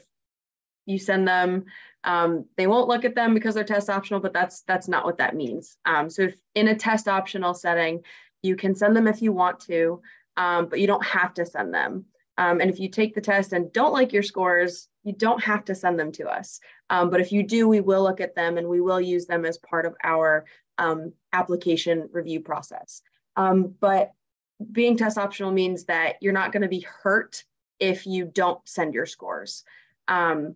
you 0.84 0.98
send 0.98 1.26
them, 1.26 1.64
um, 2.04 2.46
they 2.56 2.66
won't 2.66 2.88
look 2.88 3.04
at 3.04 3.14
them 3.14 3.34
because 3.34 3.54
they're 3.54 3.64
test 3.64 3.90
optional, 3.90 4.20
but 4.20 4.32
that's 4.32 4.62
that's 4.62 4.88
not 4.88 5.04
what 5.04 5.18
that 5.18 5.34
means. 5.34 5.76
Um, 5.84 6.08
so 6.08 6.22
if 6.22 6.36
in 6.54 6.68
a 6.68 6.74
test 6.74 7.08
optional 7.08 7.54
setting, 7.54 8.02
you 8.42 8.56
can 8.56 8.74
send 8.74 8.94
them 8.96 9.08
if 9.08 9.22
you 9.22 9.32
want 9.32 9.60
to, 9.60 10.00
um, 10.36 10.66
but 10.68 10.80
you 10.80 10.86
don't 10.86 11.04
have 11.04 11.34
to 11.34 11.46
send 11.46 11.74
them. 11.74 12.04
Um, 12.38 12.60
and 12.60 12.70
if 12.70 12.78
you 12.78 12.88
take 12.88 13.14
the 13.14 13.20
test 13.20 13.52
and 13.52 13.72
don't 13.72 13.92
like 13.92 14.12
your 14.12 14.22
scores, 14.22 14.88
you 15.02 15.12
don't 15.12 15.42
have 15.42 15.64
to 15.64 15.74
send 15.74 15.98
them 15.98 16.12
to 16.12 16.28
us. 16.28 16.60
Um, 16.90 17.10
but 17.10 17.20
if 17.20 17.32
you 17.32 17.42
do, 17.42 17.66
we 17.66 17.80
will 17.80 18.02
look 18.02 18.20
at 18.20 18.34
them 18.34 18.58
and 18.58 18.68
we 18.68 18.80
will 18.80 19.00
use 19.00 19.26
them 19.26 19.44
as 19.44 19.58
part 19.58 19.86
of 19.86 19.94
our 20.04 20.44
application 21.32 22.08
review 22.12 22.40
process. 22.40 23.00
but 23.34 24.12
being 24.72 24.96
test 24.96 25.18
optional 25.18 25.52
means 25.52 25.84
that 25.84 26.16
you're 26.20 26.32
not 26.32 26.52
going 26.52 26.62
to 26.62 26.68
be 26.68 26.80
hurt 26.80 27.44
if 27.78 28.06
you 28.06 28.24
don't 28.24 28.66
send 28.66 28.94
your 28.94 29.06
scores. 29.06 29.64
Um, 30.08 30.54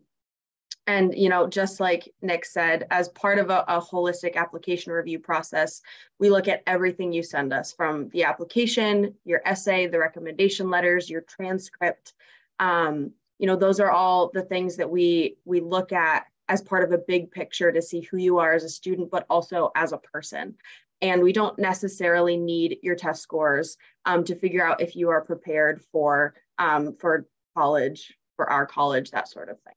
and 0.87 1.15
you 1.17 1.29
know, 1.29 1.47
just 1.47 1.79
like 1.79 2.13
Nick 2.23 2.45
said, 2.45 2.87
as 2.91 3.09
part 3.11 3.39
of 3.39 3.51
a, 3.51 3.65
a, 3.69 3.81
holistic 3.81 4.35
application 4.35 4.93
review 4.93 5.19
process, 5.19 5.83
we 6.19 6.31
look 6.31 6.49
at 6.49 6.63
everything 6.67 7.13
you 7.13 7.23
send 7.23 7.53
us 7.53 7.73
from 7.73 8.09
the 8.09 8.25
application, 8.25 9.15
your 9.25 9.43
essay, 9.45 9.87
the 9.87 9.99
recommendation 9.99 10.71
letters, 10.71 11.09
your 11.09 11.21
transcript. 11.21 12.15
Um, 12.59 13.13
you 13.39 13.47
know, 13.47 13.57
those 13.57 13.79
are 13.79 13.91
all 13.91 14.31
the 14.33 14.43
things 14.43 14.77
that 14.77 14.91
we 14.91 15.37
we 15.45 15.61
look 15.61 15.93
at 15.93 16.25
as 16.49 16.63
part 16.63 16.83
of 16.83 16.93
a 16.93 16.99
big 16.99 17.31
picture 17.31 17.71
to 17.71 17.83
see 17.83 18.01
who 18.01 18.17
you 18.17 18.39
are 18.39 18.55
as 18.55 18.65
a 18.65 18.69
student, 18.69 19.11
but 19.11 19.27
also 19.31 19.71
as 19.77 19.93
a 19.93 19.99
person 19.99 20.57
and 21.03 21.23
we 21.23 21.33
don't 21.33 21.59
necessarily 21.59 22.37
need 22.37 22.79
your 22.83 22.95
test 22.95 23.23
scores 23.23 23.77
um, 24.05 24.25
to 24.25 24.35
figure 24.35 24.65
out 24.65 24.81
if 24.81 24.95
you 24.97 25.09
are 25.11 25.23
prepared 25.23 25.83
for 25.93 26.35
um, 26.59 26.95
for 26.99 27.27
college 27.57 28.15
for 28.37 28.51
our 28.51 28.67
college 28.67 29.11
that 29.11 29.29
sort 29.29 29.49
of 29.49 29.61
thing. 29.61 29.75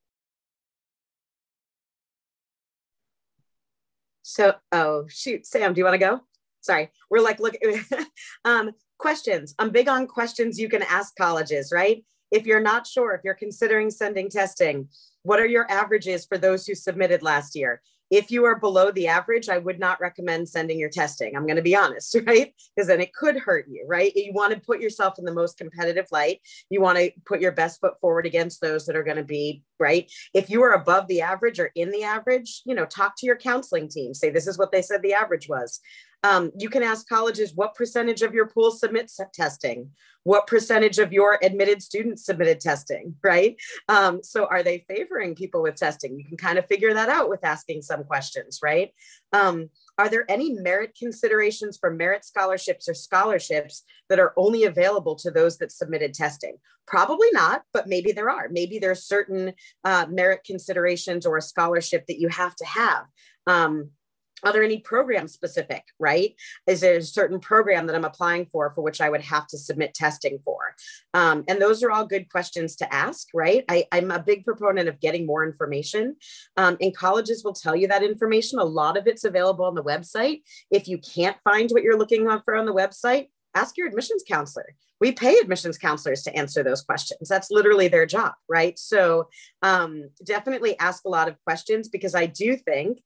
So 4.21 4.55
oh 4.71 5.05
shoot. 5.09 5.45
Sam 5.45 5.73
do 5.73 5.79
you 5.79 5.85
want 5.85 5.95
to 5.95 5.97
go? 5.99 6.21
Sorry. 6.61 6.89
We're 7.09 7.21
like 7.21 7.39
look 7.39 7.55
um, 8.45 8.71
questions. 8.97 9.53
I'm 9.59 9.69
big 9.69 9.87
on 9.87 10.07
questions 10.07 10.59
you 10.59 10.69
can 10.69 10.83
ask 10.83 11.15
colleges 11.15 11.71
right? 11.71 12.03
If 12.31 12.45
you're 12.47 12.61
not 12.61 12.87
sure 12.87 13.13
if 13.13 13.21
you're 13.23 13.33
considering 13.35 13.89
sending 13.89 14.29
testing 14.29 14.87
what 15.23 15.39
are 15.39 15.45
your 15.45 15.69
averages 15.71 16.25
for 16.25 16.37
those 16.37 16.67
who 16.67 16.75
submitted 16.75 17.23
last 17.23 17.55
year 17.55 17.81
if 18.13 18.29
you 18.29 18.45
are 18.45 18.59
below 18.59 18.91
the 18.91 19.07
average, 19.07 19.49
I 19.49 19.57
would 19.57 19.79
not 19.79 19.99
recommend 19.99 20.47
sending 20.47 20.77
your 20.77 20.91
testing. 20.91 21.35
I'm 21.35 21.47
going 21.47 21.55
to 21.55 21.63
be 21.63 21.75
honest, 21.75 22.15
right? 22.27 22.53
Because 22.75 22.87
then 22.87 23.01
it 23.01 23.11
could 23.11 23.35
hurt 23.35 23.65
you, 23.67 23.85
right? 23.87 24.11
You 24.15 24.31
want 24.33 24.53
to 24.53 24.59
put 24.59 24.79
yourself 24.79 25.17
in 25.17 25.25
the 25.25 25.33
most 25.33 25.57
competitive 25.57 26.05
light. 26.11 26.39
You 26.69 26.79
want 26.79 26.99
to 26.99 27.11
put 27.25 27.41
your 27.41 27.53
best 27.53 27.81
foot 27.81 27.99
forward 27.99 28.27
against 28.27 28.61
those 28.61 28.85
that 28.85 28.95
are 28.95 29.03
going 29.03 29.17
to 29.17 29.23
be, 29.23 29.63
right? 29.79 30.11
If 30.31 30.51
you 30.51 30.61
are 30.61 30.73
above 30.73 31.07
the 31.07 31.21
average 31.21 31.59
or 31.59 31.71
in 31.73 31.89
the 31.89 32.03
average, 32.03 32.61
you 32.67 32.75
know, 32.75 32.85
talk 32.85 33.15
to 33.17 33.25
your 33.25 33.35
counseling 33.35 33.89
team. 33.89 34.13
Say, 34.13 34.29
this 34.29 34.45
is 34.45 34.59
what 34.59 34.71
they 34.71 34.83
said 34.83 35.01
the 35.01 35.13
average 35.13 35.49
was. 35.49 35.79
Um, 36.23 36.51
you 36.57 36.69
can 36.69 36.83
ask 36.83 37.07
colleges 37.07 37.53
what 37.53 37.75
percentage 37.75 38.21
of 38.21 38.33
your 38.33 38.47
pool 38.47 38.71
submits 38.71 39.19
testing 39.33 39.91
what 40.23 40.47
percentage 40.47 40.99
of 40.99 41.13
your 41.13 41.37
admitted 41.43 41.81
students 41.81 42.25
submitted 42.25 42.59
testing 42.59 43.15
right? 43.23 43.55
Um, 43.89 44.23
so 44.23 44.45
are 44.45 44.63
they 44.63 44.85
favoring 44.87 45.35
people 45.35 45.61
with 45.61 45.75
testing? 45.75 46.17
You 46.17 46.25
can 46.25 46.37
kind 46.37 46.57
of 46.57 46.65
figure 46.65 46.93
that 46.93 47.09
out 47.09 47.29
with 47.29 47.43
asking 47.43 47.81
some 47.81 48.03
questions 48.03 48.59
right? 48.63 48.91
Um, 49.31 49.69
are 49.97 50.09
there 50.09 50.25
any 50.29 50.51
merit 50.51 50.95
considerations 50.97 51.77
for 51.77 51.91
merit 51.91 52.25
scholarships 52.25 52.89
or 52.89 52.93
scholarships 52.93 53.83
that 54.09 54.19
are 54.19 54.33
only 54.37 54.63
available 54.63 55.15
to 55.17 55.31
those 55.31 55.57
that 55.57 55.71
submitted 55.71 56.13
testing? 56.13 56.57
Probably 56.87 57.29
not 57.31 57.63
but 57.73 57.87
maybe 57.87 58.11
there 58.11 58.29
are. 58.29 58.47
Maybe 58.49 58.79
there's 58.79 59.03
certain 59.03 59.53
uh, 59.83 60.05
merit 60.09 60.41
considerations 60.45 61.25
or 61.25 61.37
a 61.37 61.41
scholarship 61.41 62.05
that 62.07 62.19
you 62.19 62.29
have 62.29 62.55
to 62.55 62.65
have. 62.65 63.05
Um, 63.45 63.89
are 64.43 64.53
there 64.53 64.63
any 64.63 64.79
program 64.79 65.27
specific 65.27 65.83
right? 65.99 66.35
Is 66.67 66.81
there 66.81 66.97
a 66.97 67.01
certain 67.01 67.39
program 67.39 67.87
that 67.87 67.95
i'm 67.95 68.05
applying 68.05 68.45
for 68.45 68.71
for 68.73 68.81
which 68.81 69.01
i 69.01 69.09
would 69.09 69.21
have 69.21 69.47
to 69.47 69.57
submit 69.57 69.93
testing 69.93 70.39
for? 70.43 70.75
Um, 71.13 71.43
and 71.47 71.61
those 71.61 71.83
are 71.83 71.91
all 71.91 72.05
good 72.05 72.29
questions 72.29 72.75
to 72.77 72.93
ask 72.93 73.27
right? 73.33 73.63
I, 73.69 73.85
am 73.91 74.11
a 74.11 74.19
big 74.19 74.45
proponent 74.45 74.89
of 74.89 74.99
getting 74.99 75.25
more 75.25 75.45
information. 75.45 76.15
Um, 76.57 76.77
and 76.81 76.95
colleges 76.95 77.43
will 77.43 77.53
tell 77.53 77.75
you 77.75 77.87
that 77.87 78.03
information. 78.03 78.59
A 78.59 78.63
lot 78.63 78.97
of 78.97 79.07
it's 79.07 79.23
available 79.23 79.65
on 79.65 79.75
the 79.75 79.83
website. 79.83 80.41
If 80.71 80.87
you 80.87 80.97
can't 80.97 81.37
find 81.43 81.69
what 81.71 81.83
you're 81.83 81.97
looking 81.97 82.27
for 82.45 82.55
on 82.55 82.65
the 82.65 82.73
website 82.73 83.27
ask 83.55 83.77
your 83.77 83.87
admissions 83.87 84.23
counselor. 84.27 84.75
We 84.99 85.11
pay 85.11 85.37
admissions 85.37 85.77
counselors 85.77 86.23
to 86.23 86.35
answer 86.35 86.63
those 86.63 86.81
questions. 86.81 87.29
That's 87.29 87.51
literally 87.51 87.87
their 87.87 88.05
job 88.05 88.33
right? 88.49 88.77
So 88.77 89.29
um, 89.61 90.09
definitely 90.25 90.77
ask 90.79 91.05
a 91.05 91.09
lot 91.09 91.27
of 91.27 91.41
questions 91.43 91.89
because 91.89 92.15
i 92.15 92.25
do 92.25 92.55
think 92.55 92.99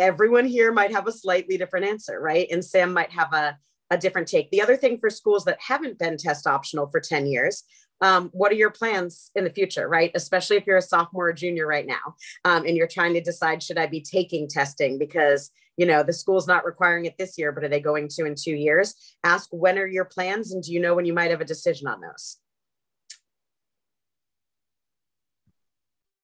everyone 0.00 0.46
here 0.46 0.72
might 0.72 0.92
have 0.92 1.06
a 1.06 1.12
slightly 1.12 1.56
different 1.56 1.86
answer, 1.86 2.18
right? 2.18 2.48
And 2.50 2.64
Sam 2.64 2.92
might 2.92 3.12
have 3.12 3.32
a, 3.32 3.56
a 3.90 3.98
different 3.98 4.26
take. 4.26 4.50
The 4.50 4.62
other 4.62 4.76
thing 4.76 4.98
for 4.98 5.10
schools 5.10 5.44
that 5.44 5.58
haven't 5.60 5.98
been 5.98 6.16
test 6.16 6.46
optional 6.46 6.88
for 6.88 7.00
10 7.00 7.26
years, 7.26 7.62
um, 8.00 8.30
what 8.32 8.50
are 8.50 8.56
your 8.56 8.70
plans 8.70 9.30
in 9.34 9.44
the 9.44 9.50
future, 9.50 9.86
right? 9.86 10.10
Especially 10.14 10.56
if 10.56 10.66
you're 10.66 10.78
a 10.78 10.82
sophomore 10.82 11.28
or 11.28 11.32
junior 11.34 11.66
right 11.66 11.86
now 11.86 12.14
um, 12.46 12.64
and 12.64 12.76
you're 12.76 12.88
trying 12.88 13.12
to 13.12 13.20
decide, 13.20 13.62
should 13.62 13.78
I 13.78 13.86
be 13.86 14.00
taking 14.00 14.48
testing 14.48 14.98
because, 14.98 15.50
you 15.76 15.84
know, 15.84 16.02
the 16.02 16.14
school's 16.14 16.48
not 16.48 16.64
requiring 16.64 17.04
it 17.04 17.18
this 17.18 17.36
year, 17.36 17.52
but 17.52 17.62
are 17.62 17.68
they 17.68 17.80
going 17.80 18.08
to 18.16 18.24
in 18.24 18.34
two 18.34 18.54
years? 18.54 18.94
Ask 19.22 19.50
when 19.52 19.78
are 19.78 19.86
your 19.86 20.06
plans 20.06 20.52
and 20.52 20.62
do 20.62 20.72
you 20.72 20.80
know 20.80 20.94
when 20.94 21.04
you 21.04 21.12
might 21.12 21.30
have 21.30 21.42
a 21.42 21.44
decision 21.44 21.86
on 21.86 22.00
those? 22.00 22.38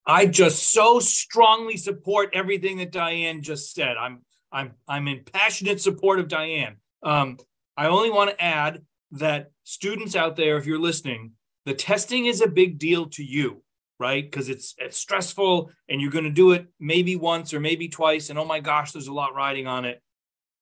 I 0.07 0.27
just 0.27 0.73
so 0.73 1.01
strongly 1.01 1.77
support 1.77 2.31
everything 2.33 2.79
that 2.79 2.93
Diane 2.93 3.43
just 3.43 3.75
said. 3.75 3.97
I'm 3.97 4.23
I'm 4.53 4.73
I'm 4.87 5.09
in 5.09 5.25
passionate 5.25 5.81
support 5.81 6.21
of 6.21 6.29
Diane. 6.29 6.77
Um, 7.03 7.39
I 7.77 7.87
only 7.87 8.11
want 8.11 8.31
to 8.31 8.43
add 8.43 8.83
that 9.13 9.51
students 9.65 10.17
out 10.17 10.37
there, 10.37 10.57
if 10.57 10.67
you're 10.67 10.79
listening, 10.79 11.33
the 11.65 11.75
testing 11.75 12.27
is 12.27 12.41
a 12.41 12.49
big 12.49 12.79
deal 12.79 13.07
to 13.11 13.25
you, 13.25 13.63
right? 13.99 14.25
Because 14.25 14.49
it's, 14.49 14.75
it's 14.79 14.97
stressful 14.97 15.71
and 15.89 16.01
you're 16.01 16.11
going 16.11 16.25
to 16.25 16.31
do 16.31 16.53
it 16.53 16.67
maybe 16.81 17.17
once 17.17 17.53
or 17.53 17.61
maybe 17.61 17.89
twice. 17.89 18.31
And 18.31 18.39
oh 18.39 18.45
my 18.45 18.61
gosh, 18.61 18.93
there's 18.93 19.09
a 19.09 19.13
lot 19.13 19.35
riding 19.35 19.67
on 19.67 19.85
it. 19.85 20.01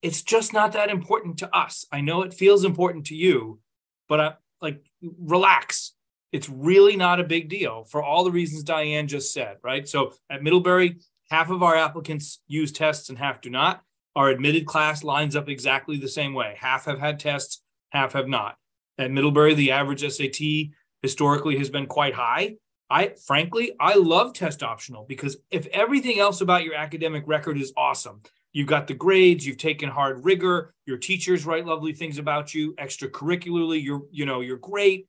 It's 0.03 0.23
just 0.23 0.53
not 0.53 0.73
that 0.73 0.91
important 0.91 1.39
to 1.39 1.57
us. 1.57 1.87
I 1.93 2.01
know 2.01 2.23
it 2.23 2.35
feels 2.35 2.65
important 2.65 3.07
to 3.07 3.15
you, 3.15 3.61
but 4.09 4.21
I, 4.21 4.35
like 4.61 4.85
relax. 5.01 5.93
It's 6.35 6.49
really 6.49 6.97
not 6.97 7.21
a 7.21 7.25
big 7.25 7.49
deal 7.49 7.85
for 7.85 8.03
all 8.03 8.25
the 8.25 8.33
reasons 8.33 8.65
Diane 8.65 9.07
just 9.07 9.33
said, 9.33 9.59
right? 9.63 9.89
So 9.89 10.15
at 10.29 10.43
Middlebury, 10.43 10.97
half 11.31 11.49
of 11.49 11.63
our 11.63 11.77
applicants 11.77 12.41
use 12.49 12.73
tests 12.73 13.09
and 13.09 13.17
half 13.17 13.41
do 13.41 13.51
not. 13.51 13.85
Our 14.17 14.31
admitted 14.31 14.67
class 14.67 15.05
lines 15.05 15.37
up 15.37 15.49
exactly 15.49 15.97
the 15.97 16.09
same 16.09 16.35
way. 16.35 16.57
Half 16.59 16.87
have 16.87 16.99
had 16.99 17.21
tests, 17.21 17.63
half 17.91 18.15
have 18.15 18.27
not. 18.27 18.57
At 18.99 19.13
Middlebury, 19.13 19.55
the 19.55 19.71
average 19.71 20.01
SAT 20.01 20.73
historically 21.03 21.57
has 21.59 21.71
been 21.71 21.87
quite 21.87 22.15
high. 22.15 22.57
I 22.91 23.13
frankly, 23.29 23.71
I 23.79 23.95
love 23.95 24.33
test 24.33 24.65
optional 24.65 25.05
because 25.09 25.37
if 25.53 25.69
everything 25.69 26.19
else 26.19 26.41
about 26.41 26.65
your 26.65 26.75
academic 26.75 27.23
record 27.29 27.59
is 27.59 27.73
awesome, 27.77 28.23
you've 28.53 28.67
got 28.67 28.89
the 28.89 28.95
grades, 28.95 29.47
you've 29.47 29.57
taken 29.57 29.89
hard 29.89 30.25
rigor, 30.25 30.75
your 30.85 30.99
teachers 30.99 31.47
write 31.47 31.65
lovely 31.65 31.93
things 31.93 32.19
about 32.19 32.53
you, 32.53 32.75
extracurricularly, 32.75 33.85
you're, 33.85 34.03
you 34.11 34.27
know, 34.27 34.41
you're 34.41 34.57
great. 34.57 35.07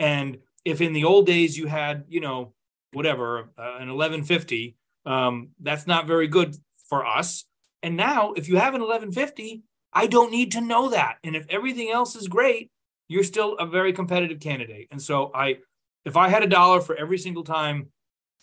And 0.00 0.38
if 0.66 0.80
in 0.80 0.92
the 0.92 1.04
old 1.04 1.26
days 1.26 1.56
you 1.56 1.68
had, 1.68 2.04
you 2.08 2.20
know, 2.20 2.52
whatever, 2.92 3.50
uh, 3.56 3.78
an 3.78 3.88
1150, 3.88 4.76
um, 5.06 5.50
that's 5.60 5.86
not 5.86 6.08
very 6.08 6.26
good 6.26 6.56
for 6.88 7.06
us. 7.06 7.44
And 7.84 7.96
now, 7.96 8.32
if 8.32 8.48
you 8.48 8.56
have 8.56 8.74
an 8.74 8.80
1150, 8.80 9.62
I 9.92 10.08
don't 10.08 10.32
need 10.32 10.50
to 10.52 10.60
know 10.60 10.90
that. 10.90 11.18
And 11.22 11.36
if 11.36 11.46
everything 11.48 11.90
else 11.90 12.16
is 12.16 12.26
great, 12.26 12.72
you're 13.06 13.22
still 13.22 13.54
a 13.58 13.66
very 13.66 13.92
competitive 13.92 14.40
candidate. 14.40 14.88
And 14.90 15.00
so 15.00 15.30
I, 15.32 15.58
if 16.04 16.16
I 16.16 16.28
had 16.28 16.42
a 16.42 16.48
dollar 16.48 16.80
for 16.80 16.96
every 16.96 17.18
single 17.18 17.44
time 17.44 17.90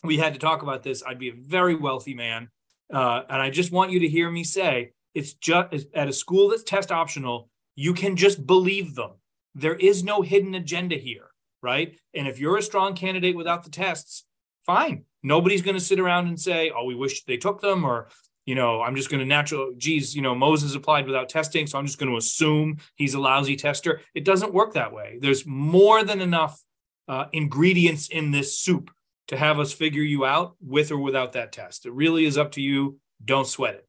we 0.02 0.18
had 0.18 0.34
to 0.34 0.40
talk 0.40 0.62
about 0.62 0.82
this, 0.82 1.04
I'd 1.06 1.20
be 1.20 1.30
a 1.30 1.36
very 1.36 1.76
wealthy 1.76 2.14
man. 2.14 2.48
Uh, 2.92 3.24
and 3.30 3.42
I 3.42 3.50
just 3.50 3.74
want 3.74 3.92
you 3.92 4.00
to 4.00 4.08
hear 4.08 4.32
me 4.32 4.46
say 4.46 4.92
it's 5.14 5.34
just 5.34 5.88
at 5.94 6.08
a 6.08 6.14
school 6.14 6.48
that's 6.50 6.64
test 6.64 6.90
optional, 6.90 7.50
you 7.76 7.94
can 7.94 8.16
just 8.16 8.48
believe 8.48 8.96
them. 8.96 9.12
There 9.56 9.76
is 9.76 10.06
no 10.06 10.22
hidden 10.22 10.56
agenda 10.56 10.96
here, 10.96 11.33
right? 11.64 11.98
And 12.14 12.28
if 12.28 12.38
you're 12.40 12.58
a 12.58 12.62
strong 12.62 12.94
candidate 12.94 13.36
without 13.36 13.64
the 13.64 13.72
tests, 13.72 14.26
fine. 14.66 15.06
Nobody's 15.24 15.62
going 15.62 15.76
to 15.76 15.82
sit 15.82 16.00
around 16.00 16.28
and 16.28 16.40
say, 16.40 16.72
oh, 16.76 16.86
we 16.86 16.94
wish 16.94 17.24
they 17.24 17.38
took 17.38 17.62
them, 17.62 17.86
or, 17.86 18.10
you 18.46 18.56
know, 18.56 18.82
I'm 18.82 18.96
just 18.96 19.10
going 19.10 19.22
to 19.22 19.26
natural, 19.26 19.74
geez, 19.78 20.16
you 20.16 20.22
know, 20.22 20.36
Moses 20.36 20.76
applied 20.76 21.08
without 21.08 21.30
testing, 21.30 21.66
so 21.66 21.80
I'm 21.80 21.88
just 21.88 21.98
going 21.98 22.12
to 22.12 22.18
assume 22.18 22.78
he's 22.96 23.14
a 23.14 23.20
lousy 23.20 23.56
tester. 23.56 24.02
It 24.14 24.26
doesn't 24.26 24.54
work 24.54 24.74
that 24.74 24.94
way. 24.94 25.18
There's 25.22 25.46
more 25.46 26.04
than 26.04 26.20
enough 26.22 26.62
uh, 27.08 27.26
ingredients 27.32 28.10
in 28.10 28.32
this 28.32 28.58
soup 28.58 28.92
to 29.30 29.38
have 29.38 29.60
us 29.60 29.72
figure 29.72 30.02
you 30.02 30.26
out 30.26 30.56
with 30.62 30.92
or 30.92 30.98
without 30.98 31.32
that 31.34 31.54
test. 31.54 31.86
It 31.86 31.94
really 31.94 32.26
is 32.26 32.38
up 32.38 32.52
to 32.54 32.62
you. 32.62 33.00
Don't 33.24 33.48
sweat 33.48 33.76
it. 33.76 33.88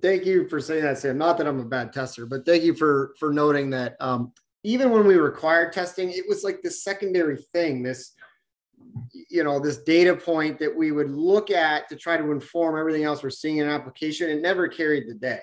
Thank 0.00 0.24
you 0.24 0.48
for 0.48 0.60
saying 0.60 0.84
that, 0.84 0.98
Sam. 0.98 1.18
Not 1.18 1.38
that 1.38 1.48
I'm 1.48 1.58
a 1.58 1.64
bad 1.64 1.92
tester, 1.92 2.24
but 2.24 2.46
thank 2.46 2.62
you 2.62 2.72
for 2.72 3.16
for 3.18 3.32
noting 3.32 3.70
that. 3.70 3.96
Um, 3.98 4.32
even 4.64 4.90
when 4.90 5.06
we 5.06 5.16
required 5.16 5.72
testing, 5.72 6.10
it 6.10 6.24
was 6.28 6.44
like 6.44 6.62
this 6.62 6.82
secondary 6.82 7.36
thing. 7.52 7.82
This, 7.82 8.12
you 9.30 9.44
know, 9.44 9.60
this 9.60 9.78
data 9.78 10.14
point 10.14 10.58
that 10.58 10.74
we 10.74 10.92
would 10.92 11.10
look 11.10 11.50
at 11.50 11.88
to 11.88 11.96
try 11.96 12.16
to 12.16 12.32
inform 12.32 12.78
everything 12.78 13.04
else 13.04 13.22
we're 13.22 13.30
seeing 13.30 13.58
in 13.58 13.66
an 13.66 13.72
application. 13.72 14.30
It 14.30 14.42
never 14.42 14.68
carried 14.68 15.08
the 15.08 15.14
day. 15.14 15.42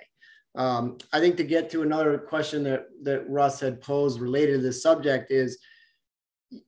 Um, 0.55 0.97
I 1.11 1.20
think 1.20 1.38
to 1.38 1.43
get 1.43 1.70
to 1.72 1.82
another 1.82 2.18
question 2.18 2.64
that 2.66 2.86
that 3.03 3.28
Russ 3.28 3.59
had 3.59 3.82
posed 3.82 4.20
related 4.20 4.57
to 4.57 4.61
this 4.61 4.84
subject 4.84 5.32
is 5.32 5.57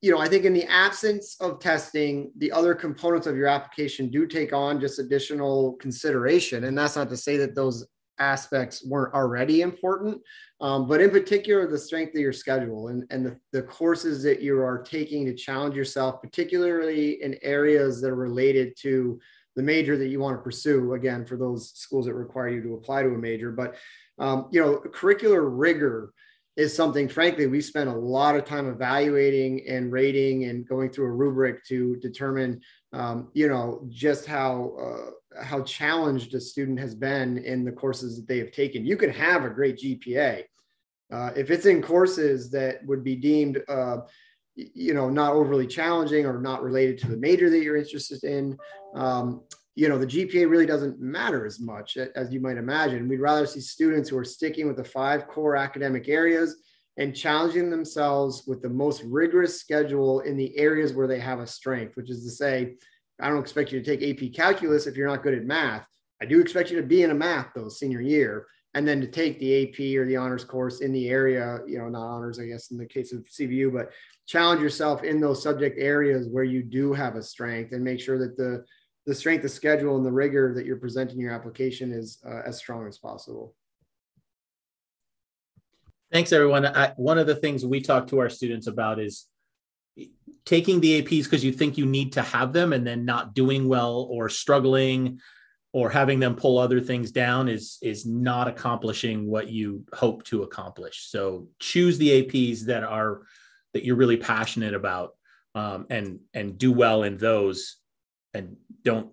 you 0.02 0.12
know, 0.12 0.20
I 0.20 0.28
think 0.28 0.46
in 0.46 0.54
the 0.54 0.66
absence 0.66 1.36
of 1.39 1.60
testing, 1.60 2.32
the 2.38 2.52
other 2.52 2.74
components 2.74 3.28
of 3.28 3.36
your 3.36 3.48
application 3.48 4.10
do 4.10 4.26
take 4.26 4.54
on 4.54 4.80
just 4.80 5.00
additional 5.00 5.74
consideration. 5.74 6.66
And 6.66 6.78
that's 6.78 6.96
not 6.96 7.10
to 7.10 7.18
say 7.18 7.38
that 7.38 7.56
those 7.56 7.86
aspects 8.20 8.86
weren't 8.86 9.14
already 9.14 9.62
important, 9.62 10.22
um, 10.62 10.88
but 10.88 11.01
in 11.01 11.10
particular, 11.10 11.68
the 11.68 11.78
strength 11.78 12.16
of 12.16 12.22
your 12.22 12.34
schedule 12.34 12.88
and, 12.88 13.06
and 13.10 13.26
the, 13.26 13.38
the 13.51 13.62
courses 13.62 14.24
that 14.24 14.41
you 14.41 14.60
are 14.62 14.82
taking 14.82 15.26
to 15.26 15.34
challenge 15.34 15.76
yourself, 15.76 16.22
particularly 16.22 17.22
in 17.22 17.38
areas 17.41 18.01
that 18.01 18.10
are 18.10 18.16
related 18.16 18.76
to 18.82 19.20
the 19.56 19.64
major 19.64 19.97
that 19.97 20.08
you 20.08 20.20
want 20.20 20.38
to 20.38 20.43
pursue. 20.43 20.93
Again, 20.93 21.26
for 21.26 21.36
those 21.36 21.72
schools 21.76 22.06
that 22.06 22.14
require 22.14 22.49
you 22.49 22.62
to 22.64 22.74
apply 22.76 23.03
to 23.03 23.10
a 23.10 23.18
major, 23.18 23.51
but 23.51 23.76
um, 24.18 24.47
you 24.51 24.62
know, 24.62 24.78
curricular 24.78 25.45
rigor 25.45 26.14
is 26.56 26.74
something, 26.74 27.10
frankly, 27.10 27.47
we 27.47 27.60
spent 27.60 27.89
a 27.89 27.93
lot 27.93 28.36
of 28.36 28.45
time 28.45 28.70
evaluating 28.70 29.68
and 29.68 29.91
rating 29.91 30.45
and 30.45 30.66
going 30.66 30.89
through 30.89 31.08
a 31.08 31.12
rubric 31.12 31.66
to 31.66 31.97
determine, 31.97 32.62
um, 32.93 33.29
you 33.33 33.47
know, 33.47 33.86
just 33.89 34.25
how 34.25 34.73
uh, 34.79 35.41
how 35.43 35.61
challenged 35.63 36.33
a 36.33 36.39
student 36.39 36.79
has 36.79 36.95
been 36.95 37.38
in 37.39 37.65
the 37.65 37.71
courses 37.71 38.15
that 38.15 38.27
they 38.27 38.38
have 38.38 38.51
taken. 38.51 38.86
You 38.86 38.97
can 38.97 39.09
have 39.09 39.43
a 39.43 39.49
great 39.49 39.77
GPA 39.77 40.43
uh, 41.11 41.31
if 41.36 41.51
it's 41.51 41.65
in 41.65 41.81
courses 41.81 42.49
that 42.51 42.86
would 42.86 43.03
be 43.03 43.15
deemed, 43.15 43.61
uh, 43.67 43.97
you 44.55 44.93
know, 44.93 45.09
not 45.09 45.33
overly 45.33 45.67
challenging 45.67 46.25
or 46.25 46.39
not 46.39 46.63
related 46.63 46.97
to 46.99 47.07
the 47.07 47.17
major 47.17 47.49
that 47.49 47.61
you're 47.61 47.75
interested 47.75 48.23
in. 48.23 48.57
Um, 48.95 49.43
you 49.75 49.89
know, 49.89 49.97
the 49.97 50.07
GPA 50.07 50.49
really 50.49 50.65
doesn't 50.65 50.99
matter 51.01 51.45
as 51.45 51.59
much 51.59 51.97
as 51.97 52.33
you 52.33 52.39
might 52.39 52.57
imagine. 52.57 53.09
We'd 53.09 53.19
rather 53.19 53.45
see 53.45 53.59
students 53.59 54.09
who 54.09 54.17
are 54.17 54.23
sticking 54.23 54.67
with 54.67 54.77
the 54.77 54.86
five 54.86 55.27
core 55.27 55.57
academic 55.57 56.07
areas 56.07 56.55
and 56.98 57.16
challenging 57.16 57.70
themselves 57.70 58.43
with 58.48 58.62
the 58.62 58.70
most 58.70 59.04
rigorous 59.04 59.60
schedule 59.60 60.22
in 60.22 60.38
the 60.38 60.58
areas 60.58 60.93
where 60.93 61.08
they 61.08 61.20
have 61.20 61.39
a 61.39 61.48
strength, 61.48 61.96
which 61.98 62.10
is 62.10 62.24
to 62.24 62.32
say, 62.32 62.76
I 63.20 63.30
don't 63.30 63.41
expect 63.41 63.72
you 63.72 63.82
to 63.82 63.98
take 63.98 64.04
AP 64.04 64.34
calculus 64.34 64.88
if 64.88 64.96
you're 64.96 65.08
not 65.08 65.24
good 65.24 65.34
at 65.34 65.46
math. 65.46 65.88
I 66.22 66.26
do 66.26 66.39
expect 66.39 66.72
you 66.72 66.78
to 66.78 66.88
be 66.88 67.04
in 67.04 67.12
a 67.12 67.16
math 67.16 67.50
though 67.56 67.70
senior 67.70 68.02
year 68.02 68.48
and 68.74 68.88
then 68.88 69.00
to 69.02 69.08
take 69.08 69.39
the 69.39 69.64
AP 69.64 69.80
or 69.98 70.06
the 70.06 70.18
honors 70.18 70.43
course 70.43 70.82
in 70.82 70.91
the 70.91 71.10
area, 71.10 71.60
you 71.66 71.78
know, 71.78 71.88
not 71.88 72.08
honors, 72.08 72.39
I 72.39 72.46
guess, 72.46 72.72
in 72.72 72.78
the 72.78 72.86
case 72.86 73.14
of 73.14 73.26
CVU, 73.26 73.74
but 73.74 73.91
challenge 74.28 74.62
yourself 74.62 75.04
in 75.04 75.22
those 75.22 75.41
subject 75.41 75.78
areas 75.80 76.28
where 76.28 76.43
you 76.43 76.62
do 76.62 76.93
have 76.93 77.16
a 77.16 77.24
strength 77.24 77.72
and 77.72 77.84
make 77.84 78.00
sure 78.00 78.18
that 78.20 78.38
the 78.38 78.66
the 79.06 79.14
strength 79.14 79.46
of 79.46 79.52
schedule 79.52 79.98
and 79.98 80.06
the 80.06 80.12
rigor 80.12 80.52
that 80.56 80.66
you're 80.66 80.78
presenting 80.78 81.20
your 81.20 81.32
application 81.32 81.91
is 81.91 82.18
uh, 82.26 82.41
as 82.43 82.58
strong 82.58 82.88
as 82.88 82.98
possible. 82.98 83.54
Thanks, 86.16 86.32
everyone. 86.32 86.66
I, 86.66 86.93
one 86.95 87.18
of 87.18 87.28
the 87.28 87.36
things 87.36 87.66
we 87.66 87.82
talk 87.82 88.07
to 88.07 88.20
our 88.20 88.30
students 88.30 88.68
about 88.68 89.01
is 89.01 89.26
taking 90.45 90.80
the 90.80 91.01
APs 91.01 91.26
because 91.26 91.43
you 91.43 91.51
think 91.51 91.78
you 91.78 91.86
need 91.86 92.13
to 92.13 92.22
have 92.22 92.53
them 92.53 92.72
and 92.72 92.88
then 92.88 93.03
not 93.03 93.34
doing 93.34 93.68
well 93.68 94.07
or 94.09 94.30
struggling 94.30 95.20
or 95.74 95.89
having 95.89 96.22
them 96.22 96.34
pull 96.34 96.57
other 96.57 96.80
things 96.80 97.11
down 97.11 97.49
is 97.49 97.78
is 97.82 98.05
not 98.05 98.47
accomplishing 98.47 99.28
what 99.28 99.49
you 99.49 99.84
hope 99.91 100.24
to 100.28 100.43
accomplish. 100.43 101.09
So 101.09 101.49
choose 101.59 101.97
the 101.97 102.24
APs 102.24 102.61
that 102.61 102.86
are 102.86 103.24
that 103.74 103.84
you're 103.84 103.97
really 103.97 104.16
passionate 104.16 104.74
about 104.74 105.18
um, 105.53 105.86
and 105.89 106.22
and 106.34 106.57
do 106.57 106.72
well 106.72 107.03
in 107.03 107.18
those 107.18 107.76
and 108.34 108.55
don't 108.86 109.09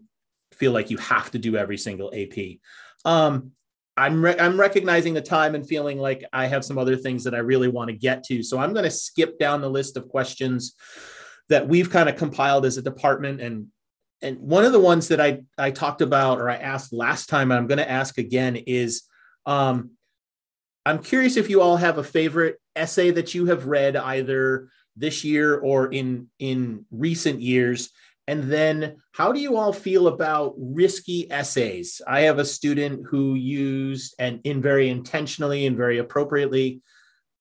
feel 0.52 0.70
like 0.70 0.88
you 0.88 0.98
have 0.98 1.32
to 1.32 1.40
do 1.40 1.56
every 1.56 1.78
single 1.78 2.14
AP. 2.14 2.58
Um, 3.04 3.50
I'm 3.96 4.24
re- 4.24 4.38
I'm 4.38 4.58
recognizing 4.58 5.14
the 5.14 5.20
time 5.20 5.54
and 5.54 5.66
feeling 5.66 5.98
like 5.98 6.24
I 6.32 6.46
have 6.46 6.64
some 6.64 6.78
other 6.78 6.96
things 6.96 7.24
that 7.24 7.34
I 7.34 7.38
really 7.38 7.68
want 7.68 7.90
to 7.90 7.96
get 7.96 8.24
to. 8.24 8.42
So 8.42 8.58
I'm 8.58 8.72
going 8.72 8.84
to 8.84 8.90
skip 8.90 9.38
down 9.38 9.60
the 9.60 9.70
list 9.70 9.96
of 9.96 10.08
questions 10.08 10.74
that 11.48 11.68
we've 11.68 11.90
kind 11.90 12.08
of 12.08 12.16
compiled 12.16 12.64
as 12.64 12.78
a 12.78 12.82
department 12.82 13.40
and 13.40 13.66
and 14.22 14.38
one 14.38 14.64
of 14.64 14.72
the 14.72 14.80
ones 14.80 15.08
that 15.08 15.20
I 15.20 15.42
I 15.58 15.72
talked 15.72 16.00
about 16.00 16.38
or 16.38 16.48
I 16.48 16.56
asked 16.56 16.92
last 16.92 17.26
time 17.26 17.50
and 17.50 17.58
I'm 17.58 17.66
going 17.66 17.78
to 17.78 17.90
ask 17.90 18.18
again 18.18 18.56
is 18.56 19.02
um, 19.46 19.90
I'm 20.86 21.02
curious 21.02 21.36
if 21.36 21.50
you 21.50 21.60
all 21.60 21.76
have 21.76 21.98
a 21.98 22.04
favorite 22.04 22.56
essay 22.74 23.10
that 23.10 23.34
you 23.34 23.46
have 23.46 23.66
read 23.66 23.96
either 23.96 24.68
this 24.96 25.24
year 25.24 25.58
or 25.58 25.92
in 25.92 26.28
in 26.38 26.86
recent 26.90 27.40
years 27.40 27.90
and 28.28 28.44
then, 28.44 28.96
how 29.12 29.32
do 29.32 29.40
you 29.40 29.56
all 29.56 29.72
feel 29.72 30.06
about 30.06 30.54
risky 30.56 31.30
essays? 31.30 32.00
I 32.06 32.20
have 32.22 32.38
a 32.38 32.44
student 32.44 33.06
who 33.08 33.34
used 33.34 34.14
and 34.18 34.40
in 34.44 34.62
very 34.62 34.90
intentionally 34.90 35.66
and 35.66 35.76
very 35.76 35.98
appropriately 35.98 36.82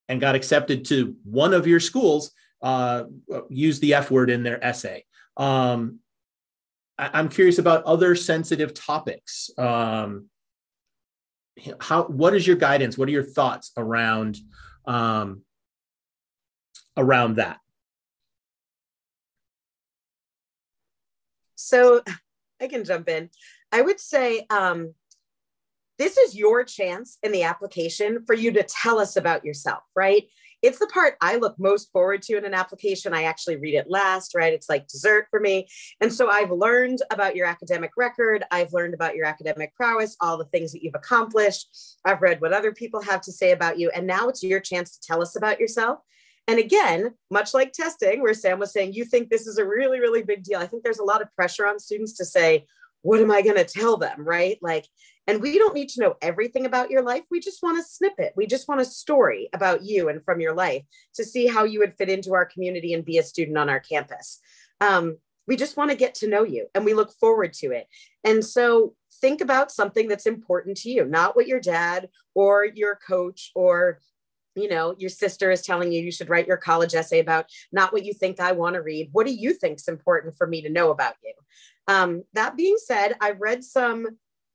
and 0.08 0.20
got 0.20 0.34
accepted 0.34 0.84
to 0.86 1.14
one 1.22 1.54
of 1.54 1.66
your 1.66 1.78
schools, 1.78 2.32
uh, 2.62 3.04
use 3.48 3.78
the 3.78 3.94
F 3.94 4.10
word 4.10 4.28
in 4.28 4.42
their 4.42 4.62
essay. 4.64 5.04
Um, 5.36 6.00
I, 6.98 7.20
am 7.20 7.28
curious 7.28 7.58
about 7.58 7.84
other 7.84 8.16
sensitive 8.16 8.74
topics. 8.74 9.50
Um, 9.56 10.26
how, 11.80 12.04
what 12.04 12.34
is 12.34 12.44
your 12.44 12.56
guidance? 12.56 12.98
What 12.98 13.08
are 13.08 13.12
your 13.12 13.22
thoughts 13.22 13.70
around, 13.76 14.38
um, 14.84 15.42
around 16.96 17.36
that? 17.36 17.58
So 21.62 22.02
I 22.60 22.68
can 22.68 22.84
jump 22.84 23.08
in. 23.08 23.30
I 23.70 23.82
would 23.82 24.00
say 24.00 24.46
um, 24.50 24.94
this 25.98 26.16
is 26.16 26.36
your 26.36 26.64
chance 26.64 27.18
in 27.22 27.32
the 27.32 27.44
application 27.44 28.24
for 28.26 28.34
you 28.34 28.52
to 28.52 28.62
tell 28.62 28.98
us 28.98 29.16
about 29.16 29.44
yourself, 29.44 29.82
right? 29.94 30.24
It's 30.62 30.78
the 30.78 30.86
part 30.86 31.16
I 31.20 31.36
look 31.36 31.58
most 31.58 31.90
forward 31.90 32.22
to 32.22 32.36
in 32.36 32.44
an 32.44 32.54
application. 32.54 33.12
I 33.12 33.24
actually 33.24 33.56
read 33.56 33.74
it 33.74 33.90
last, 33.90 34.32
right? 34.34 34.52
It's 34.52 34.68
like 34.68 34.86
dessert 34.86 35.26
for 35.28 35.40
me. 35.40 35.66
And 36.00 36.12
so 36.12 36.30
I've 36.30 36.52
learned 36.52 37.00
about 37.10 37.34
your 37.34 37.46
academic 37.46 37.90
record. 37.96 38.44
I've 38.52 38.72
learned 38.72 38.94
about 38.94 39.16
your 39.16 39.26
academic 39.26 39.74
prowess, 39.74 40.16
all 40.20 40.38
the 40.38 40.44
things 40.46 40.70
that 40.72 40.84
you've 40.84 40.94
accomplished. 40.94 41.68
I've 42.04 42.22
read 42.22 42.40
what 42.40 42.52
other 42.52 42.72
people 42.72 43.02
have 43.02 43.20
to 43.22 43.32
say 43.32 43.50
about 43.50 43.76
you. 43.76 43.90
And 43.90 44.06
now 44.06 44.28
it's 44.28 44.44
your 44.44 44.60
chance 44.60 44.96
to 44.96 45.00
tell 45.00 45.20
us 45.20 45.34
about 45.34 45.58
yourself. 45.58 45.98
And 46.48 46.58
again, 46.58 47.14
much 47.30 47.54
like 47.54 47.72
testing, 47.72 48.20
where 48.20 48.34
Sam 48.34 48.58
was 48.58 48.72
saying, 48.72 48.94
you 48.94 49.04
think 49.04 49.28
this 49.28 49.46
is 49.46 49.58
a 49.58 49.64
really, 49.64 50.00
really 50.00 50.22
big 50.22 50.42
deal. 50.42 50.58
I 50.58 50.66
think 50.66 50.82
there's 50.82 50.98
a 50.98 51.04
lot 51.04 51.22
of 51.22 51.32
pressure 51.34 51.66
on 51.66 51.78
students 51.78 52.14
to 52.14 52.24
say, 52.24 52.66
what 53.02 53.20
am 53.20 53.30
I 53.30 53.42
going 53.42 53.56
to 53.56 53.64
tell 53.64 53.96
them? 53.96 54.24
Right. 54.24 54.58
Like, 54.60 54.86
and 55.26 55.40
we 55.40 55.56
don't 55.56 55.74
need 55.74 55.88
to 55.90 56.00
know 56.00 56.16
everything 56.20 56.66
about 56.66 56.90
your 56.90 57.02
life. 57.02 57.24
We 57.30 57.38
just 57.38 57.62
want 57.62 57.78
a 57.78 57.82
snippet. 57.82 58.32
We 58.36 58.46
just 58.46 58.68
want 58.68 58.80
a 58.80 58.84
story 58.84 59.48
about 59.52 59.84
you 59.84 60.08
and 60.08 60.24
from 60.24 60.40
your 60.40 60.54
life 60.54 60.82
to 61.14 61.24
see 61.24 61.46
how 61.46 61.64
you 61.64 61.78
would 61.78 61.96
fit 61.96 62.08
into 62.08 62.34
our 62.34 62.44
community 62.44 62.92
and 62.92 63.04
be 63.04 63.18
a 63.18 63.22
student 63.22 63.56
on 63.56 63.68
our 63.68 63.80
campus. 63.80 64.40
Um, 64.80 65.18
we 65.46 65.56
just 65.56 65.76
want 65.76 65.90
to 65.90 65.96
get 65.96 66.14
to 66.16 66.28
know 66.28 66.44
you 66.44 66.66
and 66.74 66.84
we 66.84 66.94
look 66.94 67.12
forward 67.12 67.52
to 67.54 67.72
it. 67.72 67.86
And 68.24 68.44
so 68.44 68.94
think 69.20 69.40
about 69.40 69.70
something 69.70 70.08
that's 70.08 70.26
important 70.26 70.76
to 70.78 70.90
you, 70.90 71.04
not 71.04 71.36
what 71.36 71.46
your 71.46 71.60
dad 71.60 72.08
or 72.34 72.64
your 72.64 72.98
coach 73.06 73.52
or 73.54 74.00
you 74.54 74.68
know 74.68 74.94
your 74.98 75.10
sister 75.10 75.50
is 75.50 75.62
telling 75.62 75.92
you 75.92 76.02
you 76.02 76.12
should 76.12 76.28
write 76.28 76.46
your 76.46 76.56
college 76.56 76.94
essay 76.94 77.20
about 77.20 77.46
not 77.72 77.92
what 77.92 78.04
you 78.04 78.12
think 78.12 78.40
i 78.40 78.52
want 78.52 78.74
to 78.74 78.82
read. 78.82 79.08
What 79.12 79.26
do 79.26 79.32
you 79.32 79.54
think 79.54 79.78
is 79.78 79.88
important 79.88 80.36
for 80.36 80.46
me 80.46 80.62
to 80.62 80.68
know 80.68 80.90
about 80.90 81.14
you? 81.24 81.32
Um, 81.88 82.22
that 82.34 82.56
being 82.56 82.76
said 82.78 83.16
i've 83.20 83.40
read 83.40 83.64
some 83.64 84.06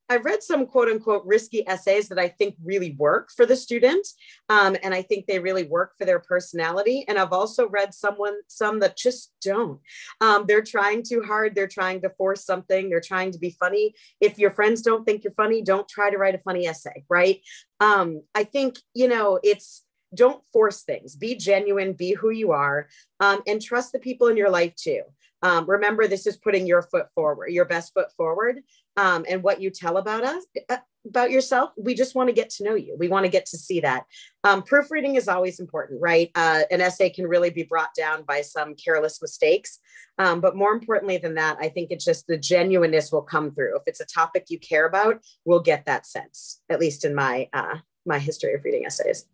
i've 0.09 0.23
read 0.23 0.41
some 0.41 0.65
quote 0.65 0.87
unquote 0.87 1.25
risky 1.25 1.67
essays 1.67 2.07
that 2.07 2.19
i 2.19 2.29
think 2.29 2.55
really 2.63 2.95
work 2.97 3.29
for 3.35 3.45
the 3.45 3.55
student 3.55 4.07
um, 4.47 4.77
and 4.81 4.93
i 4.93 5.01
think 5.01 5.25
they 5.25 5.39
really 5.39 5.63
work 5.63 5.91
for 5.97 6.05
their 6.05 6.19
personality 6.19 7.03
and 7.09 7.17
i've 7.19 7.33
also 7.33 7.67
read 7.67 7.93
someone 7.93 8.35
some 8.47 8.79
that 8.79 8.97
just 8.97 9.33
don't. 9.41 9.79
Um, 10.21 10.45
they're 10.47 10.63
trying 10.63 11.03
too 11.03 11.21
hard 11.21 11.53
they're 11.53 11.67
trying 11.67 12.01
to 12.01 12.09
force 12.09 12.45
something 12.45 12.89
they're 12.89 13.01
trying 13.01 13.31
to 13.31 13.39
be 13.39 13.49
funny. 13.49 13.93
If 14.21 14.39
your 14.39 14.51
friends 14.51 14.81
don't 14.81 15.03
think 15.05 15.23
you're 15.23 15.33
funny 15.33 15.61
don't 15.61 15.87
try 15.89 16.09
to 16.09 16.17
write 16.17 16.35
a 16.35 16.39
funny 16.39 16.65
essay 16.65 17.03
right? 17.09 17.41
Um, 17.81 18.21
i 18.33 18.45
think 18.45 18.79
you 18.93 19.07
know 19.09 19.39
it's 19.43 19.83
don't 20.13 20.43
force 20.53 20.83
things. 20.83 21.15
Be 21.15 21.35
genuine 21.35 21.93
be 21.93 22.13
who 22.13 22.29
you 22.29 22.51
are 22.51 22.87
um, 23.19 23.41
and 23.47 23.61
trust 23.61 23.91
the 23.91 23.99
people 23.99 24.27
in 24.27 24.37
your 24.37 24.49
life 24.49 24.75
too. 24.75 25.01
Um, 25.43 25.69
remember 25.69 26.07
this 26.07 26.25
is 26.25 26.37
putting 26.37 26.65
your 26.65 26.81
foot 26.81 27.11
forward 27.13 27.51
your 27.51 27.65
best 27.65 27.93
foot 27.93 28.11
forward 28.13 28.61
um, 28.95 29.23
and 29.29 29.43
what 29.43 29.61
you 29.61 29.69
tell 29.69 29.97
about 29.97 30.23
us 30.23 30.43
uh, 30.69 30.77
about 31.07 31.29
yourself. 31.31 31.71
We 31.77 31.93
just 31.93 32.15
want 32.15 32.27
to 32.29 32.33
get 32.33 32.49
to 32.51 32.63
know 32.63 32.75
you. 32.75 32.95
We 32.97 33.07
want 33.07 33.25
to 33.25 33.31
get 33.31 33.45
to 33.47 33.57
see 33.57 33.79
that. 33.81 34.05
Um, 34.43 34.63
proofreading 34.63 35.15
is 35.15 35.27
always 35.27 35.59
important 35.59 36.01
right? 36.01 36.31
Uh, 36.35 36.63
an 36.71 36.81
essay 36.81 37.09
can 37.09 37.27
really 37.27 37.51
be 37.51 37.63
brought 37.63 37.93
down 37.95 38.23
by 38.23 38.41
some 38.41 38.73
careless 38.75 39.21
mistakes. 39.21 39.79
Um, 40.17 40.41
but 40.41 40.55
more 40.55 40.71
importantly 40.71 41.19
than 41.19 41.35
that 41.35 41.57
i 41.61 41.69
think 41.69 41.91
it's 41.91 42.03
just 42.03 42.25
the 42.25 42.39
genuineness 42.39 43.11
will 43.11 43.21
come 43.21 43.51
through. 43.51 43.75
If 43.75 43.83
it's 43.85 43.99
a 43.99 44.05
topic 44.05 44.47
you 44.49 44.59
care 44.59 44.87
about 44.87 45.21
we'll 45.45 45.59
get 45.59 45.85
that 45.85 46.07
sense 46.07 46.59
at 46.69 46.79
least 46.79 47.05
in 47.05 47.13
my 47.13 47.47
uh, 47.53 47.77
my 48.05 48.17
history 48.17 48.55
of 48.55 48.63
reading 48.63 48.85
essays 48.85 49.25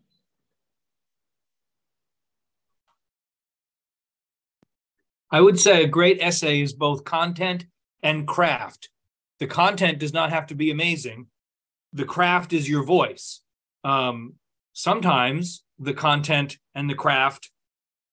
I 5.34 5.42
would 5.42 5.60
say 5.60 5.84
a 5.84 5.88
great 5.88 6.20
essay 6.22 6.62
is 6.62 6.74
both 6.74 7.06
content 7.06 7.66
and 8.04 8.28
craft. 8.28 8.90
The 9.40 9.48
content 9.48 9.98
does 9.98 10.14
not 10.14 10.30
have 10.30 10.46
to 10.48 10.56
be 10.56 10.70
amazing. 10.70 11.26
The 11.92 12.06
craft 12.06 12.54
is 12.54 12.70
your 12.70 12.84
voice. 12.84 13.42
Um, 13.84 14.36
sometimes 14.74 15.64
the 15.80 15.96
content 15.96 16.60
and 16.76 16.88
the 16.88 16.94
craft 16.94 17.50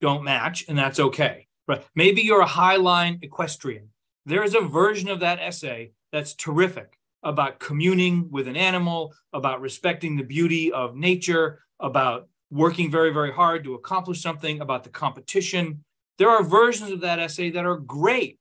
don't 0.00 0.24
match, 0.24 0.64
and 0.66 0.78
that's 0.78 0.98
okay. 0.98 1.46
But 1.66 1.84
maybe 1.94 2.22
you're 2.22 2.40
a 2.40 2.46
highline 2.46 3.22
equestrian. 3.22 3.90
There 4.24 4.42
is 4.42 4.54
a 4.54 4.62
version 4.62 5.10
of 5.10 5.20
that 5.20 5.40
essay 5.40 5.92
that's 6.12 6.32
terrific 6.32 6.98
about 7.22 7.60
communing 7.60 8.30
with 8.30 8.48
an 8.48 8.56
animal, 8.56 9.12
about 9.34 9.60
respecting 9.60 10.16
the 10.16 10.24
beauty 10.24 10.72
of 10.72 10.96
nature, 10.96 11.60
about 11.80 12.28
working 12.50 12.90
very, 12.90 13.12
very 13.12 13.30
hard 13.30 13.62
to 13.64 13.74
accomplish 13.74 14.22
something, 14.22 14.62
about 14.62 14.84
the 14.84 14.90
competition. 14.90 15.84
There 16.20 16.28
are 16.28 16.44
versions 16.44 16.90
of 16.92 17.00
that 17.00 17.18
essay 17.18 17.50
that 17.52 17.64
are 17.64 17.78
great, 17.78 18.38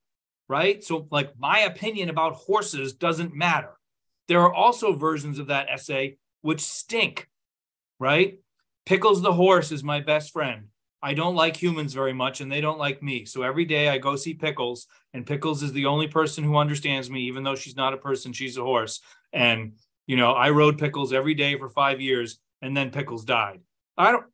right? 0.50 0.84
So, 0.84 1.08
like, 1.12 1.32
my 1.40 1.60
opinion 1.62 2.10
about 2.10 2.34
horses 2.34 2.92
doesn't 2.92 3.34
matter. 3.34 3.72
There 4.28 4.42
are 4.42 4.54
also 4.54 4.94
versions 4.94 5.40
of 5.40 5.48
that 5.48 5.70
essay 5.70 6.18
which 6.42 6.60
stink, 6.60 7.30
right? 7.98 8.40
Pickles 8.86 9.22
the 9.22 9.32
horse 9.32 9.72
is 9.72 9.82
my 9.82 10.02
best 10.02 10.34
friend. 10.34 10.66
I 11.02 11.14
don't 11.14 11.36
like 11.36 11.56
humans 11.56 11.94
very 11.94 12.12
much 12.12 12.42
and 12.42 12.52
they 12.52 12.60
don't 12.60 12.78
like 12.78 13.02
me. 13.02 13.24
So 13.24 13.44
every 13.44 13.64
day 13.64 13.88
I 13.88 13.98
go 13.98 14.18
see 14.18 14.34
Pickles, 14.34 14.86
and 15.14 15.26
Pickles 15.26 15.64
is 15.64 15.72
the 15.72 15.86
only 15.86 16.10
person 16.10 16.44
who 16.44 16.58
understands 16.58 17.10
me, 17.10 17.22
even 17.22 17.44
though 17.44 17.56
she's 17.56 17.78
not 17.78 17.94
a 17.94 17.98
person, 17.98 18.34
she's 18.34 18.58
a 18.58 18.62
horse. 18.62 19.00
And, 19.32 19.76
you 20.06 20.18
know, 20.18 20.34
I 20.34 20.50
rode 20.50 20.80
Pickles 20.80 21.14
every 21.14 21.34
day 21.34 21.58
for 21.58 21.70
five 21.70 22.02
years 22.02 22.40
and 22.62 22.76
then 22.76 22.92
Pickles 22.92 23.24
died. 23.24 23.62
I 23.98 24.12
don't, 24.12 24.26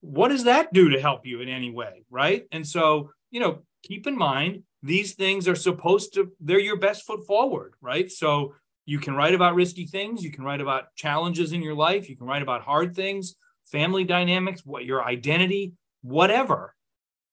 what 0.00 0.28
does 0.28 0.44
that 0.44 0.72
do 0.72 0.90
to 0.90 1.00
help 1.00 1.26
you 1.26 1.40
in 1.40 1.48
any 1.48 1.70
way 1.70 2.04
right? 2.10 2.44
And 2.52 2.66
so 2.66 3.10
you 3.30 3.40
know 3.40 3.60
keep 3.82 4.06
in 4.06 4.16
mind 4.16 4.62
these 4.82 5.14
things 5.14 5.48
are 5.48 5.56
supposed 5.56 6.14
to 6.14 6.32
they're 6.40 6.60
your 6.60 6.78
best 6.78 7.06
foot 7.06 7.26
forward 7.26 7.74
right? 7.80 8.10
So 8.10 8.54
you 8.86 8.98
can 8.98 9.14
write 9.14 9.34
about 9.34 9.54
risky 9.54 9.86
things 9.86 10.22
you 10.22 10.30
can 10.30 10.44
write 10.44 10.60
about 10.60 10.94
challenges 10.96 11.52
in 11.52 11.62
your 11.62 11.74
life 11.74 12.08
you 12.08 12.16
can 12.16 12.26
write 12.26 12.42
about 12.42 12.62
hard 12.62 12.94
things 12.94 13.34
family 13.64 14.04
dynamics 14.04 14.64
what 14.64 14.84
your 14.84 15.04
identity 15.04 15.74
whatever. 16.02 16.74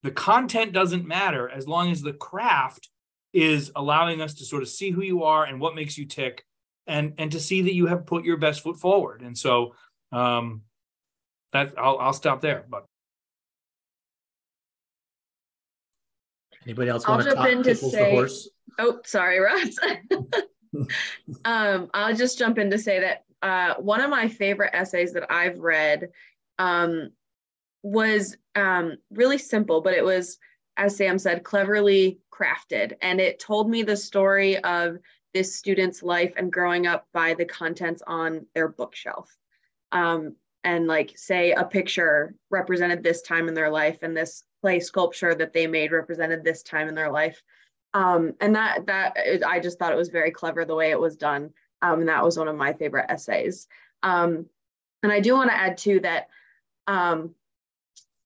The 0.03 0.11
content 0.11 0.71
doesn't 0.73 1.07
matter 1.07 1.49
as 1.49 1.67
long 1.67 1.91
as 1.91 2.01
the 2.01 2.13
craft 2.13 2.89
is 3.33 3.71
allowing 3.75 4.21
us 4.21 4.35
to 4.35 4.45
sort 4.45 4.61
of 4.61 4.69
see 4.69 4.91
who 4.91 5.01
you 5.01 5.23
are 5.23 5.43
and 5.43 5.59
what 5.59 5.75
makes 5.75 5.97
you 5.97 6.05
tick 6.05 6.45
and 6.87 7.13
and 7.17 7.31
to 7.31 7.39
see 7.39 7.63
that 7.63 7.73
you 7.73 7.87
have 7.87 8.05
put 8.05 8.23
your 8.23 8.37
best 8.37 8.61
foot 8.61 8.77
forward. 8.77 9.21
And 9.21 9.37
so 9.37 9.75
um 10.11 10.61
that 11.55 11.73
I'll 11.77 11.97
I'll 11.97 12.13
stop 12.13 12.41
there. 12.41 12.65
But 12.69 12.85
anybody 16.65 16.89
else 16.89 17.05
I'll 17.05 17.15
want 17.15 17.29
to 17.29 17.35
jump 17.35 17.47
in 17.49 17.63
to 17.63 17.75
say- 17.75 18.27
Oh, 18.77 18.99
sorry, 19.05 19.39
Russ. 19.39 19.77
um, 21.45 21.89
I'll 21.93 22.15
just 22.15 22.37
jump 22.37 22.57
in 22.57 22.69
to 22.71 22.77
say 22.77 22.99
that 22.99 23.23
uh, 23.41 23.75
one 23.81 24.01
of 24.01 24.09
my 24.09 24.27
favorite 24.27 24.71
essays 24.73 25.13
that 25.13 25.31
I've 25.31 25.59
read 25.59 26.09
um, 26.59 27.11
was 27.83 28.35
um, 28.55 28.97
really 29.11 29.37
simple, 29.37 29.79
but 29.81 29.93
it 29.93 30.03
was, 30.03 30.37
as 30.75 30.97
Sam 30.97 31.17
said, 31.19 31.43
cleverly 31.43 32.19
crafted. 32.33 32.93
And 33.01 33.21
it 33.21 33.39
told 33.39 33.69
me 33.69 33.83
the 33.83 33.95
story 33.95 34.57
of 34.57 34.97
this 35.33 35.55
student's 35.55 36.03
life 36.03 36.33
and 36.35 36.51
growing 36.51 36.87
up 36.87 37.07
by 37.13 37.33
the 37.33 37.45
contents 37.45 38.01
on 38.07 38.45
their 38.55 38.67
bookshelf. 38.67 39.33
Um, 39.91 40.35
and 40.65 40.87
like 40.87 41.13
say 41.15 41.51
a 41.51 41.63
picture 41.63 42.35
represented 42.49 43.03
this 43.03 43.21
time 43.21 43.47
in 43.47 43.53
their 43.53 43.69
life 43.69 43.99
and 44.01 44.17
this 44.17 44.43
clay 44.61 44.79
sculpture 44.79 45.35
that 45.35 45.53
they 45.53 45.67
made 45.67 45.91
represented 45.91 46.43
this 46.43 46.63
time 46.63 46.89
in 46.89 46.95
their 46.95 47.11
life. 47.11 47.41
Um, 47.93 48.33
and 48.41 48.55
that 48.55 48.87
that 48.87 49.15
i 49.47 49.59
just 49.59 49.79
thought 49.79 49.93
it 49.93 49.97
was 49.97 50.09
very 50.09 50.31
clever 50.31 50.65
the 50.65 50.75
way 50.75 50.91
it 50.91 50.99
was 50.99 51.15
done. 51.15 51.51
Um, 51.81 52.01
and 52.01 52.09
that 52.09 52.23
was 52.23 52.37
one 52.37 52.49
of 52.49 52.55
my 52.57 52.73
favorite 52.73 53.05
essays. 53.09 53.67
Um, 54.03 54.47
and 55.03 55.11
i 55.11 55.19
do 55.21 55.33
want 55.33 55.51
to 55.51 55.55
add 55.55 55.77
too 55.77 55.99
that 56.01 56.27
um, 56.87 57.35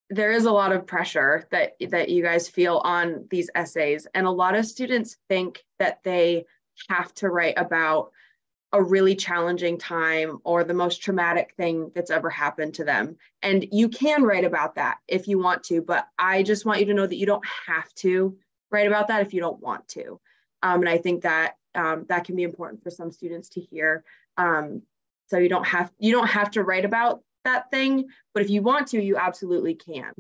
there 0.10 0.32
is 0.32 0.46
a 0.46 0.52
lot 0.52 0.72
of 0.72 0.88
pressure 0.88 1.48
that 1.52 1.76
that 1.90 2.10
you 2.10 2.24
guys 2.24 2.48
feel 2.48 2.78
on 2.78 3.28
these 3.30 3.50
essays. 3.54 4.08
And 4.16 4.26
a 4.26 4.32
lot 4.32 4.56
of 4.56 4.66
students 4.66 5.18
think 5.28 5.64
that 5.78 6.04
they 6.04 6.46
have 6.88 7.14
to 7.16 7.30
write 7.30 7.56
about 7.58 8.12
a 8.72 8.82
really 8.82 9.16
challenging 9.16 9.78
time 9.78 10.40
or 10.44 10.64
the 10.64 10.74
most 10.74 11.02
traumatic 11.02 11.54
thing 11.58 11.92
that's 11.96 12.12
ever 12.12 12.30
happened 12.30 12.74
to 12.76 12.84
them. 12.84 13.18
And 13.42 13.66
you 13.72 13.90
can 13.90 14.24
write 14.24 14.46
about 14.46 14.76
that 14.76 14.98
if 15.08 15.28
you 15.28 15.40
want 15.40 15.64
to, 15.66 15.82
but 15.82 16.08
I 16.20 16.44
just 16.44 16.66
want 16.66 16.80
you 16.80 16.86
to 16.88 16.94
know 16.94 17.08
that 17.08 17.16
you 17.16 17.26
don't 17.26 17.46
have 17.68 17.92
to 17.96 18.38
write 18.70 18.88
about 18.88 19.08
that 19.08 19.22
if 19.22 19.34
you 19.34 19.42
don't 19.42 19.60
want 19.60 19.88
to. 19.90 20.20
Um, 20.62 20.82
and 20.82 20.90
I 20.90 20.98
think 20.98 21.24
that 21.24 21.56
um, 21.76 22.06
that 22.10 22.26
can 22.26 22.36
be 22.36 22.44
important 22.44 22.84
for 22.84 22.92
some 22.92 23.12
students 23.12 23.50
to 23.50 23.62
hear. 23.62 24.04
Um, 24.38 24.84
so 25.28 25.38
you 25.38 25.50
don't 25.50 25.66
have 25.68 25.92
you 26.00 26.12
don't 26.12 26.28
have 26.28 26.52
to 26.52 26.64
write 26.64 26.86
about 26.86 27.22
that 27.46 27.72
thing, 27.72 28.08
but 28.34 28.44
if 28.44 28.50
you 28.50 28.62
want 28.62 28.88
to, 28.88 29.02
you 29.02 29.18
absolutely 29.18 29.76
can. 29.76 30.14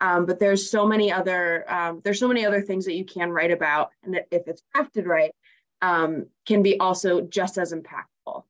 Um, 0.00 0.26
but 0.26 0.38
there's 0.38 0.70
so 0.70 0.86
many 0.86 1.10
other 1.10 1.70
um, 1.72 2.00
there's 2.04 2.18
so 2.18 2.28
many 2.28 2.44
other 2.44 2.60
things 2.60 2.84
that 2.84 2.94
you 2.94 3.04
can 3.04 3.30
write 3.30 3.50
about, 3.50 3.90
and 4.02 4.20
if 4.30 4.46
it's 4.46 4.62
crafted 4.74 5.06
right, 5.06 5.34
um, 5.82 6.26
can 6.46 6.62
be 6.62 6.78
also 6.78 7.20
just 7.20 7.58
as 7.58 7.72
impactful. 7.72 8.06
All 8.26 8.44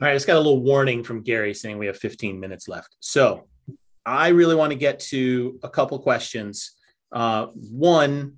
right, 0.00 0.12
I 0.12 0.14
just 0.14 0.26
got 0.26 0.36
a 0.36 0.40
little 0.40 0.62
warning 0.62 1.04
from 1.04 1.22
Gary 1.22 1.52
saying 1.52 1.78
we 1.78 1.86
have 1.86 1.98
15 1.98 2.40
minutes 2.40 2.68
left. 2.68 2.96
So 3.00 3.46
I 4.06 4.28
really 4.28 4.54
want 4.54 4.72
to 4.72 4.78
get 4.78 4.98
to 5.10 5.58
a 5.62 5.68
couple 5.68 5.98
questions. 5.98 6.72
Uh, 7.12 7.46
one, 7.54 8.36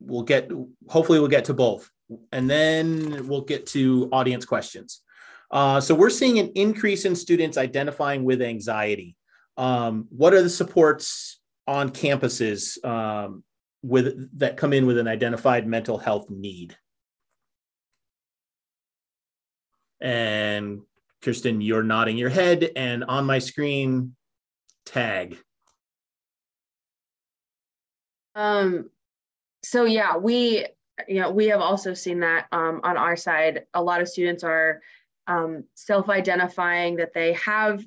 we'll 0.00 0.22
get, 0.22 0.50
hopefully, 0.88 1.18
we'll 1.18 1.28
get 1.28 1.46
to 1.46 1.54
both. 1.54 1.90
and 2.32 2.48
then 2.48 3.26
we'll 3.28 3.42
get 3.42 3.66
to 3.66 4.08
audience 4.12 4.44
questions. 4.44 5.02
Uh, 5.50 5.80
so 5.80 5.94
we're 5.94 6.10
seeing 6.10 6.38
an 6.38 6.50
increase 6.54 7.04
in 7.04 7.14
students 7.16 7.56
identifying 7.56 8.24
with 8.24 8.42
anxiety. 8.42 9.16
Um, 9.56 10.06
what 10.10 10.34
are 10.34 10.42
the 10.42 10.50
supports 10.50 11.40
on 11.66 11.90
campuses 11.90 12.82
um, 12.84 13.42
with 13.82 14.38
that 14.38 14.56
come 14.56 14.72
in 14.72 14.86
with 14.86 14.98
an 14.98 15.08
identified 15.08 15.66
mental 15.66 15.98
health 15.98 16.28
need? 16.30 16.76
And 20.00 20.82
Kirsten, 21.22 21.60
you're 21.60 21.82
nodding 21.82 22.16
your 22.16 22.28
head, 22.28 22.70
and 22.76 23.04
on 23.04 23.24
my 23.26 23.38
screen, 23.38 24.14
tag. 24.86 25.36
Um, 28.34 28.90
so 29.64 29.84
yeah, 29.84 30.16
we 30.16 30.66
you 31.08 31.20
know 31.20 31.30
we 31.30 31.46
have 31.46 31.60
also 31.60 31.94
seen 31.94 32.20
that 32.20 32.46
um, 32.52 32.80
on 32.84 32.96
our 32.96 33.16
side. 33.16 33.66
A 33.74 33.82
lot 33.82 34.00
of 34.00 34.08
students 34.08 34.44
are 34.44 34.80
um, 35.26 35.64
self-identifying 35.74 36.96
that 36.96 37.12
they 37.12 37.32
have 37.34 37.84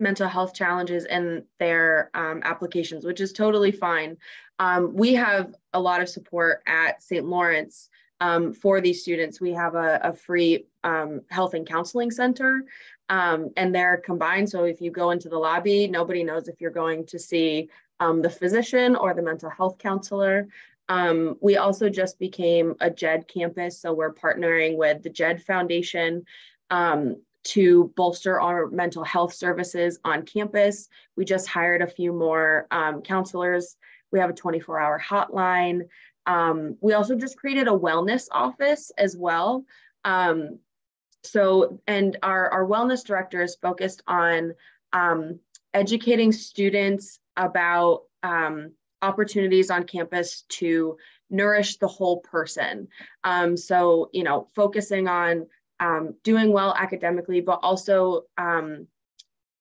mental 0.00 0.28
health 0.28 0.54
challenges 0.54 1.04
in 1.06 1.44
their 1.58 2.10
um, 2.14 2.42
applications, 2.44 3.04
which 3.04 3.20
is 3.20 3.32
totally 3.32 3.70
fine. 3.70 4.16
Um, 4.58 4.94
we 4.94 5.14
have 5.14 5.54
a 5.72 5.80
lot 5.80 6.00
of 6.00 6.08
support 6.08 6.62
at 6.66 7.02
St. 7.02 7.24
Lawrence 7.24 7.88
um, 8.20 8.52
for 8.52 8.80
these 8.80 9.02
students. 9.02 9.40
We 9.40 9.52
have 9.52 9.74
a, 9.74 10.00
a 10.02 10.12
free 10.12 10.66
um, 10.84 11.22
health 11.30 11.54
and 11.54 11.66
counseling 11.66 12.10
center, 12.10 12.64
um, 13.08 13.50
and 13.56 13.74
they're 13.74 13.98
combined. 13.98 14.48
So 14.48 14.64
if 14.64 14.80
you 14.80 14.90
go 14.90 15.10
into 15.10 15.28
the 15.28 15.38
lobby, 15.38 15.88
nobody 15.88 16.22
knows 16.22 16.48
if 16.48 16.60
you're 16.60 16.70
going 16.70 17.06
to 17.06 17.18
see 17.18 17.68
um, 18.00 18.22
the 18.22 18.30
physician 18.30 18.96
or 18.96 19.14
the 19.14 19.22
mental 19.22 19.50
health 19.50 19.78
counselor. 19.78 20.48
Um, 20.88 21.36
we 21.40 21.56
also 21.56 21.88
just 21.88 22.18
became 22.18 22.74
a 22.80 22.90
JED 22.90 23.26
campus, 23.26 23.80
so 23.80 23.92
we're 23.92 24.12
partnering 24.12 24.76
with 24.76 25.02
the 25.02 25.10
JED 25.10 25.42
Foundation 25.42 26.24
um, 26.70 27.16
to 27.44 27.92
bolster 27.96 28.40
our 28.40 28.68
mental 28.68 29.04
health 29.04 29.32
services 29.32 29.98
on 30.04 30.22
campus. 30.22 30.88
We 31.16 31.24
just 31.24 31.48
hired 31.48 31.82
a 31.82 31.86
few 31.86 32.12
more 32.12 32.66
um, 32.70 33.02
counselors. 33.02 33.76
We 34.14 34.20
have 34.20 34.30
a 34.30 34.34
24 34.34 34.80
hour 34.80 35.02
hotline. 35.04 35.88
Um, 36.24 36.76
we 36.80 36.92
also 36.92 37.16
just 37.16 37.36
created 37.36 37.66
a 37.66 37.72
wellness 37.72 38.28
office 38.30 38.92
as 38.96 39.16
well. 39.16 39.64
Um, 40.04 40.60
so, 41.24 41.80
and 41.88 42.16
our, 42.22 42.48
our 42.50 42.64
wellness 42.64 43.04
director 43.04 43.42
is 43.42 43.56
focused 43.56 44.02
on 44.06 44.54
um, 44.92 45.40
educating 45.74 46.30
students 46.30 47.18
about 47.36 48.04
um, 48.22 48.70
opportunities 49.02 49.68
on 49.68 49.82
campus 49.82 50.44
to 50.48 50.96
nourish 51.28 51.78
the 51.78 51.88
whole 51.88 52.20
person. 52.20 52.86
Um, 53.24 53.56
so, 53.56 54.10
you 54.12 54.22
know, 54.22 54.46
focusing 54.54 55.08
on 55.08 55.48
um, 55.80 56.14
doing 56.22 56.52
well 56.52 56.72
academically, 56.78 57.40
but 57.40 57.58
also 57.64 58.26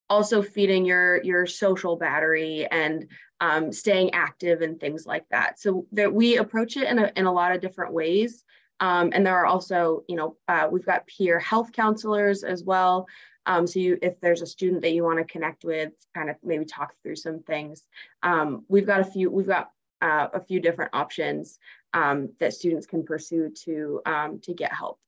also 0.10 0.44
feeding 0.44 0.86
your 0.86 1.24
your 1.24 1.48
social 1.48 1.96
battery 1.96 2.68
and 2.70 3.08
um, 3.44 3.74
staying 3.74 4.10
active 4.14 4.62
and 4.62 4.80
things 4.80 5.06
like 5.06 5.28
that. 5.30 5.60
So 5.60 5.86
that 5.92 6.14
we 6.14 6.38
approach 6.38 6.78
it 6.78 6.88
in 6.88 6.98
a, 6.98 7.12
in 7.18 7.26
a 7.26 7.34
lot 7.34 7.54
of 7.54 7.60
different 7.60 7.94
ways. 7.94 8.46
Um, 8.80 9.12
and 9.14 9.26
there 9.26 9.36
are 9.36 9.46
also, 9.46 10.04
you 10.08 10.16
know, 10.16 10.38
uh, 10.48 10.68
we've 10.72 10.86
got 10.86 11.08
peer 11.08 11.40
health 11.40 11.74
counselors 11.74 12.46
as 12.46 12.64
well. 12.64 13.06
Um, 13.46 13.68
so 13.68 13.80
you, 13.80 14.00
if 14.02 14.18
there's 14.22 14.42
a 14.42 14.48
student 14.48 14.82
that 14.84 14.94
you 14.94 15.04
want 15.04 15.20
to 15.20 15.26
connect 15.26 15.66
with, 15.66 15.92
kind 16.16 16.30
of 16.30 16.38
maybe 16.42 16.64
talk 16.64 16.94
through 17.04 17.18
some 17.18 17.40
things. 17.40 17.86
Um, 18.32 18.64
we've 18.70 18.88
got 18.88 19.02
a 19.02 19.04
few, 19.04 19.30
we've 19.30 19.54
got 19.58 19.72
uh, 20.02 20.30
a 20.34 20.40
few 20.40 20.62
different 20.62 20.92
options 20.94 21.60
um, 21.94 22.30
that 22.40 22.54
students 22.54 22.88
can 22.88 23.04
pursue 23.04 23.50
to 23.66 24.02
um, 24.06 24.40
to 24.40 24.54
get 24.54 24.72
help. 24.74 25.00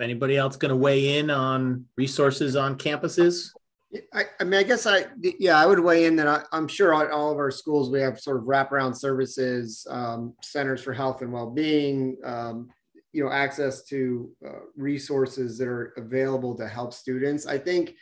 Anybody 0.00 0.36
else 0.36 0.56
going 0.56 0.70
to 0.70 0.76
weigh 0.76 1.18
in 1.18 1.30
on 1.30 1.84
resources 1.96 2.54
on 2.54 2.78
campuses? 2.78 3.50
I, 4.12 4.24
I, 4.38 4.44
mean, 4.44 4.60
I 4.60 4.62
guess 4.62 4.86
I, 4.86 5.06
yeah, 5.22 5.58
I 5.58 5.66
would 5.66 5.80
weigh 5.80 6.04
in 6.04 6.14
that 6.16 6.28
I, 6.28 6.56
am 6.56 6.68
sure 6.68 6.92
all 7.10 7.32
of 7.32 7.38
our 7.38 7.50
schools, 7.50 7.90
we 7.90 8.00
have 8.00 8.20
sort 8.20 8.36
of 8.36 8.44
wraparound 8.44 8.94
services, 8.96 9.86
um, 9.88 10.34
centers 10.42 10.82
for 10.82 10.92
health 10.92 11.22
and 11.22 11.32
well-being, 11.32 12.18
um, 12.22 12.68
you 13.12 13.24
know, 13.24 13.32
access 13.32 13.82
to 13.84 14.30
uh, 14.46 14.60
resources 14.76 15.56
that 15.58 15.66
are 15.66 15.94
available 15.96 16.54
to 16.56 16.68
help 16.68 16.92
students. 16.92 17.46
I 17.46 17.56
think, 17.56 17.94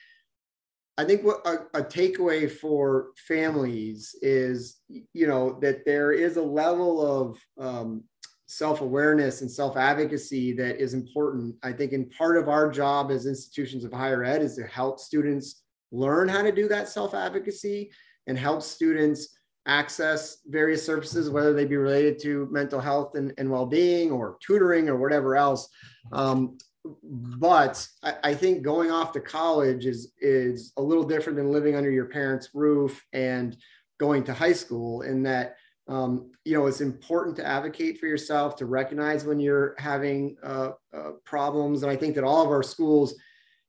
I 0.98 1.04
think 1.04 1.22
what 1.22 1.46
a, 1.46 1.78
a 1.78 1.84
takeaway 1.84 2.50
for 2.50 3.08
families 3.28 4.14
is, 4.22 4.78
you 4.88 5.26
know, 5.28 5.58
that 5.60 5.84
there 5.84 6.10
is 6.10 6.36
a 6.36 6.42
level 6.42 7.00
of 7.06 7.38
um, 7.58 8.02
self-awareness 8.46 9.40
and 9.40 9.50
self-advocacy 9.50 10.52
that 10.54 10.80
is 10.80 10.94
important. 10.94 11.54
I 11.62 11.72
think 11.72 11.92
in 11.92 12.08
part 12.10 12.36
of 12.36 12.48
our 12.48 12.70
job 12.70 13.10
as 13.10 13.26
institutions 13.26 13.84
of 13.84 13.92
higher 13.92 14.24
ed 14.24 14.42
is 14.42 14.56
to 14.56 14.66
help 14.66 15.00
students 15.00 15.62
learn 15.92 16.28
how 16.28 16.42
to 16.42 16.52
do 16.52 16.68
that 16.68 16.88
self-advocacy 16.88 17.90
and 18.26 18.38
help 18.38 18.62
students 18.62 19.36
access 19.66 20.38
various 20.46 20.84
services 20.84 21.28
whether 21.28 21.52
they 21.52 21.64
be 21.64 21.76
related 21.76 22.20
to 22.20 22.48
mental 22.52 22.80
health 22.80 23.16
and, 23.16 23.32
and 23.36 23.50
well-being 23.50 24.12
or 24.12 24.38
tutoring 24.40 24.88
or 24.88 24.96
whatever 24.96 25.34
else. 25.36 25.68
Um, 26.12 26.56
but 27.02 27.86
I, 28.04 28.14
I 28.22 28.34
think 28.34 28.62
going 28.62 28.92
off 28.92 29.10
to 29.12 29.20
college 29.20 29.86
is 29.86 30.12
is 30.20 30.72
a 30.76 30.82
little 30.82 31.02
different 31.02 31.36
than 31.36 31.50
living 31.50 31.74
under 31.74 31.90
your 31.90 32.06
parents 32.06 32.50
roof 32.54 33.04
and 33.12 33.56
going 33.98 34.22
to 34.24 34.34
high 34.34 34.52
school 34.52 35.02
in 35.02 35.22
that 35.24 35.56
um, 35.88 36.32
you 36.44 36.56
know, 36.56 36.66
it's 36.66 36.80
important 36.80 37.36
to 37.36 37.46
advocate 37.46 37.98
for 37.98 38.06
yourself, 38.06 38.56
to 38.56 38.66
recognize 38.66 39.24
when 39.24 39.38
you're 39.38 39.74
having 39.78 40.36
uh, 40.42 40.70
uh, 40.96 41.10
problems. 41.24 41.82
And 41.82 41.90
I 41.90 41.96
think 41.96 42.14
that 42.16 42.24
all 42.24 42.44
of 42.44 42.50
our 42.50 42.62
schools 42.62 43.14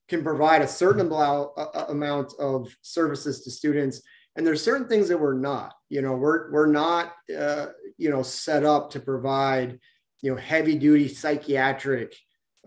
can 0.08 0.24
provide 0.24 0.62
a 0.62 0.68
certain 0.68 1.02
amount, 1.02 1.52
amount 1.90 2.34
of 2.40 2.76
services 2.82 3.44
to 3.44 3.52
students. 3.52 4.02
And 4.36 4.46
there's 4.46 4.64
certain 4.64 4.88
things 4.88 5.08
that 5.10 5.20
we're 5.20 5.34
not, 5.34 5.74
you 5.90 6.02
know, 6.02 6.14
we're, 6.14 6.52
we're 6.52 6.72
not, 6.72 7.14
uh, 7.38 7.68
you 7.98 8.10
know, 8.10 8.24
set 8.24 8.64
up 8.64 8.90
to 8.92 9.00
provide, 9.00 9.80
you 10.22 10.32
know, 10.32 10.38
heavy 10.38 10.76
duty 10.76 11.08
psychiatric 11.08 12.16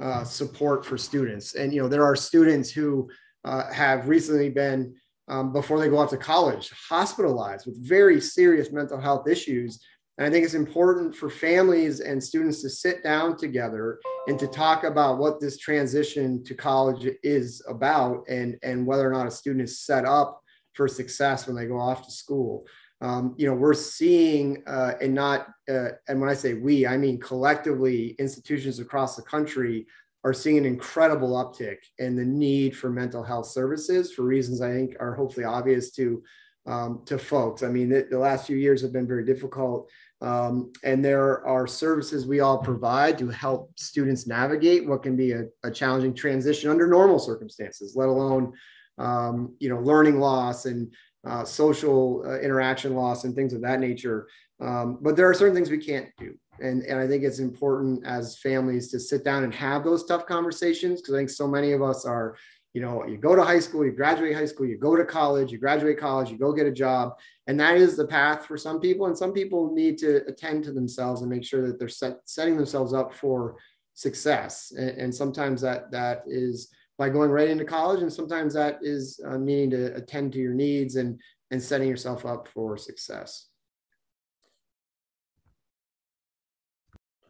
uh, 0.01 0.25
support 0.25 0.85
for 0.85 0.99
students. 0.99 1.55
And, 1.55 1.73
you 1.73 1.83
know, 1.83 1.89
there 1.89 2.05
are 2.05 2.17
students 2.17 2.71
who 2.71 3.09
uh, 3.45 3.73
have 3.73 4.09
recently 4.09 4.51
been 4.51 4.95
um, 5.31 5.53
before 5.53 5.79
they 5.79 5.89
go 5.89 5.99
off 5.99 6.11
to 6.11 6.17
college, 6.17 6.71
hospitalized 6.89 7.65
with 7.65 7.83
very 7.83 8.21
serious 8.21 8.73
mental 8.73 9.01
health 9.01 9.29
issues. 9.29 9.81
And 10.19 10.27
I 10.27 10.31
think 10.31 10.45
it's 10.45 10.55
important 10.55 11.15
for 11.15 11.31
families 11.31 12.01
and 12.01 12.23
students 12.23 12.61
to 12.63 12.69
sit 12.69 13.03
down 13.03 13.37
together 13.37 14.01
and 14.27 14.39
to 14.41 14.49
talk 14.49 14.83
about 14.85 15.19
what 15.19 15.41
this 15.41 15.57
transition 15.57 16.43
to 16.45 16.55
college 16.55 17.09
is 17.23 17.63
about 17.69 18.25
and, 18.29 18.59
and 18.63 18.85
whether 18.85 19.09
or 19.09 19.13
not 19.13 19.29
a 19.29 19.31
student 19.31 19.65
is 19.65 19.81
set 19.81 20.05
up 20.05 20.43
for 20.75 20.89
success 20.89 21.47
when 21.47 21.57
they 21.57 21.67
go 21.67 21.79
off 21.79 22.05
to 22.05 22.11
school. 22.11 22.67
Um, 23.01 23.35
you 23.39 23.47
know, 23.47 23.55
we're 23.55 23.73
seeing, 23.73 24.63
uh, 24.67 24.95
and 25.01 25.15
not, 25.15 25.49
uh, 25.71 25.91
and 26.09 26.21
when 26.21 26.29
I 26.29 26.35
say 26.35 26.55
we, 26.55 26.87
I 26.87 26.99
mean 26.99 27.19
collectively, 27.19 28.17
institutions 28.19 28.79
across 28.79 29.17
the 29.17 29.23
country 29.23 29.87
are 30.25 30.35
seeing 30.35 30.59
an 30.59 30.67
incredible 30.67 31.33
uptick 31.33 31.79
in 31.99 32.15
the 32.15 32.25
need 32.25 32.77
for 32.77 32.91
mental 32.91 33.23
health 33.23 33.47
services 33.47 34.13
for 34.13 34.23
reasons 34.23 34.61
I 34.61 34.73
think 34.73 34.97
are 35.01 35.15
hopefully 35.15 35.45
obvious 35.45 35.91
to 35.93 36.23
um, 36.67 37.03
to 37.07 37.19
folks. 37.19 37.63
I 37.63 37.69
mean, 37.69 37.89
the, 37.89 38.07
the, 38.11 38.19
last 38.19 38.47
few 38.47 38.57
years 38.57 38.83
have 38.83 38.93
been 38.93 39.07
very 39.07 39.25
difficult, 39.25 39.91
um, 40.21 40.71
and 40.85 41.03
there 41.03 41.45
are 41.47 41.67
services 41.67 42.27
we 42.27 42.41
all 42.41 42.59
provide 42.59 43.17
to 43.19 43.29
help 43.29 43.73
students 43.79 44.27
navigate 44.27 44.87
what 44.87 45.03
can 45.03 45.17
be 45.17 45.33
a, 45.33 45.45
a 45.65 45.71
challenging 45.71 46.15
transition 46.15 46.71
under 46.71 46.87
normal 46.87 47.19
circumstances, 47.19 47.97
let 47.97 48.11
alone 48.11 48.53
um, 48.99 49.57
you 49.59 49.71
know 49.71 49.81
learning 49.81 50.21
loss 50.21 50.67
and 50.67 50.95
uh, 51.27 51.45
social 51.45 52.23
uh, 52.27 52.39
interaction 52.41 52.95
loss 52.95 53.25
and 53.25 53.35
things 53.35 53.53
of 53.53 53.63
that 53.63 53.81
nature. 53.81 54.29
Um, 54.61 54.99
but 55.01 55.17
there 55.17 55.29
are 55.29 55.35
certain 55.35 55.55
things 55.55 55.71
we 55.71 55.79
can't 55.79 56.09
do. 56.19 56.35
And, 56.61 56.83
and 56.83 56.99
I 56.99 57.07
think 57.07 57.25
it's 57.25 57.39
important 57.39 58.05
as 58.07 58.39
families 58.39 58.89
to 58.89 59.01
sit 59.01 59.25
down 59.25 59.45
and 59.45 59.55
have 59.55 59.85
those 59.85 60.05
tough 60.05 60.27
conversations 60.27 61.01
because 61.01 61.15
I 61.15 61.19
think 61.19 61.31
so 61.31 61.49
many 61.49 61.73
of 61.73 61.83
us 61.83 62.05
are, 62.05 62.37
you 62.75 62.83
know, 62.83 63.07
you 63.07 63.17
go 63.17 63.35
to 63.35 63.43
high 63.43 63.59
school, 63.59 63.85
you 63.85 63.93
graduate 63.93 64.37
high 64.37 64.47
school, 64.47 64.67
you 64.67 64.77
go 64.77 64.95
to 64.95 65.05
college, 65.05 65.51
you 65.51 65.59
graduate 65.59 65.99
college, 65.99 66.31
you 66.31 66.39
go 66.39 66.53
get 66.53 66.67
a 66.67 66.73
job. 66.73 67.15
And 67.47 67.59
that 67.59 67.77
is 67.77 67.97
the 67.97 68.07
path 68.07 68.45
for 68.45 68.59
some 68.59 68.81
people. 68.81 69.07
And 69.07 69.17
some 69.17 69.33
people 69.33 69.75
need 69.75 69.97
to 69.99 70.25
attend 70.27 70.65
to 70.65 70.73
themselves 70.73 71.23
and 71.23 71.31
make 71.31 71.45
sure 71.45 71.67
that 71.67 71.79
they're 71.79 71.89
set, 71.89 72.19
setting 72.27 72.57
themselves 72.57 72.93
up 72.93 73.15
for 73.15 73.57
success. 73.95 74.73
And, 74.77 74.91
and 74.91 75.15
sometimes 75.15 75.63
that 75.63 75.91
that 75.91 76.23
is 76.27 76.69
by 76.99 77.09
going 77.09 77.31
right 77.31 77.49
into 77.49 77.65
college. 77.65 78.03
And 78.03 78.13
sometimes 78.13 78.53
that 78.55 78.79
is 78.83 79.19
uh, 79.27 79.39
meaning 79.39 79.71
to 79.71 79.95
attend 79.97 80.35
to 80.35 80.39
your 80.39 80.53
needs 80.53 80.97
and, 80.97 81.19
and 81.51 81.61
setting 81.61 81.89
yourself 81.89 82.27
up 82.27 82.47
for 82.47 82.77
success. 82.77 83.50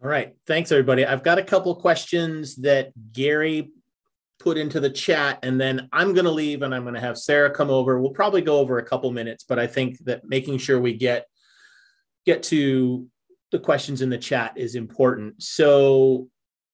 All 0.02 0.08
right. 0.08 0.34
Thanks, 0.46 0.72
everybody. 0.72 1.04
I've 1.04 1.22
got 1.22 1.38
a 1.38 1.44
couple 1.44 1.74
questions 1.74 2.56
that 2.56 2.92
Gary 3.12 3.70
put 4.38 4.56
into 4.56 4.80
the 4.80 4.88
chat, 4.88 5.38
and 5.42 5.60
then 5.60 5.88
I'm 5.92 6.14
going 6.14 6.24
to 6.24 6.30
leave 6.30 6.62
and 6.62 6.74
I'm 6.74 6.82
going 6.82 6.94
to 6.94 7.00
have 7.00 7.18
Sarah 7.18 7.50
come 7.50 7.68
over. 7.68 8.00
We'll 8.00 8.12
probably 8.12 8.40
go 8.40 8.58
over 8.58 8.78
a 8.78 8.84
couple 8.84 9.10
minutes, 9.12 9.44
but 9.46 9.58
I 9.58 9.66
think 9.66 9.98
that 10.04 10.24
making 10.24 10.58
sure 10.58 10.80
we 10.80 10.94
get 10.94 11.26
get 12.24 12.42
to 12.44 13.06
the 13.50 13.58
questions 13.58 14.00
in 14.00 14.08
the 14.08 14.18
chat 14.18 14.52
is 14.56 14.74
important. 14.74 15.42
So 15.42 16.28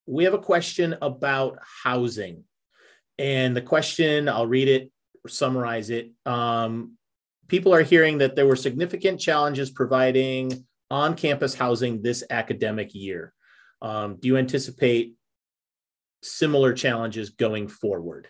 we 0.07 0.25
have 0.25 0.35
a 0.35 0.39
question 0.39 0.97
about 1.03 1.59
housing. 1.83 2.45
And 3.19 3.57
the 3.57 3.63
question, 3.63 4.29
I'll 4.29 4.47
read 4.47 4.69
it 4.69 4.93
summarize 5.29 5.91
it. 5.91 6.13
Um, 6.25 6.93
people 7.49 7.75
are 7.75 7.83
hearing 7.83 8.19
that 8.19 8.37
there 8.37 8.47
were 8.47 8.57
significant 8.57 9.21
challenges 9.21 9.71
providing 9.71 10.66
on 10.91 11.15
campus 11.15 11.55
housing 11.55 12.03
this 12.03 12.23
academic 12.31 12.95
year. 12.95 13.33
Um, 13.83 14.17
do 14.21 14.29
you 14.29 14.37
anticipate 14.37 15.15
similar 16.23 16.73
challenges 16.73 17.31
going 17.31 17.69
forward? 17.69 18.29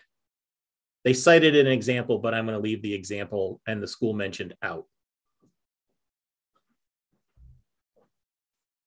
They 1.03 1.13
cited 1.13 1.55
an 1.55 1.67
example, 1.67 2.19
but 2.19 2.33
I'm 2.33 2.45
going 2.45 2.57
to 2.57 2.61
leave 2.61 2.81
the 2.81 2.93
example 2.93 3.61
and 3.67 3.81
the 3.81 3.87
school 3.87 4.13
mentioned 4.13 4.55
out. 4.61 4.85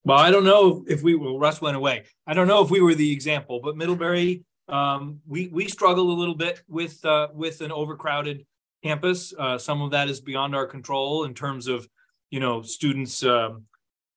Well, 0.04 0.18
I 0.18 0.30
don't 0.30 0.44
know 0.44 0.84
if 0.88 1.02
we 1.02 1.14
well, 1.14 1.38
Russ 1.38 1.60
went 1.60 1.76
away. 1.76 2.04
I 2.26 2.34
don't 2.34 2.48
know 2.48 2.62
if 2.62 2.70
we 2.70 2.80
were 2.80 2.94
the 2.94 3.12
example, 3.12 3.60
but 3.62 3.76
Middlebury, 3.76 4.44
um, 4.68 5.20
we 5.26 5.48
we 5.48 5.68
struggle 5.68 6.10
a 6.10 6.18
little 6.18 6.34
bit 6.34 6.62
with 6.68 7.04
uh, 7.04 7.28
with 7.34 7.60
an 7.60 7.70
overcrowded 7.70 8.46
campus. 8.82 9.34
Uh, 9.38 9.58
some 9.58 9.82
of 9.82 9.90
that 9.90 10.08
is 10.08 10.20
beyond 10.20 10.54
our 10.54 10.66
control 10.66 11.24
in 11.24 11.34
terms 11.34 11.66
of, 11.66 11.86
you 12.30 12.40
know, 12.40 12.62
students. 12.62 13.22
Um, 13.22 13.64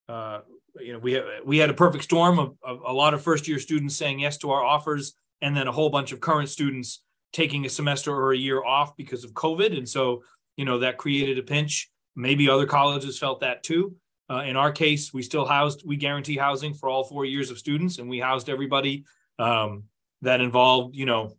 uh, 0.07 0.39
you 0.80 0.93
know, 0.93 0.99
we 0.99 1.14
have 1.14 1.26
we 1.45 1.57
had 1.57 1.70
a 1.70 1.74
perfect 1.74 2.03
storm 2.03 2.39
of, 2.39 2.57
of 2.64 2.82
a 2.86 2.93
lot 2.93 3.14
of 3.14 3.22
first 3.22 3.47
year 3.47 3.59
students 3.59 3.95
saying 3.95 4.20
yes 4.20 4.38
to 4.39 4.51
our 4.51 4.64
offers, 4.64 5.14
and 5.41 5.55
then 5.55 5.68
a 5.68 5.72
whole 5.72 5.89
bunch 5.89 6.11
of 6.11 6.20
current 6.20 6.49
students 6.49 7.03
taking 7.32 7.66
a 7.66 7.70
semester 7.70 8.14
or 8.14 8.34
a 8.34 8.38
year 8.38 8.64
off 8.64 8.95
because 8.97 9.24
of 9.24 9.34
COVID, 9.34 9.78
and 9.78 9.88
so 9.88 10.24
you 10.57 10.66
know 10.66 10.80
that 10.80 10.97
created 10.97 11.38
a 11.38 11.43
pinch. 11.43 11.89
Maybe 12.16 12.49
other 12.49 12.66
colleges 12.66 13.18
felt 13.18 13.41
that 13.41 13.64
too. 13.64 13.95
Uh, 14.30 14.43
in 14.43 14.55
our 14.55 14.72
case, 14.72 15.14
we 15.14 15.22
still 15.22 15.45
housed, 15.45 15.84
we 15.86 15.97
guarantee 15.97 16.38
housing 16.38 16.74
for 16.74 16.89
all 16.89 17.03
four 17.03 17.26
years 17.26 17.51
of 17.51 17.57
students, 17.57 17.99
and 17.99 18.09
we 18.09 18.20
housed 18.20 18.49
everybody 18.49 19.03
um, 19.38 19.84
that 20.22 20.41
involved, 20.41 20.95
you 20.95 21.05
know, 21.05 21.36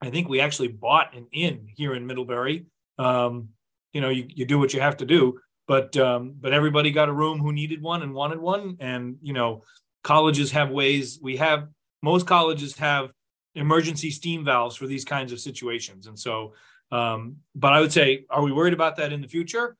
I 0.00 0.10
think 0.10 0.28
we 0.28 0.40
actually 0.40 0.68
bought 0.68 1.14
an 1.14 1.26
inn 1.32 1.68
here 1.76 1.94
in 1.94 2.06
Middlebury. 2.06 2.66
Um, 2.98 3.50
you 3.92 4.00
know, 4.00 4.08
you, 4.08 4.26
you 4.28 4.46
do 4.46 4.58
what 4.58 4.72
you 4.74 4.80
have 4.80 4.96
to 4.98 5.04
do, 5.04 5.38
but 5.66 5.96
um, 5.96 6.34
but 6.40 6.52
everybody 6.52 6.90
got 6.90 7.08
a 7.08 7.12
room 7.12 7.38
who 7.38 7.52
needed 7.52 7.82
one 7.82 8.02
and 8.02 8.14
wanted 8.14 8.38
one. 8.38 8.76
And 8.80 9.16
you 9.22 9.32
know, 9.32 9.62
colleges 10.02 10.52
have 10.52 10.70
ways. 10.70 11.18
We 11.22 11.36
have 11.38 11.68
most 12.02 12.26
colleges 12.26 12.76
have 12.78 13.10
emergency 13.54 14.10
steam 14.10 14.44
valves 14.44 14.76
for 14.76 14.86
these 14.86 15.04
kinds 15.04 15.32
of 15.32 15.40
situations. 15.40 16.06
And 16.06 16.18
so, 16.18 16.54
um, 16.90 17.36
but 17.54 17.72
I 17.72 17.80
would 17.80 17.92
say, 17.92 18.26
are 18.28 18.42
we 18.42 18.52
worried 18.52 18.74
about 18.74 18.96
that 18.96 19.12
in 19.12 19.20
the 19.20 19.28
future? 19.28 19.76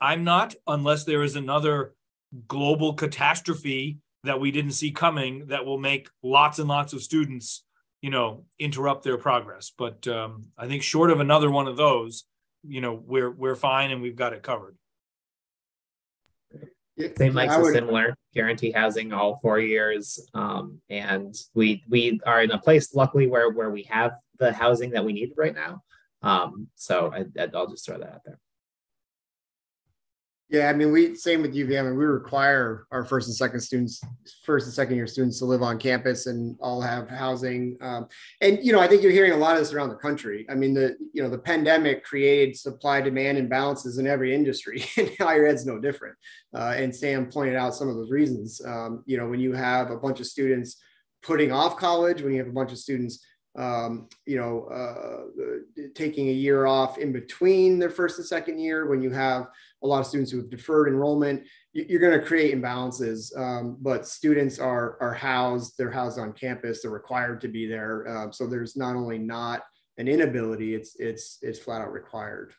I'm 0.00 0.24
not, 0.24 0.54
unless 0.66 1.04
there 1.04 1.22
is 1.22 1.36
another 1.36 1.94
global 2.46 2.94
catastrophe 2.94 3.98
that 4.24 4.40
we 4.40 4.50
didn't 4.50 4.72
see 4.72 4.90
coming 4.90 5.48
that 5.48 5.66
will 5.66 5.78
make 5.78 6.08
lots 6.22 6.58
and 6.58 6.68
lots 6.68 6.92
of 6.92 7.02
students, 7.02 7.64
you 8.00 8.10
know, 8.10 8.44
interrupt 8.58 9.04
their 9.04 9.18
progress. 9.18 9.70
But 9.76 10.06
um, 10.08 10.46
I 10.56 10.66
think 10.66 10.82
short 10.82 11.10
of 11.10 11.20
another 11.20 11.50
one 11.50 11.68
of 11.68 11.76
those, 11.76 12.24
you 12.66 12.80
know, 12.80 12.94
we're 12.94 13.30
we're 13.30 13.54
fine 13.54 13.90
and 13.90 14.00
we've 14.00 14.16
got 14.16 14.32
it 14.32 14.42
covered. 14.42 14.76
St. 16.98 17.34
Mike's 17.34 17.56
is 17.56 17.72
similar, 17.72 18.14
guarantee 18.34 18.72
housing 18.72 19.12
all 19.12 19.38
four 19.40 19.60
years, 19.60 20.20
um, 20.34 20.80
and 20.90 21.34
we 21.54 21.82
we 21.88 22.20
are 22.26 22.42
in 22.42 22.50
a 22.50 22.58
place, 22.58 22.94
luckily, 22.94 23.26
where 23.26 23.50
where 23.50 23.70
we 23.70 23.84
have 23.84 24.12
the 24.38 24.52
housing 24.52 24.90
that 24.90 25.04
we 25.04 25.12
need 25.12 25.32
right 25.36 25.54
now. 25.54 25.82
Um, 26.22 26.68
so 26.74 27.12
I, 27.12 27.24
I'll 27.54 27.68
just 27.68 27.86
throw 27.86 27.98
that 27.98 28.08
out 28.08 28.24
there. 28.24 28.38
Yeah, 30.50 30.70
I 30.70 30.72
mean, 30.72 30.92
we 30.92 31.14
same 31.14 31.42
with 31.42 31.54
UVM, 31.54 31.88
and 31.88 31.98
we 31.98 32.06
require 32.06 32.86
our 32.90 33.04
first 33.04 33.28
and 33.28 33.36
second 33.36 33.60
students, 33.60 34.00
first 34.44 34.64
and 34.64 34.74
second 34.74 34.96
year 34.96 35.06
students, 35.06 35.38
to 35.40 35.44
live 35.44 35.62
on 35.62 35.78
campus 35.78 36.26
and 36.26 36.56
all 36.58 36.80
have 36.80 37.06
housing. 37.10 37.76
Um, 37.82 38.06
and 38.40 38.58
you 38.64 38.72
know, 38.72 38.80
I 38.80 38.88
think 38.88 39.02
you're 39.02 39.12
hearing 39.12 39.32
a 39.32 39.36
lot 39.36 39.56
of 39.56 39.60
this 39.60 39.74
around 39.74 39.90
the 39.90 39.96
country. 39.96 40.46
I 40.48 40.54
mean, 40.54 40.72
the 40.72 40.96
you 41.12 41.22
know 41.22 41.28
the 41.28 41.38
pandemic 41.38 42.02
created 42.02 42.56
supply 42.56 43.02
demand 43.02 43.36
imbalances 43.36 43.98
in 43.98 44.06
every 44.06 44.34
industry, 44.34 44.82
and 44.96 45.10
higher 45.20 45.46
ed's 45.46 45.66
no 45.66 45.78
different. 45.78 46.16
Uh, 46.54 46.72
and 46.76 46.96
Sam 46.96 47.26
pointed 47.26 47.56
out 47.56 47.74
some 47.74 47.90
of 47.90 47.96
those 47.96 48.10
reasons. 48.10 48.62
Um, 48.64 49.02
you 49.04 49.18
know, 49.18 49.28
when 49.28 49.40
you 49.40 49.52
have 49.52 49.90
a 49.90 49.98
bunch 49.98 50.18
of 50.18 50.26
students 50.26 50.80
putting 51.22 51.52
off 51.52 51.76
college, 51.76 52.22
when 52.22 52.32
you 52.32 52.38
have 52.38 52.48
a 52.48 52.52
bunch 52.52 52.72
of 52.72 52.78
students 52.78 53.22
um, 53.58 54.08
you 54.24 54.36
know, 54.36 54.64
uh, 54.66 55.82
taking 55.94 56.28
a 56.28 56.32
year 56.32 56.66
off 56.66 56.96
in 56.96 57.12
between 57.12 57.78
their 57.78 57.90
first 57.90 58.18
and 58.18 58.26
second 58.26 58.60
year, 58.60 58.86
when 58.86 59.02
you 59.02 59.10
have 59.10 59.48
a 59.82 59.86
lot 59.86 60.00
of 60.00 60.06
students 60.06 60.30
who 60.30 60.38
have 60.38 60.50
deferred 60.50 60.88
enrollment, 60.88 61.44
you're 61.72 62.00
going 62.00 62.18
to 62.18 62.24
create 62.24 62.54
imbalances. 62.54 63.36
Um, 63.38 63.76
but 63.80 64.06
students 64.06 64.58
are 64.58 64.96
are 65.00 65.14
housed; 65.14 65.74
they're 65.78 65.90
housed 65.90 66.18
on 66.18 66.32
campus. 66.32 66.82
They're 66.82 66.90
required 66.90 67.40
to 67.42 67.48
be 67.48 67.66
there. 67.66 68.06
Uh, 68.08 68.30
so 68.30 68.46
there's 68.46 68.76
not 68.76 68.96
only 68.96 69.18
not 69.18 69.62
an 69.98 70.08
inability; 70.08 70.74
it's 70.74 70.96
it's 70.98 71.38
it's 71.42 71.58
flat 71.58 71.80
out 71.80 71.92
required. 71.92 72.54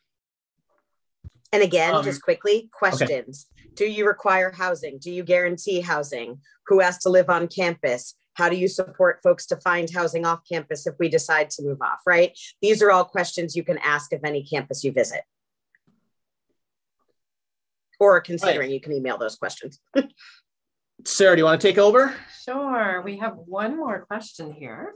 And 1.52 1.64
again, 1.64 1.96
um, 1.96 2.04
just 2.04 2.22
quickly, 2.22 2.70
questions. 2.72 3.48
Okay. 3.52 3.70
Do 3.76 3.86
you 3.86 4.06
require 4.06 4.52
housing? 4.52 5.00
Do 5.00 5.12
you 5.12 5.24
guarantee 5.24 5.82
housing? 5.82 6.40
Who 6.68 6.80
has 6.80 7.00
to 7.00 7.10
live 7.10 7.30
on 7.30 7.48
campus? 7.48 8.16
How 8.36 8.48
do 8.50 8.56
you 8.56 8.68
support 8.68 9.20
folks 9.24 9.46
to 9.48 9.58
find 9.58 9.90
housing 9.90 10.26
off 10.26 10.42
campus 10.50 10.86
if 10.88 10.96
we 11.00 11.10
decide 11.10 11.50
to 11.52 11.64
move 11.64 11.82
off, 11.82 12.00
right? 12.06 12.38
These 12.62 12.82
are 12.82 12.92
all 12.92 13.04
questions 13.04 13.56
you 13.56 13.64
can 13.64 13.80
ask 13.80 14.14
of 14.14 14.22
any 14.24 14.44
campus 14.44 14.84
you 14.84 14.92
visit. 14.92 15.24
Or 18.00 18.22
considering 18.22 18.68
right. 18.68 18.72
you 18.72 18.80
can 18.80 18.94
email 18.94 19.18
those 19.18 19.36
questions. 19.36 19.80
Sarah, 21.06 21.36
do 21.36 21.42
you 21.42 21.46
want 21.46 21.60
to 21.62 21.68
take 21.68 21.78
over? 21.78 22.16
Sure. 22.44 23.02
We 23.04 23.18
have 23.18 23.36
one 23.36 23.78
more 23.78 24.06
question 24.06 24.52
here. 24.52 24.94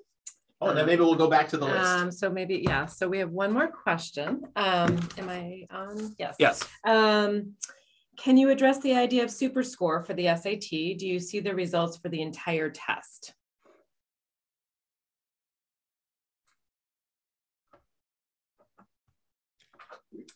Oh, 0.61 0.69
and 0.69 0.77
then 0.77 0.85
maybe 0.85 1.01
we'll 1.01 1.15
go 1.15 1.29
back 1.29 1.49
to 1.49 1.57
the 1.57 1.65
list. 1.65 1.85
Um, 1.85 2.11
so 2.11 2.29
maybe, 2.29 2.63
yeah. 2.65 2.85
So 2.85 3.07
we 3.07 3.17
have 3.19 3.31
one 3.31 3.51
more 3.51 3.67
question. 3.67 4.43
Um, 4.55 4.97
am 5.17 5.29
I 5.29 5.65
on? 5.69 6.15
Yes. 6.17 6.35
Yes. 6.39 6.63
Um, 6.85 7.53
can 8.17 8.37
you 8.37 8.49
address 8.49 8.79
the 8.79 8.93
idea 8.93 9.23
of 9.23 9.31
super 9.31 9.63
score 9.63 10.03
for 10.03 10.13
the 10.13 10.25
SAT? 10.35 10.69
Do 10.97 11.07
you 11.07 11.19
see 11.19 11.39
the 11.39 11.53
results 11.53 11.97
for 11.97 12.09
the 12.09 12.21
entire 12.21 12.69
test? 12.69 13.33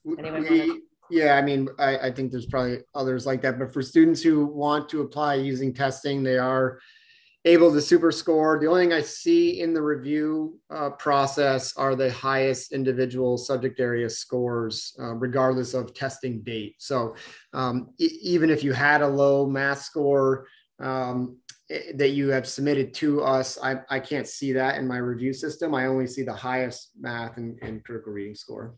we, 0.03 0.81
yeah, 1.09 1.35
I 1.35 1.41
mean, 1.41 1.69
I, 1.79 1.97
I 1.97 2.11
think 2.11 2.31
there's 2.31 2.45
probably 2.45 2.79
others 2.93 3.25
like 3.25 3.41
that, 3.41 3.59
but 3.59 3.73
for 3.73 3.81
students 3.81 4.21
who 4.21 4.45
want 4.45 4.89
to 4.89 5.01
apply 5.01 5.35
using 5.35 5.73
testing, 5.73 6.23
they 6.23 6.37
are 6.37 6.79
able 7.45 7.71
to 7.71 7.81
super 7.81 8.11
score. 8.11 8.59
The 8.59 8.67
only 8.67 8.83
thing 8.83 8.93
I 8.93 9.01
see 9.01 9.61
in 9.61 9.73
the 9.73 9.81
review 9.81 10.59
uh, 10.69 10.89
process 10.91 11.75
are 11.77 11.95
the 11.95 12.11
highest 12.11 12.73
individual 12.73 13.37
subject 13.37 13.79
area 13.79 14.09
scores, 14.09 14.93
uh, 14.99 15.13
regardless 15.13 15.73
of 15.73 15.93
testing 15.93 16.41
date. 16.41 16.75
So 16.79 17.15
um, 17.53 17.93
e- 17.99 18.19
even 18.21 18.49
if 18.49 18.63
you 18.63 18.73
had 18.73 19.01
a 19.01 19.07
low 19.07 19.47
math 19.47 19.81
score 19.81 20.47
um, 20.79 21.37
that 21.95 22.09
you 22.09 22.29
have 22.29 22.47
submitted 22.47 22.93
to 22.95 23.21
us, 23.21 23.57
I, 23.61 23.77
I 23.89 23.99
can't 23.99 24.27
see 24.27 24.51
that 24.53 24.77
in 24.77 24.87
my 24.87 24.97
review 24.97 25.31
system. 25.31 25.73
I 25.73 25.85
only 25.85 26.07
see 26.07 26.23
the 26.23 26.33
highest 26.33 26.91
math 26.99 27.37
and, 27.37 27.57
and 27.61 27.83
critical 27.83 28.11
reading 28.11 28.35
score. 28.35 28.75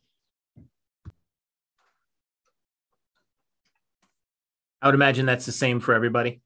I 4.82 4.88
would 4.88 4.96
imagine 4.96 5.26
that's 5.26 5.46
the 5.46 5.52
same 5.52 5.80
for 5.80 5.94
everybody. 5.94 6.42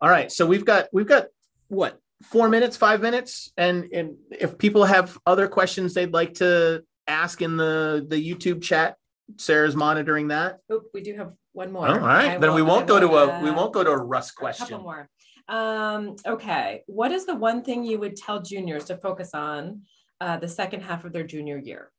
All 0.00 0.10
right, 0.10 0.30
so 0.30 0.46
we've 0.46 0.64
got 0.64 0.88
we've 0.92 1.06
got 1.06 1.26
what 1.68 1.98
four 2.22 2.48
minutes, 2.48 2.76
five 2.76 3.00
minutes, 3.00 3.52
and 3.56 3.84
and 3.92 4.16
if 4.30 4.58
people 4.58 4.84
have 4.84 5.16
other 5.26 5.48
questions 5.48 5.94
they'd 5.94 6.12
like 6.12 6.34
to 6.34 6.82
ask 7.06 7.40
in 7.40 7.56
the 7.56 8.04
the 8.08 8.16
YouTube 8.16 8.62
chat, 8.62 8.96
Sarah's 9.36 9.74
monitoring 9.76 10.28
that. 10.28 10.58
Oh, 10.70 10.82
we 10.92 11.00
do 11.00 11.14
have 11.14 11.32
one 11.52 11.72
more. 11.72 11.88
Oh, 11.88 11.92
all 11.92 11.98
right, 11.98 12.32
I 12.32 12.38
then 12.38 12.50
will, 12.50 12.56
we 12.56 12.62
won't 12.62 12.84
I 12.84 12.86
go 12.86 13.00
to 13.00 13.16
a 13.16 13.42
we 13.42 13.50
won't 13.50 13.72
go 13.72 13.82
to 13.82 13.90
a 13.90 13.96
Russ 13.96 14.30
question. 14.30 14.66
A 14.66 14.70
couple 14.70 14.84
more. 14.84 15.08
Um, 15.48 16.16
okay, 16.26 16.82
what 16.86 17.12
is 17.12 17.24
the 17.24 17.34
one 17.34 17.62
thing 17.62 17.84
you 17.84 17.98
would 17.98 18.16
tell 18.16 18.42
juniors 18.42 18.84
to 18.86 18.96
focus 18.96 19.30
on 19.32 19.82
uh, 20.20 20.38
the 20.38 20.48
second 20.48 20.82
half 20.82 21.04
of 21.04 21.12
their 21.12 21.24
junior 21.24 21.58
year? 21.58 21.90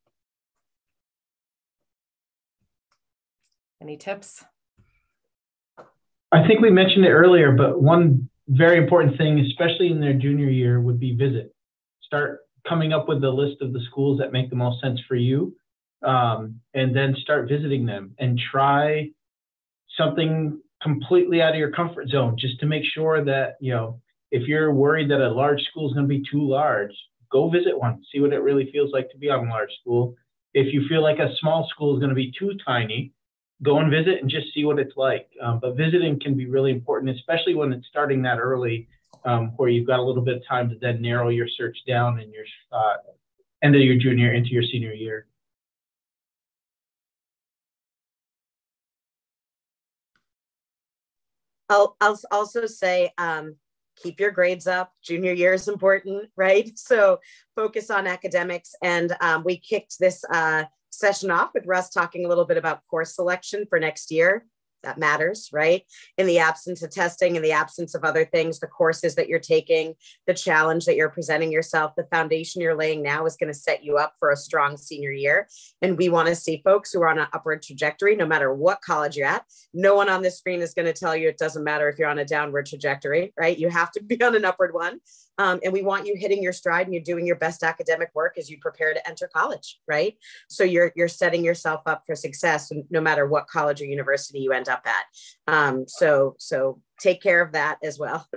Any 3.80 3.96
tips? 3.96 4.44
I 6.32 6.46
think 6.46 6.60
we 6.60 6.70
mentioned 6.70 7.04
it 7.04 7.10
earlier, 7.10 7.52
but 7.52 7.80
one 7.80 8.28
very 8.48 8.78
important 8.78 9.16
thing, 9.16 9.38
especially 9.40 9.90
in 9.90 10.00
their 10.00 10.14
junior 10.14 10.48
year, 10.48 10.80
would 10.80 10.98
be 10.98 11.14
visit. 11.14 11.54
Start 12.02 12.40
coming 12.68 12.92
up 12.92 13.08
with 13.08 13.20
the 13.20 13.30
list 13.30 13.62
of 13.62 13.72
the 13.72 13.80
schools 13.90 14.18
that 14.18 14.32
make 14.32 14.50
the 14.50 14.56
most 14.56 14.80
sense 14.82 15.00
for 15.06 15.14
you, 15.14 15.54
um, 16.02 16.60
and 16.74 16.94
then 16.94 17.14
start 17.20 17.48
visiting 17.48 17.86
them 17.86 18.14
and 18.18 18.38
try 18.50 19.10
something 19.96 20.60
completely 20.82 21.40
out 21.40 21.52
of 21.52 21.58
your 21.58 21.72
comfort 21.72 22.08
zone 22.08 22.36
just 22.38 22.58
to 22.60 22.66
make 22.66 22.84
sure 22.84 23.24
that 23.24 23.56
you 23.60 23.72
know 23.72 24.00
if 24.30 24.46
you're 24.46 24.72
worried 24.72 25.10
that 25.10 25.20
a 25.20 25.30
large 25.30 25.60
school 25.62 25.88
is 25.88 25.94
going 25.94 26.08
to 26.08 26.14
be 26.14 26.22
too 26.30 26.46
large, 26.46 26.92
go 27.32 27.48
visit 27.48 27.78
one, 27.78 28.02
see 28.12 28.20
what 28.20 28.32
it 28.32 28.42
really 28.42 28.70
feels 28.70 28.92
like 28.92 29.10
to 29.10 29.18
be 29.18 29.30
on 29.30 29.46
a 29.46 29.50
large 29.50 29.70
school. 29.80 30.14
If 30.54 30.72
you 30.72 30.86
feel 30.88 31.02
like 31.02 31.18
a 31.18 31.34
small 31.40 31.66
school 31.70 31.94
is 31.94 32.00
going 32.00 32.10
to 32.10 32.14
be 32.14 32.32
too 32.38 32.52
tiny, 32.66 33.12
go 33.62 33.78
and 33.78 33.90
visit 33.90 34.20
and 34.20 34.30
just 34.30 34.52
see 34.54 34.64
what 34.64 34.78
it's 34.78 34.96
like. 34.96 35.28
Um, 35.42 35.58
but 35.60 35.76
visiting 35.76 36.20
can 36.20 36.36
be 36.36 36.46
really 36.46 36.70
important, 36.70 37.16
especially 37.16 37.54
when 37.54 37.72
it's 37.72 37.86
starting 37.88 38.22
that 38.22 38.38
early, 38.38 38.88
um, 39.24 39.48
where 39.56 39.68
you've 39.68 39.86
got 39.86 39.98
a 39.98 40.02
little 40.02 40.22
bit 40.22 40.36
of 40.36 40.46
time 40.46 40.68
to 40.70 40.76
then 40.80 41.02
narrow 41.02 41.28
your 41.28 41.48
search 41.48 41.76
down 41.86 42.20
in 42.20 42.32
your 42.32 42.44
uh, 42.72 42.96
end 43.62 43.74
of 43.74 43.82
your 43.82 43.96
junior 43.96 44.32
into 44.32 44.50
your 44.50 44.62
senior 44.62 44.92
year. 44.92 45.26
I'll, 51.68 51.96
I'll 52.00 52.18
also 52.30 52.66
say 52.66 53.12
um, 53.18 53.56
keep 53.96 54.20
your 54.20 54.30
grades 54.30 54.66
up. 54.66 54.92
Junior 55.02 55.32
year 55.32 55.52
is 55.52 55.68
important, 55.68 56.30
right? 56.36 56.70
So 56.78 57.20
focus 57.56 57.90
on 57.90 58.06
academics. 58.06 58.74
And 58.82 59.14
um, 59.20 59.42
we 59.44 59.58
kicked 59.58 59.98
this 59.98 60.24
uh, 60.32 60.64
session 60.90 61.30
off 61.30 61.50
with 61.54 61.66
Russ 61.66 61.90
talking 61.90 62.24
a 62.24 62.28
little 62.28 62.44
bit 62.44 62.56
about 62.56 62.86
course 62.90 63.14
selection 63.14 63.66
for 63.68 63.78
next 63.78 64.10
year 64.10 64.44
that 64.82 64.98
matters, 64.98 65.50
right? 65.52 65.82
In 66.16 66.26
the 66.26 66.38
absence 66.38 66.82
of 66.82 66.90
testing, 66.90 67.36
in 67.36 67.42
the 67.42 67.52
absence 67.52 67.94
of 67.94 68.04
other 68.04 68.24
things, 68.24 68.58
the 68.58 68.66
courses 68.66 69.14
that 69.16 69.28
you're 69.28 69.38
taking, 69.38 69.94
the 70.26 70.34
challenge 70.34 70.84
that 70.84 70.96
you're 70.96 71.08
presenting 71.08 71.52
yourself, 71.52 71.92
the 71.96 72.06
foundation 72.12 72.62
you're 72.62 72.76
laying 72.76 73.02
now 73.02 73.26
is 73.26 73.36
going 73.36 73.52
to 73.52 73.58
set 73.58 73.84
you 73.84 73.96
up 73.96 74.14
for 74.18 74.30
a 74.30 74.36
strong 74.36 74.76
senior 74.76 75.12
year. 75.12 75.48
And 75.82 75.98
we 75.98 76.08
want 76.08 76.28
to 76.28 76.34
see 76.34 76.62
folks 76.64 76.92
who 76.92 77.02
are 77.02 77.08
on 77.08 77.18
an 77.18 77.28
upward 77.32 77.62
trajectory, 77.62 78.14
no 78.16 78.26
matter 78.26 78.52
what 78.52 78.80
college 78.80 79.16
you're 79.16 79.26
at. 79.26 79.44
No 79.74 79.94
one 79.94 80.08
on 80.08 80.22
this 80.22 80.38
screen 80.38 80.60
is 80.60 80.74
going 80.74 80.86
to 80.86 80.92
tell 80.92 81.16
you 81.16 81.28
it 81.28 81.38
doesn't 81.38 81.64
matter 81.64 81.88
if 81.88 81.98
you're 81.98 82.08
on 82.08 82.18
a 82.18 82.24
downward 82.24 82.66
trajectory, 82.66 83.32
right? 83.38 83.58
You 83.58 83.68
have 83.68 83.90
to 83.92 84.02
be 84.02 84.22
on 84.22 84.36
an 84.36 84.44
upward 84.44 84.74
one. 84.74 85.00
Um, 85.38 85.60
and 85.62 85.72
we 85.72 85.82
want 85.82 86.06
you 86.06 86.16
hitting 86.16 86.42
your 86.42 86.52
stride 86.52 86.86
and 86.86 86.94
you're 86.94 87.02
doing 87.02 87.26
your 87.26 87.36
best 87.36 87.62
academic 87.62 88.10
work 88.14 88.36
as 88.36 88.50
you 88.50 88.58
prepare 88.58 88.92
to 88.92 89.08
enter 89.08 89.30
college, 89.32 89.80
right? 89.86 90.16
So 90.48 90.64
you're 90.64 90.92
you're 90.96 91.08
setting 91.08 91.44
yourself 91.44 91.82
up 91.86 92.02
for 92.06 92.14
success 92.14 92.70
no 92.90 93.00
matter 93.00 93.26
what 93.26 93.46
college 93.46 93.80
or 93.80 93.86
university 93.86 94.40
you 94.40 94.52
end 94.52 94.68
up 94.68 94.84
at. 94.84 95.04
Um, 95.52 95.84
so 95.86 96.34
so 96.38 96.80
take 97.00 97.22
care 97.22 97.40
of 97.40 97.52
that 97.52 97.78
as 97.82 97.98
well. 97.98 98.26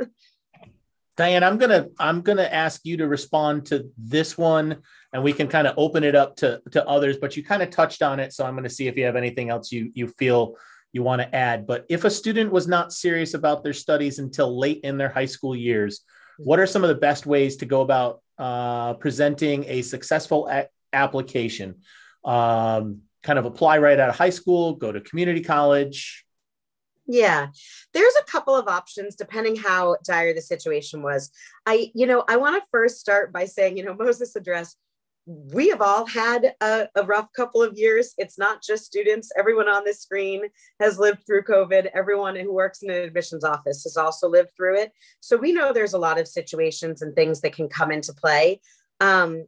Diane, 1.18 1.44
I'm 1.44 1.58
gonna 1.58 1.88
I'm 2.00 2.22
gonna 2.22 2.44
ask 2.44 2.82
you 2.86 2.98
to 2.98 3.08
respond 3.08 3.66
to 3.68 3.90
this 3.98 4.38
one, 4.38 4.78
and 5.14 5.22
we 5.22 5.34
can 5.34 5.48
kind 5.48 5.68
of 5.68 5.76
open 5.78 6.04
it 6.04 6.16
up 6.16 6.36
to 6.38 6.62
to 6.72 6.88
others. 6.88 7.18
But 7.18 7.36
you 7.36 7.44
kind 7.44 7.62
of 7.62 7.70
touched 7.70 8.02
on 8.02 8.20
it, 8.20 8.34
so 8.34 8.46
I'm 8.46 8.62
to 8.62 8.70
see 8.70 8.88
if 8.88 8.96
you 8.96 9.06
have 9.06 9.16
anything 9.16 9.50
else 9.50 9.72
you 9.72 9.92
you 9.94 10.08
feel 10.08 10.56
you 10.94 11.04
want 11.04 11.22
to 11.22 11.36
add. 11.36 11.68
But 11.68 11.86
if 11.90 12.06
a 12.06 12.10
student 12.10 12.52
was 12.52 12.68
not 12.68 12.94
serious 12.94 13.34
about 13.34 13.64
their 13.64 13.74
studies 13.74 14.20
until 14.20 14.58
late 14.58 14.82
in 14.84 14.98
their 14.98 15.10
high 15.10 15.26
school 15.26 15.56
years, 15.56 16.02
what 16.44 16.60
are 16.60 16.68
some 16.68 16.84
of 16.84 16.90
the 16.90 16.96
best 16.96 17.26
ways 17.26 17.58
to 17.58 17.66
go 17.66 17.82
about 17.82 18.22
uh, 18.38 18.94
presenting 18.96 19.66
a 19.68 19.82
successful 19.82 20.48
a- 20.48 20.68
application? 20.94 21.82
Um, 22.24 23.02
kind 23.24 23.38
of 23.40 23.46
apply 23.46 23.78
right 23.78 24.00
out 24.00 24.10
of 24.10 24.16
high 24.16 24.30
school, 24.30 24.76
go 24.76 24.92
to 24.92 25.02
community 25.02 25.42
college. 25.42 26.26
Yeah, 27.08 27.48
there's 27.94 28.14
a 28.22 28.32
couple 28.32 28.56
of 28.56 28.68
options 28.68 29.16
depending 29.16 29.56
how 29.56 29.98
dire 30.06 30.34
the 30.34 30.42
situation 30.42 31.02
was. 31.04 31.32
I, 31.66 31.92
you 31.94 32.06
know, 32.06 32.24
I 32.28 32.38
want 32.38 32.62
to 32.62 32.68
first 32.72 33.00
start 33.00 33.34
by 33.34 33.46
saying, 33.46 33.78
you 33.78 33.84
know, 33.84 33.94
Moses 34.00 34.36
addressed 34.36 34.78
we 35.26 35.70
have 35.70 35.82
all 35.82 36.06
had 36.06 36.56
a, 36.62 36.88
a, 36.96 37.04
rough 37.04 37.28
couple 37.36 37.62
of 37.62 37.78
years. 37.78 38.14
It's 38.18 38.40
not 38.40 38.64
just 38.64 38.86
students. 38.86 39.32
Everyone 39.38 39.68
on 39.68 39.84
this 39.84 40.02
screen 40.02 40.42
has 40.80 40.98
lived 40.98 41.26
through 41.26 41.44
COVID. 41.44 41.90
Everyone 41.94 42.36
who 42.36 42.54
works 42.54 42.82
in 42.82 42.90
an 42.90 43.04
admissions 43.04 43.44
office 43.44 43.84
has 43.84 43.98
also 43.98 44.28
lived 44.28 44.50
through 44.58 44.80
it. 44.80 44.92
So 45.20 45.38
we 45.38 45.52
know 45.52 45.74
there's 45.74 45.94
a 45.94 46.00
lot 46.00 46.20
of 46.20 46.28
situations 46.28 47.02
and 47.02 47.16
things 47.16 47.42
that 47.42 47.54
can 47.54 47.70
come 47.70 47.92
into 47.92 48.14
play. 48.14 48.62
Um, 49.00 49.46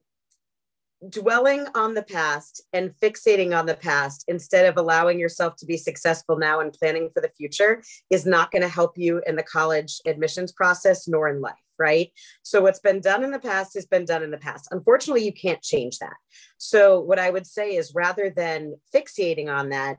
dwelling 1.09 1.65
on 1.75 1.93
the 1.93 2.03
past 2.03 2.61
and 2.73 2.93
fixating 3.01 3.57
on 3.57 3.65
the 3.65 3.75
past 3.75 4.23
instead 4.27 4.65
of 4.65 4.77
allowing 4.77 5.19
yourself 5.19 5.55
to 5.57 5.65
be 5.65 5.77
successful 5.77 6.37
now 6.37 6.59
and 6.59 6.73
planning 6.73 7.09
for 7.13 7.21
the 7.21 7.29
future 7.29 7.81
is 8.09 8.25
not 8.25 8.51
going 8.51 8.61
to 8.61 8.67
help 8.67 8.97
you 8.97 9.21
in 9.25 9.35
the 9.35 9.43
college 9.43 9.99
admissions 10.05 10.51
process 10.51 11.07
nor 11.07 11.27
in 11.29 11.41
life 11.41 11.55
right? 11.79 12.11
So 12.43 12.61
what's 12.61 12.79
been 12.79 13.01
done 13.01 13.23
in 13.23 13.31
the 13.31 13.39
past 13.39 13.73
has 13.73 13.87
been 13.87 14.05
done 14.05 14.21
in 14.21 14.29
the 14.29 14.37
past. 14.37 14.67
Unfortunately, 14.69 15.25
you 15.25 15.33
can't 15.33 15.61
change 15.61 15.97
that. 15.97 16.15
So 16.59 16.99
what 16.99 17.17
I 17.17 17.31
would 17.31 17.47
say 17.47 17.75
is 17.75 17.93
rather 17.95 18.29
than 18.29 18.75
fixating 18.93 19.49
on 19.49 19.69
that, 19.69 19.97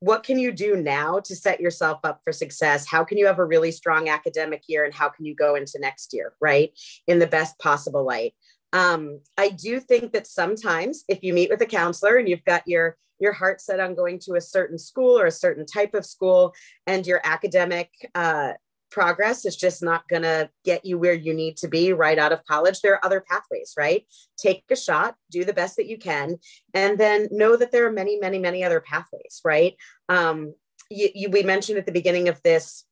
what 0.00 0.22
can 0.22 0.38
you 0.38 0.52
do 0.52 0.76
now 0.76 1.18
to 1.20 1.34
set 1.34 1.60
yourself 1.60 1.98
up 2.04 2.20
for 2.22 2.32
success? 2.32 2.86
How 2.86 3.04
can 3.04 3.18
you 3.18 3.26
have 3.26 3.40
a 3.40 3.44
really 3.44 3.72
strong 3.72 4.08
academic 4.08 4.62
year 4.68 4.84
and 4.84 4.94
how 4.94 5.08
can 5.08 5.24
you 5.24 5.34
go 5.34 5.56
into 5.56 5.78
next 5.80 6.12
year, 6.12 6.34
right? 6.40 6.70
In 7.08 7.18
the 7.18 7.26
best 7.26 7.58
possible 7.58 8.04
light. 8.04 8.34
Um, 8.72 9.20
I 9.36 9.50
do 9.50 9.80
think 9.80 10.12
that 10.12 10.26
sometimes 10.26 11.04
if 11.08 11.22
you 11.22 11.32
meet 11.32 11.50
with 11.50 11.62
a 11.62 11.66
counselor 11.66 12.16
and 12.16 12.28
you've 12.28 12.44
got 12.44 12.66
your 12.66 12.96
your 13.20 13.32
heart 13.32 13.60
set 13.60 13.80
on 13.80 13.96
going 13.96 14.18
to 14.20 14.34
a 14.34 14.40
certain 14.40 14.78
school 14.78 15.18
or 15.18 15.26
a 15.26 15.30
certain 15.30 15.66
type 15.66 15.92
of 15.94 16.06
school 16.06 16.54
and 16.86 17.04
your 17.04 17.20
academic 17.24 17.90
uh, 18.14 18.52
progress 18.90 19.44
is 19.44 19.56
just 19.56 19.82
not 19.82 20.08
going 20.08 20.22
to 20.22 20.48
get 20.64 20.84
you 20.84 20.98
where 20.98 21.14
you 21.14 21.34
need 21.34 21.56
to 21.56 21.68
be 21.68 21.92
right 21.92 22.18
out 22.18 22.32
of 22.32 22.44
college. 22.44 22.80
There 22.80 22.94
are 22.94 23.04
other 23.04 23.20
pathways, 23.20 23.74
right? 23.76 24.06
Take 24.38 24.64
a 24.70 24.76
shot, 24.76 25.16
do 25.30 25.44
the 25.44 25.52
best 25.52 25.76
that 25.76 25.86
you 25.86 25.98
can, 25.98 26.38
and 26.74 26.98
then 26.98 27.28
know 27.30 27.56
that 27.56 27.72
there 27.72 27.86
are 27.86 27.92
many, 27.92 28.18
many, 28.18 28.38
many 28.38 28.64
other 28.64 28.80
pathways, 28.80 29.40
right? 29.44 29.74
Um, 30.08 30.54
you, 30.90 31.08
you, 31.14 31.30
we 31.30 31.42
mentioned 31.42 31.78
at 31.78 31.86
the 31.86 31.92
beginning 31.92 32.28
of 32.28 32.40
this 32.42 32.84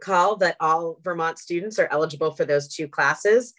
call 0.00 0.36
that 0.36 0.56
all 0.60 0.98
Vermont 1.02 1.38
students 1.38 1.78
are 1.78 1.88
eligible 1.90 2.32
for 2.32 2.44
those 2.44 2.68
two 2.68 2.88
classes 2.88 3.54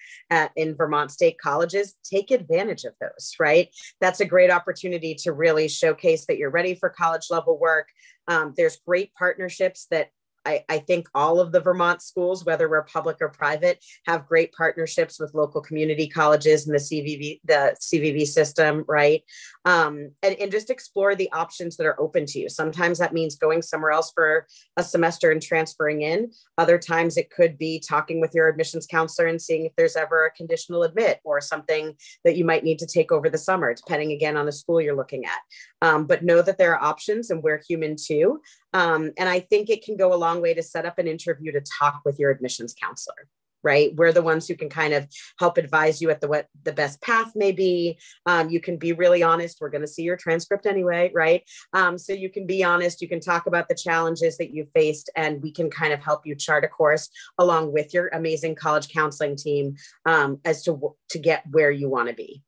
in 0.55 0.75
Vermont 0.75 1.11
state 1.11 1.37
colleges. 1.39 1.95
Take 2.03 2.31
advantage 2.31 2.83
of 2.83 2.93
those, 2.99 3.35
right? 3.39 3.69
That's 4.01 4.19
a 4.19 4.25
great 4.25 4.51
opportunity 4.51 5.15
to 5.15 5.31
really 5.31 5.67
showcase 5.67 6.25
that 6.25 6.37
you're 6.37 6.49
ready 6.49 6.75
for 6.75 6.89
college 6.89 7.27
level 7.29 7.57
work. 7.59 7.89
Um, 8.27 8.53
there's 8.55 8.77
great 8.85 9.13
partnerships 9.15 9.87
that 9.91 10.09
I, 10.45 10.63
I, 10.69 10.79
think 10.79 11.07
all 11.13 11.39
of 11.39 11.51
the 11.51 11.59
Vermont 11.59 12.01
schools, 12.01 12.45
whether 12.45 12.69
we're 12.69 12.83
public 12.83 13.17
or 13.21 13.29
private, 13.29 13.83
have 14.07 14.27
great 14.27 14.53
partnerships 14.53 15.19
with 15.19 15.33
local 15.33 15.61
community 15.61 16.07
colleges 16.07 16.65
and 16.67 16.75
the 16.75 16.79
CCV, 16.79 17.41
the 17.43 17.75
CCV 17.79 18.25
system, 18.25 18.85
right? 18.87 19.23
Um, 19.65 20.11
and, 20.23 20.35
and 20.39 20.51
just 20.51 20.69
explore 20.69 21.15
the 21.15 21.31
options 21.31 21.77
that 21.77 21.85
are 21.85 21.99
open 21.99 22.25
to 22.27 22.39
you. 22.39 22.49
Sometimes 22.49 22.99
that 22.99 23.13
means 23.13 23.35
going 23.35 23.61
somewhere 23.61 23.91
else 23.91 24.11
for 24.13 24.47
a 24.77 24.83
semester 24.83 25.31
and 25.31 25.41
transferring 25.41 26.01
in. 26.01 26.31
Other 26.57 26.77
times 26.77 27.17
it 27.17 27.29
could 27.29 27.57
be 27.57 27.79
talking 27.79 28.21
with 28.21 28.33
your 28.33 28.47
admissions 28.47 28.87
counselor 28.87 29.27
and 29.27 29.41
seeing 29.41 29.65
if 29.65 29.75
there's 29.75 29.95
ever 29.95 30.25
a 30.25 30.31
conditional 30.31 30.83
admit 30.83 31.19
or 31.23 31.41
something 31.41 31.95
that 32.23 32.37
you 32.37 32.45
might 32.45 32.63
need 32.63 32.79
to 32.79 32.87
take 32.87 33.11
over 33.11 33.29
the 33.29 33.37
summer, 33.37 33.73
depending 33.73 34.11
again 34.11 34.37
on 34.37 34.45
the 34.45 34.51
school 34.51 34.81
you're 34.81 34.95
looking 34.95 35.25
at. 35.25 35.39
Um, 35.81 36.05
but 36.05 36.23
know 36.23 36.41
that 36.41 36.57
there 36.57 36.75
are 36.75 36.83
options 36.83 37.29
and 37.29 37.43
we're 37.43 37.61
human 37.67 37.95
too. 37.95 38.41
Um, 38.73 39.11
and 39.17 39.27
I 39.27 39.39
think 39.39 39.69
it 39.69 39.83
can 39.83 39.97
go 39.97 40.13
a 40.13 40.15
long 40.15 40.41
way 40.41 40.53
to 40.53 40.63
set 40.63 40.85
up 40.85 40.99
an 40.99 41.07
interview 41.07 41.51
to 41.51 41.61
talk 41.61 42.01
with 42.05 42.19
your 42.19 42.31
admissions 42.31 42.73
counselor 42.79 43.27
right? 43.63 43.93
We're 43.95 44.13
the 44.13 44.21
ones 44.21 44.47
who 44.47 44.55
can 44.55 44.69
kind 44.69 44.93
of 44.93 45.07
help 45.37 45.57
advise 45.57 46.01
you 46.01 46.09
at 46.09 46.21
the 46.21 46.27
what 46.27 46.47
the 46.63 46.71
best 46.71 47.01
path 47.01 47.33
may 47.35 47.51
be. 47.51 47.99
Um, 48.25 48.49
you 48.49 48.59
can 48.59 48.77
be 48.77 48.93
really 48.93 49.23
honest. 49.23 49.59
We're 49.59 49.69
going 49.69 49.81
to 49.81 49.87
see 49.87 50.03
your 50.03 50.17
transcript 50.17 50.65
anyway 50.65 51.11
right? 51.13 51.43
Um, 51.73 51.97
so 51.97 52.13
you 52.13 52.29
can 52.29 52.45
be 52.45 52.63
honest. 52.63 53.01
You 53.01 53.09
can 53.09 53.19
talk 53.19 53.47
about 53.47 53.67
the 53.67 53.75
challenges 53.75 54.37
that 54.37 54.51
you 54.51 54.67
faced 54.73 55.09
and 55.15 55.41
we 55.41 55.51
can 55.51 55.69
kind 55.69 55.93
of 55.93 55.99
help 55.99 56.25
you 56.25 56.35
chart 56.35 56.63
a 56.63 56.67
course 56.67 57.09
along 57.37 57.73
with 57.73 57.93
your 57.93 58.07
amazing 58.09 58.55
college 58.55 58.89
counseling 58.89 59.35
team 59.35 59.75
um, 60.05 60.39
as 60.45 60.63
to 60.63 60.95
to 61.09 61.19
get 61.19 61.43
where 61.51 61.71
you 61.71 61.89
want 61.89 62.09
to 62.09 62.15
be. 62.15 62.43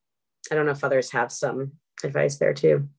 I 0.51 0.55
don't 0.55 0.65
know 0.65 0.71
if 0.71 0.83
others 0.83 1.11
have 1.11 1.31
some 1.31 1.73
advice 2.03 2.37
there 2.37 2.53
too 2.53 2.89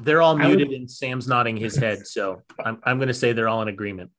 They're 0.00 0.22
all 0.22 0.36
muted 0.36 0.68
would... 0.68 0.76
and 0.76 0.90
Sam's 0.90 1.28
nodding 1.28 1.56
his 1.56 1.76
head. 1.76 2.00
So 2.06 2.42
I'm, 2.64 2.78
I'm 2.84 2.98
going 2.98 3.08
to 3.08 3.14
say 3.14 3.32
they're 3.32 3.48
all 3.48 3.62
in 3.62 3.68
agreement. 3.68 4.10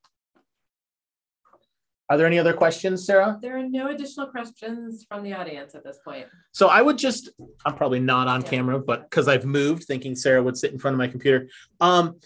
Are 2.09 2.17
there 2.17 2.27
any 2.27 2.39
other 2.39 2.53
questions, 2.53 3.05
Sarah? 3.05 3.39
There 3.41 3.57
are 3.57 3.63
no 3.63 3.87
additional 3.87 4.27
questions 4.27 5.05
from 5.07 5.23
the 5.23 5.33
audience 5.33 5.75
at 5.75 5.83
this 5.85 5.97
point. 6.03 6.27
So 6.51 6.67
I 6.67 6.81
would 6.81 6.97
just, 6.97 7.29
I'm 7.65 7.75
probably 7.75 8.01
not 8.01 8.27
on 8.27 8.41
yeah. 8.41 8.49
camera, 8.49 8.79
but 8.79 9.09
because 9.09 9.29
I've 9.29 9.45
moved, 9.45 9.85
thinking 9.85 10.15
Sarah 10.15 10.43
would 10.43 10.57
sit 10.57 10.73
in 10.73 10.79
front 10.79 10.93
of 10.93 10.97
my 10.97 11.07
computer. 11.07 11.47
Um, 11.79 12.19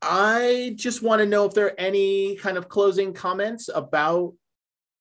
I 0.00 0.74
just 0.76 1.02
want 1.02 1.20
to 1.20 1.26
know 1.26 1.44
if 1.46 1.54
there 1.54 1.66
are 1.66 1.80
any 1.80 2.36
kind 2.36 2.56
of 2.56 2.68
closing 2.68 3.12
comments 3.12 3.68
about 3.72 4.34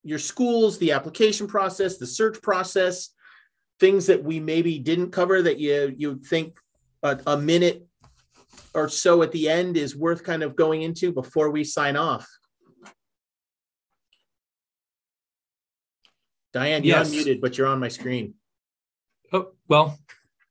your 0.03 0.19
schools, 0.19 0.77
the 0.79 0.91
application 0.93 1.47
process, 1.47 1.97
the 1.97 2.07
search 2.07 2.41
process, 2.41 3.09
things 3.79 4.07
that 4.07 4.23
we 4.23 4.39
maybe 4.39 4.79
didn't 4.79 5.11
cover 5.11 5.41
that 5.41 5.59
you 5.59 5.93
you 5.97 6.19
think 6.19 6.59
a, 7.03 7.19
a 7.27 7.37
minute 7.37 7.87
or 8.73 8.89
so 8.89 9.21
at 9.21 9.31
the 9.31 9.49
end 9.49 9.77
is 9.77 9.95
worth 9.95 10.23
kind 10.23 10.43
of 10.43 10.55
going 10.55 10.81
into 10.81 11.11
before 11.11 11.49
we 11.49 11.63
sign 11.63 11.95
off. 11.95 12.27
Diane, 16.53 16.83
you're 16.83 16.97
yes. 16.97 17.11
unmuted, 17.11 17.41
but 17.41 17.57
you're 17.57 17.67
on 17.67 17.79
my 17.79 17.87
screen. 17.87 18.33
Oh, 19.31 19.51
well. 19.67 19.97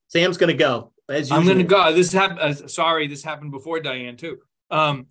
Sam's 0.09 0.39
going 0.39 0.49
to 0.49 0.57
go. 0.57 0.93
As 1.09 1.31
I'm 1.31 1.45
going 1.45 1.59
to 1.59 1.65
go. 1.65 1.93
This 1.93 2.13
happened. 2.13 2.41
Uh, 2.41 2.69
sorry, 2.69 3.07
this 3.07 3.23
happened 3.23 3.51
before 3.51 3.81
Diane, 3.81 4.17
too. 4.17 4.39
Um, 4.71 5.07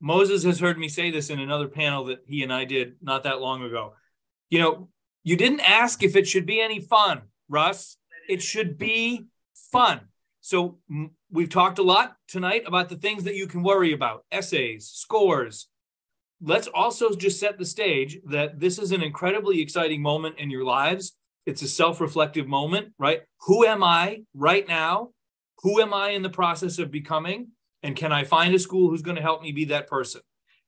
Moses 0.00 0.44
has 0.44 0.60
heard 0.60 0.78
me 0.78 0.88
say 0.88 1.10
this 1.10 1.30
in 1.30 1.40
another 1.40 1.68
panel 1.68 2.04
that 2.06 2.24
he 2.26 2.42
and 2.42 2.52
I 2.52 2.64
did 2.64 2.96
not 3.00 3.22
that 3.22 3.40
long 3.40 3.62
ago. 3.62 3.94
You 4.50 4.58
know, 4.58 4.88
you 5.22 5.36
didn't 5.36 5.60
ask 5.60 6.02
if 6.02 6.14
it 6.14 6.28
should 6.28 6.44
be 6.44 6.60
any 6.60 6.80
fun, 6.80 7.22
Russ. 7.48 7.96
It 8.28 8.42
should 8.42 8.76
be 8.76 9.26
fun. 9.72 10.00
So 10.44 10.76
we've 11.30 11.48
talked 11.48 11.78
a 11.78 11.82
lot 11.82 12.16
tonight 12.28 12.64
about 12.66 12.90
the 12.90 12.96
things 12.96 13.24
that 13.24 13.34
you 13.34 13.46
can 13.46 13.62
worry 13.62 13.94
about 13.94 14.26
essays, 14.30 14.90
scores. 14.92 15.68
Let's 16.42 16.66
also 16.66 17.14
just 17.14 17.40
set 17.40 17.56
the 17.56 17.64
stage 17.64 18.18
that 18.26 18.60
this 18.60 18.78
is 18.78 18.92
an 18.92 19.02
incredibly 19.02 19.62
exciting 19.62 20.02
moment 20.02 20.38
in 20.38 20.50
your 20.50 20.62
lives. 20.62 21.16
It's 21.46 21.62
a 21.62 21.66
self 21.66 21.98
reflective 21.98 22.46
moment, 22.46 22.92
right? 22.98 23.22
Who 23.46 23.64
am 23.64 23.82
I 23.82 24.24
right 24.34 24.68
now? 24.68 25.12
Who 25.62 25.80
am 25.80 25.94
I 25.94 26.10
in 26.10 26.20
the 26.20 26.28
process 26.28 26.78
of 26.78 26.90
becoming? 26.90 27.52
And 27.82 27.96
can 27.96 28.12
I 28.12 28.24
find 28.24 28.54
a 28.54 28.58
school 28.58 28.90
who's 28.90 29.00
going 29.00 29.16
to 29.16 29.22
help 29.22 29.40
me 29.40 29.50
be 29.50 29.64
that 29.66 29.88
person? 29.88 30.20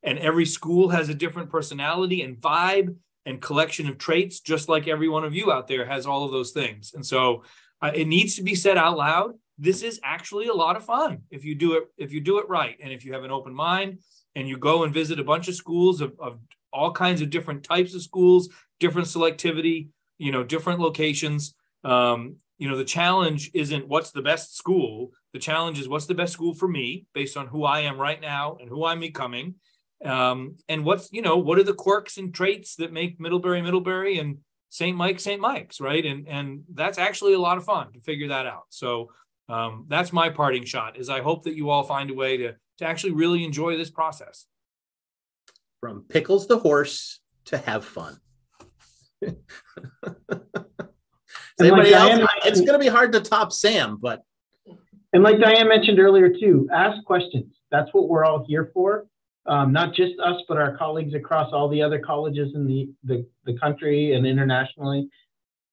And 0.03 0.19
every 0.19 0.47
school 0.47 0.89
has 0.89 1.11
a 1.11 1.15
different 1.15 1.51
personality 1.51 2.23
and 2.23 2.39
vibe 2.39 2.97
and 3.27 3.43
collection 3.43 3.91
of 3.91 3.99
traits, 3.99 4.41
just 4.41 4.71
like 4.71 4.89
every 4.89 5.11
one 5.11 5.25
of 5.25 5.35
you 5.35 5.53
out 5.53 5.69
there 5.69 5.85
has 5.85 6.07
all 6.07 6.25
of 6.25 6.33
those 6.33 6.53
things. 6.53 6.95
And 6.95 7.05
so 7.05 7.43
uh, 7.83 7.91
it 7.95 8.07
needs 8.07 8.37
to 8.37 8.43
be 8.43 8.55
said 8.55 8.79
out 8.79 8.97
loud. 8.97 9.35
This 9.59 9.83
is 9.83 10.01
actually 10.05 10.49
a 10.49 10.55
lot 10.55 10.77
of 10.77 10.85
fun 10.85 11.23
if 11.31 11.45
you 11.45 11.55
do 11.55 11.75
it 11.75 11.85
if 11.97 12.13
you 12.13 12.21
do 12.21 12.39
it 12.39 12.49
right, 12.49 12.77
and 12.81 12.93
if 12.93 13.05
you 13.05 13.13
have 13.13 13.25
an 13.25 13.31
open 13.31 13.55
mind 13.55 13.99
and 14.35 14.49
you 14.49 14.59
go 14.59 14.85
and 14.85 14.93
visit 14.93 15.19
a 15.19 15.25
bunch 15.25 15.49
of 15.49 15.55
schools 15.55 16.01
of, 16.01 16.13
of 16.19 16.39
all 16.73 16.93
kinds 16.93 17.23
of 17.23 17.31
different 17.31 17.65
types 17.65 17.95
of 17.95 18.03
schools, 18.03 18.51
different 18.81 19.09
selectivity, 19.09 19.89
you 20.19 20.31
know, 20.31 20.45
different 20.45 20.81
locations. 20.81 21.55
Um, 21.85 22.37
you 22.59 22.69
know, 22.69 22.77
the 22.77 22.85
challenge 22.85 23.51
isn't 23.55 23.89
what's 23.89 24.11
the 24.11 24.23
best 24.23 24.57
school. 24.57 25.13
The 25.33 25.39
challenge 25.39 25.79
is 25.79 25.89
what's 25.89 26.07
the 26.07 26.15
best 26.15 26.33
school 26.33 26.55
for 26.55 26.69
me 26.69 27.07
based 27.15 27.37
on 27.37 27.47
who 27.47 27.65
I 27.65 27.81
am 27.81 27.99
right 27.99 28.21
now 28.21 28.57
and 28.61 28.69
who 28.69 28.85
I'm 28.85 29.01
becoming. 29.01 29.57
Um, 30.05 30.57
and 30.69 30.85
what's, 30.85 31.11
you 31.13 31.23
know, 31.23 31.39
what 31.39 31.59
are 31.59 31.63
the 31.63 31.75
quirks 31.75 32.19
and 32.19 32.35
traits 32.35 32.77
that 32.77 32.93
make 32.93 33.21
Middlebury, 33.21 33.63
Middlebury 33.63 34.19
and 34.19 34.39
St. 34.69 34.97
Mike, 34.97 35.21
St. 35.21 35.41
Mike's, 35.41 35.81
right? 35.81 36.05
And 36.05 36.29
and 36.29 36.65
that's 36.75 36.99
actually 36.99 37.33
a 37.33 37.39
lot 37.39 37.57
of 37.57 37.65
fun 37.65 37.93
to 37.93 38.01
figure 38.01 38.29
that 38.29 38.47
out. 38.47 38.65
So 38.69 39.11
um, 39.49 39.87
that's 39.89 40.13
my 40.13 40.31
parting 40.31 40.65
shot 40.65 40.99
is 40.99 41.09
I 41.09 41.21
hope 41.21 41.45
that 41.45 41.55
you 41.55 41.71
all 41.71 41.85
find 41.85 42.11
a 42.11 42.15
way 42.15 42.37
to, 42.39 42.57
to 42.79 42.85
actually 42.85 43.13
really 43.13 43.45
enjoy 43.45 43.77
this 43.77 43.91
process. 43.91 44.47
From 45.81 46.05
pickles 46.09 46.47
the 46.47 46.59
horse 46.59 47.21
to 47.47 47.59
have 47.59 47.85
fun. 47.85 48.19
anybody 51.61 51.95
else? 51.95 52.29
It's 52.45 52.61
going 52.61 52.73
to 52.73 52.79
be 52.79 52.89
hard 52.89 53.13
to 53.13 53.21
top 53.21 53.53
Sam, 53.53 53.99
but. 54.01 54.23
And 55.13 55.23
like 55.23 55.39
Diane 55.39 55.69
mentioned 55.69 56.01
earlier, 56.01 56.29
too, 56.29 56.69
ask 56.73 57.03
questions. 57.05 57.55
That's 57.71 57.89
what 57.93 58.09
we're 58.09 58.25
all 58.25 58.45
here 58.47 58.71
for. 58.75 59.07
Um, 59.47 59.73
not 59.73 59.95
just 59.95 60.15
us, 60.23 60.43
but 60.49 60.57
our 60.57 60.77
colleagues 60.77 61.15
across 61.15 61.53
all 61.53 61.69
the 61.69 61.81
other 61.81 62.01
colleges 62.01 62.53
in 62.55 62.67
the, 62.67 62.91
the, 63.05 63.25
the 63.45 63.57
country 63.59 64.15
and 64.15 64.27
internationally. 64.27 65.09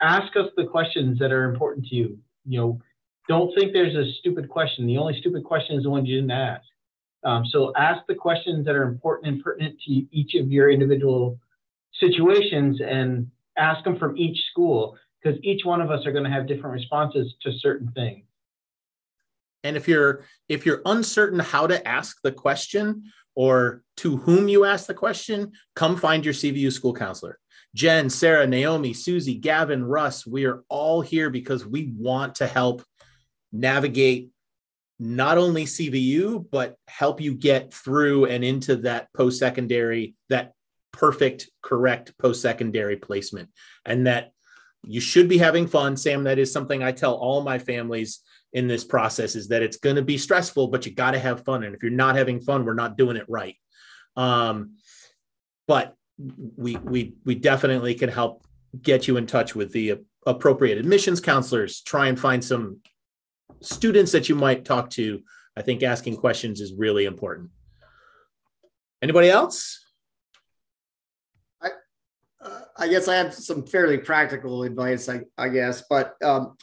Ask 0.02 0.36
us 0.38 0.50
the 0.56 0.66
questions 0.66 1.18
that 1.20 1.32
are 1.32 1.46
important 1.46 1.88
to 1.88 1.96
you. 1.96 2.20
You 2.46 2.60
know, 2.60 2.80
don't 3.28 3.54
think 3.56 3.74
there's 3.74 3.96
a 3.96 4.12
stupid 4.20 4.50
question. 4.50 4.86
The 4.86 4.98
only 4.98 5.20
stupid 5.20 5.44
question 5.44 5.78
is 5.78 5.84
the 5.84 5.90
one 5.90 6.06
you 6.06 6.16
didn't 6.16 6.32
ask. 6.32 6.64
Um, 7.24 7.46
so 7.46 7.72
ask 7.78 8.06
the 8.08 8.16
questions 8.16 8.66
that 8.66 8.76
are 8.76 8.84
important 8.84 9.34
and 9.34 9.44
pertinent 9.44 9.80
to 9.86 9.92
each 10.12 10.36
of 10.36 10.52
your 10.52 10.70
individual 10.70 11.40
situations 12.00 12.82
and 12.86 13.30
ask 13.58 13.84
them 13.84 13.98
from 13.98 14.18
each 14.18 14.38
school 14.52 14.98
because 15.22 15.40
each 15.42 15.64
one 15.64 15.80
of 15.80 15.90
us 15.90 16.06
are 16.06 16.12
going 16.12 16.26
to 16.26 16.30
have 16.30 16.48
different 16.48 16.74
responses 16.74 17.34
to 17.42 17.52
certain 17.60 17.92
things. 17.94 18.26
And 19.64 19.78
if 19.78 19.88
you're 19.88 20.26
if 20.50 20.66
you're 20.66 20.82
uncertain 20.86 21.40
how 21.40 21.68
to 21.68 21.88
ask 21.88 22.18
the 22.22 22.32
question 22.32 23.04
or 23.36 23.82
to 23.98 24.18
whom 24.18 24.50
you 24.50 24.66
ask 24.66 24.88
the 24.88 24.94
question, 24.94 25.54
come 25.76 25.96
find 25.96 26.26
your 26.26 26.34
CVU 26.34 26.72
school 26.72 26.94
counselor. 26.94 27.40
Jen, 27.74 28.10
Sarah, 28.10 28.46
Naomi, 28.46 28.94
Susie, 28.94 29.36
Gavin, 29.36 29.84
Russ, 29.84 30.28
we 30.28 30.46
are 30.46 30.64
all 30.70 31.02
here 31.02 31.30
because 31.32 31.66
we 31.66 31.92
want 31.98 32.36
to 32.36 32.46
help 32.46 32.84
navigate 33.54 34.30
not 35.00 35.38
only 35.38 35.66
CVU, 35.66 36.46
but 36.52 36.76
help 36.88 37.22
you 37.22 37.34
get 37.36 37.74
through 37.74 38.26
and 38.26 38.44
into 38.44 38.78
that 38.78 39.08
post 39.14 39.40
secondary, 39.40 40.16
that 40.30 40.54
perfect, 40.92 41.50
correct 41.62 42.18
post 42.18 42.42
secondary 42.42 42.98
placement. 42.98 43.50
And 43.86 44.08
that 44.08 44.32
you 44.84 45.00
should 45.00 45.30
be 45.30 45.38
having 45.38 45.68
fun. 45.68 45.96
Sam, 45.96 46.24
that 46.24 46.40
is 46.40 46.52
something 46.52 46.84
I 46.84 46.92
tell 46.92 47.14
all 47.14 47.42
my 47.42 47.60
families 47.60 48.20
in 48.52 48.68
this 48.68 48.84
process 48.84 49.36
is 49.36 49.48
that 49.48 49.64
it's 49.64 49.78
going 49.78 49.96
to 49.96 50.02
be 50.02 50.18
stressful, 50.18 50.68
but 50.68 50.86
you 50.86 50.94
got 50.94 51.12
to 51.12 51.20
have 51.20 51.44
fun. 51.46 51.64
And 51.64 51.76
if 51.76 51.82
you're 51.82 51.92
not 51.92 52.16
having 52.16 52.40
fun, 52.40 52.66
we're 52.66 52.74
not 52.74 52.98
doing 52.98 53.18
it 53.18 53.26
right. 53.28 53.56
Um, 54.16 54.76
but 55.68 55.96
we 56.56 56.76
we 56.78 57.16
we 57.26 57.36
definitely 57.36 57.96
can 57.96 58.10
help 58.10 58.46
get 58.80 59.08
you 59.08 59.18
in 59.18 59.26
touch 59.26 59.56
with 59.56 59.72
the 59.72 60.00
appropriate 60.26 60.78
admissions 60.78 61.20
counselors. 61.20 61.82
Try 61.82 62.08
and 62.08 62.20
find 62.20 62.44
some 62.44 62.80
students 63.62 64.12
that 64.12 64.30
you 64.30 64.36
might 64.36 64.66
talk 64.66 64.90
to. 64.92 65.22
I 65.56 65.62
think 65.62 65.84
asking 65.84 66.18
questions 66.18 66.62
is 66.62 66.74
really 66.74 67.06
important. 67.06 67.50
Anybody 69.02 69.30
else? 69.30 69.80
I, 71.62 71.70
uh, 72.42 72.62
I 72.78 72.88
guess 72.88 73.08
I 73.08 73.16
have 73.16 73.34
some 73.34 73.66
fairly 73.66 73.98
practical 73.98 74.64
advice, 74.64 75.10
I, 75.10 75.22
I 75.38 75.50
guess, 75.50 75.84
but 75.90 76.16
um, 76.24 76.56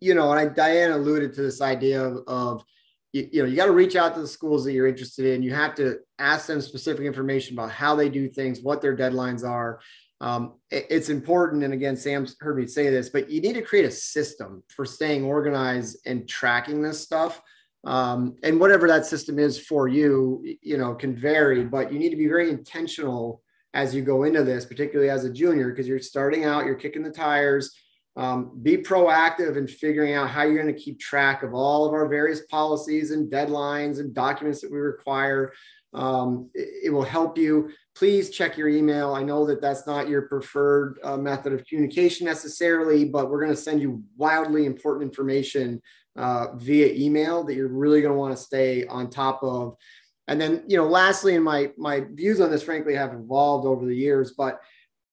you 0.00 0.14
know, 0.14 0.30
and 0.30 0.40
I, 0.40 0.52
Diane 0.52 0.92
alluded 0.92 1.32
to 1.34 1.42
this 1.42 1.60
idea 1.60 2.02
of, 2.02 2.22
of 2.26 2.64
you, 3.12 3.28
you, 3.32 3.42
know, 3.42 3.48
you 3.48 3.56
got 3.56 3.66
to 3.66 3.72
reach 3.72 3.96
out 3.96 4.14
to 4.14 4.20
the 4.20 4.28
schools 4.28 4.64
that 4.64 4.72
you're 4.72 4.86
interested 4.86 5.26
in. 5.26 5.42
You 5.42 5.54
have 5.54 5.74
to 5.76 5.98
ask 6.18 6.46
them 6.46 6.60
specific 6.60 7.06
information 7.06 7.54
about 7.58 7.70
how 7.70 7.94
they 7.94 8.08
do 8.08 8.28
things, 8.28 8.60
what 8.60 8.80
their 8.80 8.96
deadlines 8.96 9.44
are. 9.44 9.80
Um, 10.20 10.54
it, 10.70 10.86
it's 10.90 11.08
important. 11.08 11.64
And 11.64 11.72
again, 11.72 11.96
Sam's 11.96 12.36
heard 12.40 12.58
me 12.58 12.66
say 12.66 12.90
this, 12.90 13.08
but 13.08 13.30
you 13.30 13.40
need 13.40 13.54
to 13.54 13.62
create 13.62 13.84
a 13.84 13.90
system 13.90 14.62
for 14.68 14.84
staying 14.84 15.24
organized 15.24 15.98
and 16.06 16.28
tracking 16.28 16.82
this 16.82 17.00
stuff. 17.00 17.40
Um, 17.84 18.36
and 18.42 18.60
whatever 18.60 18.86
that 18.88 19.06
system 19.06 19.38
is 19.38 19.58
for 19.58 19.88
you, 19.88 20.44
you 20.60 20.76
know, 20.76 20.94
can 20.94 21.16
vary, 21.16 21.64
but 21.64 21.92
you 21.92 21.98
need 21.98 22.10
to 22.10 22.16
be 22.16 22.28
very 22.28 22.50
intentional 22.50 23.42
as 23.72 23.94
you 23.94 24.02
go 24.02 24.24
into 24.24 24.42
this, 24.42 24.66
particularly 24.66 25.10
as 25.10 25.24
a 25.24 25.32
junior, 25.32 25.70
because 25.70 25.88
you're 25.88 26.00
starting 26.00 26.44
out, 26.44 26.66
you're 26.66 26.74
kicking 26.74 27.02
the 27.02 27.10
tires 27.10 27.74
um, 28.16 28.58
be 28.62 28.76
proactive 28.76 29.56
in 29.56 29.66
figuring 29.66 30.14
out 30.14 30.28
how 30.28 30.42
you're 30.42 30.62
going 30.62 30.74
to 30.74 30.80
keep 30.80 30.98
track 30.98 31.42
of 31.42 31.54
all 31.54 31.86
of 31.86 31.92
our 31.92 32.08
various 32.08 32.42
policies 32.46 33.12
and 33.12 33.30
deadlines 33.30 34.00
and 34.00 34.12
documents 34.14 34.60
that 34.60 34.70
we 34.70 34.78
require. 34.78 35.52
Um, 35.94 36.50
it, 36.54 36.86
it, 36.86 36.90
will 36.90 37.02
help 37.02 37.38
you. 37.38 37.70
Please 38.00 38.30
check 38.30 38.56
your 38.56 38.70
email. 38.70 39.12
I 39.12 39.22
know 39.22 39.44
that 39.44 39.60
that's 39.60 39.86
not 39.86 40.08
your 40.08 40.22
preferred 40.22 40.98
uh, 41.04 41.18
method 41.18 41.52
of 41.52 41.66
communication 41.66 42.24
necessarily, 42.24 43.04
but 43.04 43.28
we're 43.28 43.42
going 43.44 43.54
to 43.54 43.60
send 43.60 43.82
you 43.82 44.02
wildly 44.16 44.64
important 44.64 45.02
information 45.06 45.82
uh, 46.16 46.46
via 46.54 46.94
email 46.94 47.44
that 47.44 47.52
you're 47.52 47.68
really 47.68 48.00
going 48.00 48.14
to 48.14 48.18
want 48.18 48.34
to 48.34 48.42
stay 48.42 48.86
on 48.86 49.10
top 49.10 49.42
of. 49.42 49.76
And 50.28 50.40
then, 50.40 50.64
you 50.66 50.78
know, 50.78 50.86
lastly, 50.86 51.34
and 51.34 51.44
my 51.44 51.72
my 51.76 52.06
views 52.14 52.40
on 52.40 52.50
this, 52.50 52.62
frankly, 52.62 52.94
have 52.94 53.12
evolved 53.12 53.66
over 53.66 53.84
the 53.84 53.94
years, 53.94 54.32
but 54.32 54.62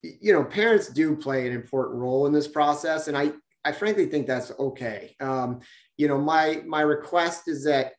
you 0.02 0.32
know, 0.32 0.46
parents 0.46 0.88
do 0.88 1.14
play 1.14 1.46
an 1.46 1.52
important 1.52 2.00
role 2.00 2.26
in 2.26 2.32
this 2.32 2.48
process, 2.48 3.10
and 3.10 3.18
I 3.18 3.34
I 3.66 3.74
frankly 3.74 4.06
think 4.06 4.28
that's 4.28 4.54
okay. 4.58 5.14
Um, 5.20 5.60
you 5.98 6.08
know, 6.08 6.18
my 6.18 6.64
my 6.66 6.84
request 6.84 7.50
is 7.50 7.66
that 7.66 7.96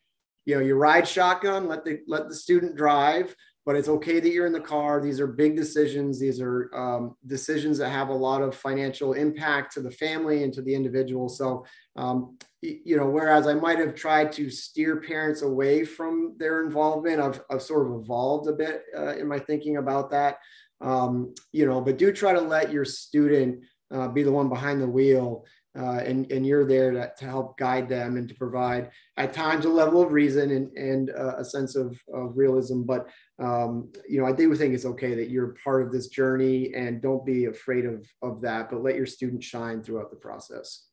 you 0.46 0.54
know 0.54 0.62
you 0.62 0.76
ride 0.76 1.06
shotgun, 1.06 1.68
let 1.68 1.84
the 1.84 2.00
let 2.06 2.30
the 2.30 2.34
student 2.34 2.74
drive, 2.74 3.36
but 3.68 3.76
it's 3.76 3.90
okay 3.90 4.18
that 4.18 4.30
you're 4.30 4.46
in 4.46 4.52
the 4.54 4.60
car. 4.60 4.98
These 4.98 5.20
are 5.20 5.26
big 5.26 5.54
decisions. 5.54 6.18
These 6.18 6.40
are 6.40 6.70
um, 6.74 7.16
decisions 7.26 7.76
that 7.76 7.90
have 7.90 8.08
a 8.08 8.14
lot 8.14 8.40
of 8.40 8.54
financial 8.54 9.12
impact 9.12 9.74
to 9.74 9.80
the 9.80 9.90
family 9.90 10.42
and 10.42 10.54
to 10.54 10.62
the 10.62 10.74
individual. 10.74 11.28
So, 11.28 11.66
um, 11.94 12.38
you 12.62 12.96
know, 12.96 13.10
whereas 13.10 13.46
I 13.46 13.52
might 13.52 13.78
have 13.78 13.94
tried 13.94 14.32
to 14.32 14.48
steer 14.48 15.02
parents 15.02 15.42
away 15.42 15.84
from 15.84 16.34
their 16.38 16.64
involvement, 16.64 17.20
I've, 17.20 17.42
I've 17.50 17.60
sort 17.60 17.86
of 17.86 18.00
evolved 18.00 18.48
a 18.48 18.54
bit 18.54 18.84
uh, 18.96 19.16
in 19.16 19.28
my 19.28 19.38
thinking 19.38 19.76
about 19.76 20.10
that 20.12 20.38
um, 20.80 21.34
you 21.52 21.66
know, 21.66 21.80
but 21.80 21.98
do 21.98 22.12
try 22.12 22.32
to 22.32 22.40
let 22.40 22.72
your 22.72 22.84
student 22.84 23.64
uh, 23.90 24.08
be 24.08 24.22
the 24.22 24.32
one 24.32 24.48
behind 24.48 24.80
the 24.80 24.88
wheel. 24.88 25.44
Uh, 25.78 26.00
and, 26.04 26.30
and 26.32 26.46
you're 26.46 26.66
there 26.66 26.90
to, 26.90 27.12
to 27.16 27.24
help 27.24 27.56
guide 27.58 27.88
them 27.88 28.16
and 28.16 28.28
to 28.28 28.34
provide 28.34 28.90
at 29.16 29.32
times 29.32 29.64
a 29.64 29.68
level 29.68 30.02
of 30.02 30.12
reason 30.12 30.50
and, 30.50 30.76
and 30.76 31.10
uh, 31.10 31.36
a 31.36 31.44
sense 31.44 31.76
of, 31.76 32.00
of 32.12 32.36
realism. 32.36 32.82
But, 32.82 33.08
um, 33.38 33.92
you 34.08 34.20
know, 34.20 34.26
I 34.26 34.32
do 34.32 34.52
think 34.56 34.74
it's 34.74 34.86
okay 34.86 35.14
that 35.14 35.30
you're 35.30 35.54
part 35.62 35.82
of 35.82 35.92
this 35.92 36.08
journey 36.08 36.74
and 36.74 37.02
don't 37.02 37.24
be 37.24 37.44
afraid 37.44 37.84
of, 37.84 38.04
of 38.22 38.40
that, 38.40 38.70
but 38.70 38.82
let 38.82 38.96
your 38.96 39.06
student 39.06 39.44
shine 39.44 39.82
throughout 39.82 40.10
the 40.10 40.16
process. 40.16 40.86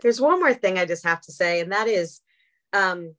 There's 0.00 0.20
one 0.20 0.40
more 0.40 0.54
thing 0.54 0.78
I 0.78 0.86
just 0.86 1.04
have 1.04 1.20
to 1.22 1.32
say, 1.32 1.60
and 1.60 1.70
that 1.70 1.86
is 1.86 2.20
um, 2.72 3.14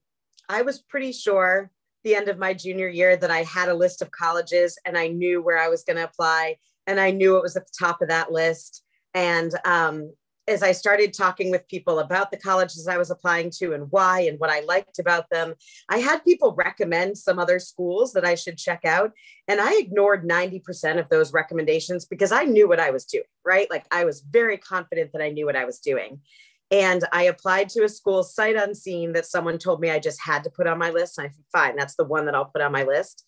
I 0.49 0.61
was 0.63 0.79
pretty 0.79 1.11
sure 1.11 1.71
the 2.03 2.15
end 2.15 2.29
of 2.29 2.37
my 2.37 2.53
junior 2.53 2.87
year 2.87 3.17
that 3.17 3.31
I 3.31 3.43
had 3.43 3.69
a 3.69 3.73
list 3.73 4.01
of 4.01 4.11
colleges 4.11 4.77
and 4.85 4.97
I 4.97 5.07
knew 5.07 5.41
where 5.41 5.57
I 5.57 5.69
was 5.69 5.83
going 5.83 5.97
to 5.97 6.03
apply 6.03 6.57
and 6.87 6.99
I 6.99 7.11
knew 7.11 7.37
it 7.37 7.43
was 7.43 7.55
at 7.55 7.65
the 7.65 7.73
top 7.77 8.01
of 8.01 8.09
that 8.09 8.31
list. 8.31 8.83
And 9.13 9.51
um, 9.65 10.11
as 10.47 10.61
I 10.61 10.73
started 10.73 11.13
talking 11.13 11.49
with 11.49 11.67
people 11.67 11.99
about 11.99 12.29
the 12.29 12.37
colleges 12.37 12.87
I 12.87 12.97
was 12.97 13.09
applying 13.09 13.49
to 13.57 13.73
and 13.73 13.91
why 13.91 14.21
and 14.21 14.39
what 14.39 14.51
I 14.51 14.59
liked 14.61 14.99
about 14.99 15.29
them, 15.31 15.55
I 15.89 15.97
had 15.97 16.23
people 16.23 16.53
recommend 16.53 17.17
some 17.17 17.39
other 17.39 17.57
schools 17.57 18.13
that 18.13 18.25
I 18.25 18.35
should 18.35 18.57
check 18.57 18.85
out. 18.85 19.11
And 19.47 19.59
I 19.59 19.75
ignored 19.79 20.27
90% 20.27 20.99
of 20.99 21.09
those 21.09 21.33
recommendations 21.33 22.05
because 22.05 22.31
I 22.31 22.43
knew 22.43 22.67
what 22.67 22.79
I 22.79 22.91
was 22.91 23.05
doing, 23.05 23.23
right? 23.43 23.69
Like 23.69 23.85
I 23.91 24.05
was 24.05 24.21
very 24.21 24.57
confident 24.57 25.11
that 25.13 25.21
I 25.21 25.29
knew 25.29 25.45
what 25.45 25.55
I 25.55 25.65
was 25.65 25.79
doing. 25.79 26.21
And 26.71 27.03
I 27.11 27.23
applied 27.23 27.69
to 27.69 27.83
a 27.83 27.89
school 27.89 28.23
sight 28.23 28.55
unseen 28.55 29.13
that 29.13 29.25
someone 29.25 29.57
told 29.57 29.79
me 29.79 29.89
I 29.89 29.99
just 29.99 30.21
had 30.21 30.43
to 30.43 30.49
put 30.49 30.67
on 30.67 30.77
my 30.77 30.89
list. 30.89 31.17
And 31.17 31.27
I 31.27 31.29
said, 31.29 31.45
fine, 31.51 31.75
that's 31.75 31.95
the 31.95 32.05
one 32.05 32.25
that 32.25 32.35
I'll 32.35 32.45
put 32.45 32.61
on 32.61 32.71
my 32.71 32.83
list. 32.83 33.25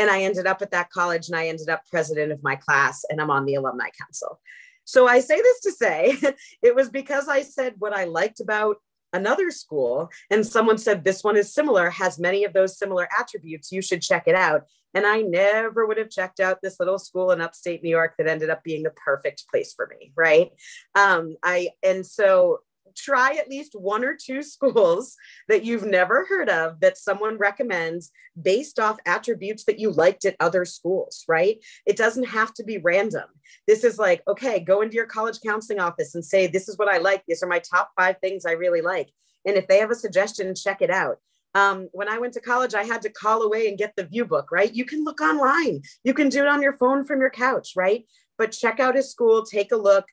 And 0.00 0.08
I 0.08 0.22
ended 0.22 0.46
up 0.46 0.62
at 0.62 0.70
that 0.70 0.88
college 0.88 1.28
and 1.28 1.36
I 1.36 1.48
ended 1.48 1.68
up 1.68 1.82
president 1.90 2.32
of 2.32 2.42
my 2.42 2.56
class 2.56 3.04
and 3.10 3.20
I'm 3.20 3.30
on 3.30 3.44
the 3.44 3.56
alumni 3.56 3.90
council. 4.00 4.40
So 4.84 5.06
I 5.06 5.20
say 5.20 5.36
this 5.36 5.60
to 5.60 5.72
say 5.72 6.16
it 6.62 6.74
was 6.74 6.88
because 6.88 7.28
I 7.28 7.42
said 7.42 7.74
what 7.78 7.92
I 7.92 8.04
liked 8.04 8.40
about 8.40 8.76
another 9.12 9.50
school 9.50 10.08
and 10.30 10.46
someone 10.46 10.78
said 10.78 11.04
this 11.04 11.22
one 11.22 11.36
is 11.36 11.52
similar, 11.52 11.90
has 11.90 12.18
many 12.18 12.44
of 12.44 12.54
those 12.54 12.78
similar 12.78 13.08
attributes. 13.18 13.70
You 13.70 13.82
should 13.82 14.00
check 14.00 14.24
it 14.26 14.34
out. 14.34 14.62
And 14.94 15.04
I 15.04 15.20
never 15.20 15.86
would 15.86 15.98
have 15.98 16.08
checked 16.08 16.40
out 16.40 16.60
this 16.62 16.80
little 16.80 16.98
school 16.98 17.30
in 17.30 17.42
upstate 17.42 17.82
New 17.82 17.90
York 17.90 18.14
that 18.16 18.26
ended 18.26 18.48
up 18.48 18.64
being 18.64 18.84
the 18.84 18.94
perfect 19.04 19.44
place 19.50 19.74
for 19.74 19.86
me. 19.86 20.12
Right. 20.16 20.50
Um, 20.94 21.36
I, 21.42 21.68
and 21.82 22.06
so 22.06 22.60
try 22.96 23.34
at 23.34 23.48
least 23.48 23.74
one 23.74 24.04
or 24.04 24.16
two 24.16 24.42
schools 24.42 25.16
that 25.48 25.64
you've 25.64 25.84
never 25.84 26.24
heard 26.26 26.48
of 26.48 26.80
that 26.80 26.98
someone 26.98 27.38
recommends 27.38 28.10
based 28.40 28.78
off 28.78 28.98
attributes 29.06 29.64
that 29.64 29.78
you 29.78 29.90
liked 29.90 30.24
at 30.24 30.36
other 30.40 30.64
schools, 30.64 31.24
right? 31.28 31.58
It 31.86 31.96
doesn't 31.96 32.28
have 32.28 32.54
to 32.54 32.64
be 32.64 32.78
random. 32.78 33.28
This 33.66 33.84
is 33.84 33.98
like, 33.98 34.22
okay, 34.28 34.60
go 34.60 34.82
into 34.82 34.94
your 34.94 35.06
college 35.06 35.40
counseling 35.40 35.80
office 35.80 36.14
and 36.14 36.24
say, 36.24 36.46
this 36.46 36.68
is 36.68 36.78
what 36.78 36.88
I 36.88 36.98
like. 36.98 37.22
These 37.26 37.42
are 37.42 37.48
my 37.48 37.60
top 37.60 37.90
five 37.96 38.16
things 38.20 38.44
I 38.46 38.52
really 38.52 38.80
like. 38.80 39.08
And 39.46 39.56
if 39.56 39.66
they 39.68 39.78
have 39.78 39.90
a 39.90 39.94
suggestion, 39.94 40.54
check 40.54 40.82
it 40.82 40.90
out. 40.90 41.18
Um, 41.54 41.88
when 41.92 42.08
I 42.08 42.18
went 42.18 42.34
to 42.34 42.40
college, 42.40 42.74
I 42.74 42.84
had 42.84 43.02
to 43.02 43.10
call 43.10 43.42
away 43.42 43.68
and 43.68 43.78
get 43.78 43.94
the 43.96 44.04
view 44.04 44.24
book, 44.24 44.52
right? 44.52 44.72
You 44.72 44.84
can 44.84 45.04
look 45.04 45.20
online, 45.20 45.82
you 46.04 46.14
can 46.14 46.28
do 46.28 46.42
it 46.42 46.48
on 46.48 46.62
your 46.62 46.74
phone 46.74 47.04
from 47.04 47.20
your 47.20 47.30
couch, 47.30 47.72
right? 47.76 48.04
But 48.38 48.52
check 48.52 48.78
out 48.78 48.94
his 48.94 49.10
school, 49.10 49.44
take 49.44 49.72
a 49.72 49.76
look, 49.76 50.06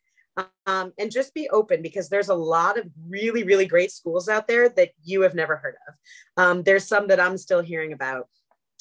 um, 0.66 0.94
and 0.98 1.12
just 1.12 1.34
be 1.34 1.50
open 1.50 1.82
because 1.82 2.10
there's 2.10 2.30
a 2.30 2.36
lot 2.36 2.78
of 2.78 2.86
really, 3.08 3.44
really 3.44 3.66
great 3.66 3.92
schools 3.92 4.30
out 4.30 4.48
there 4.48 4.70
that 4.70 4.92
you 5.04 5.22
have 5.22 5.36
never 5.36 5.58
heard 5.58 5.76
of. 5.88 5.96
Um, 6.44 6.64
there's 6.64 6.86
some 6.86 7.08
that 7.08 7.20
I'm 7.20 7.38
still 7.38 7.62
hearing 7.62 7.94
about. 7.94 8.28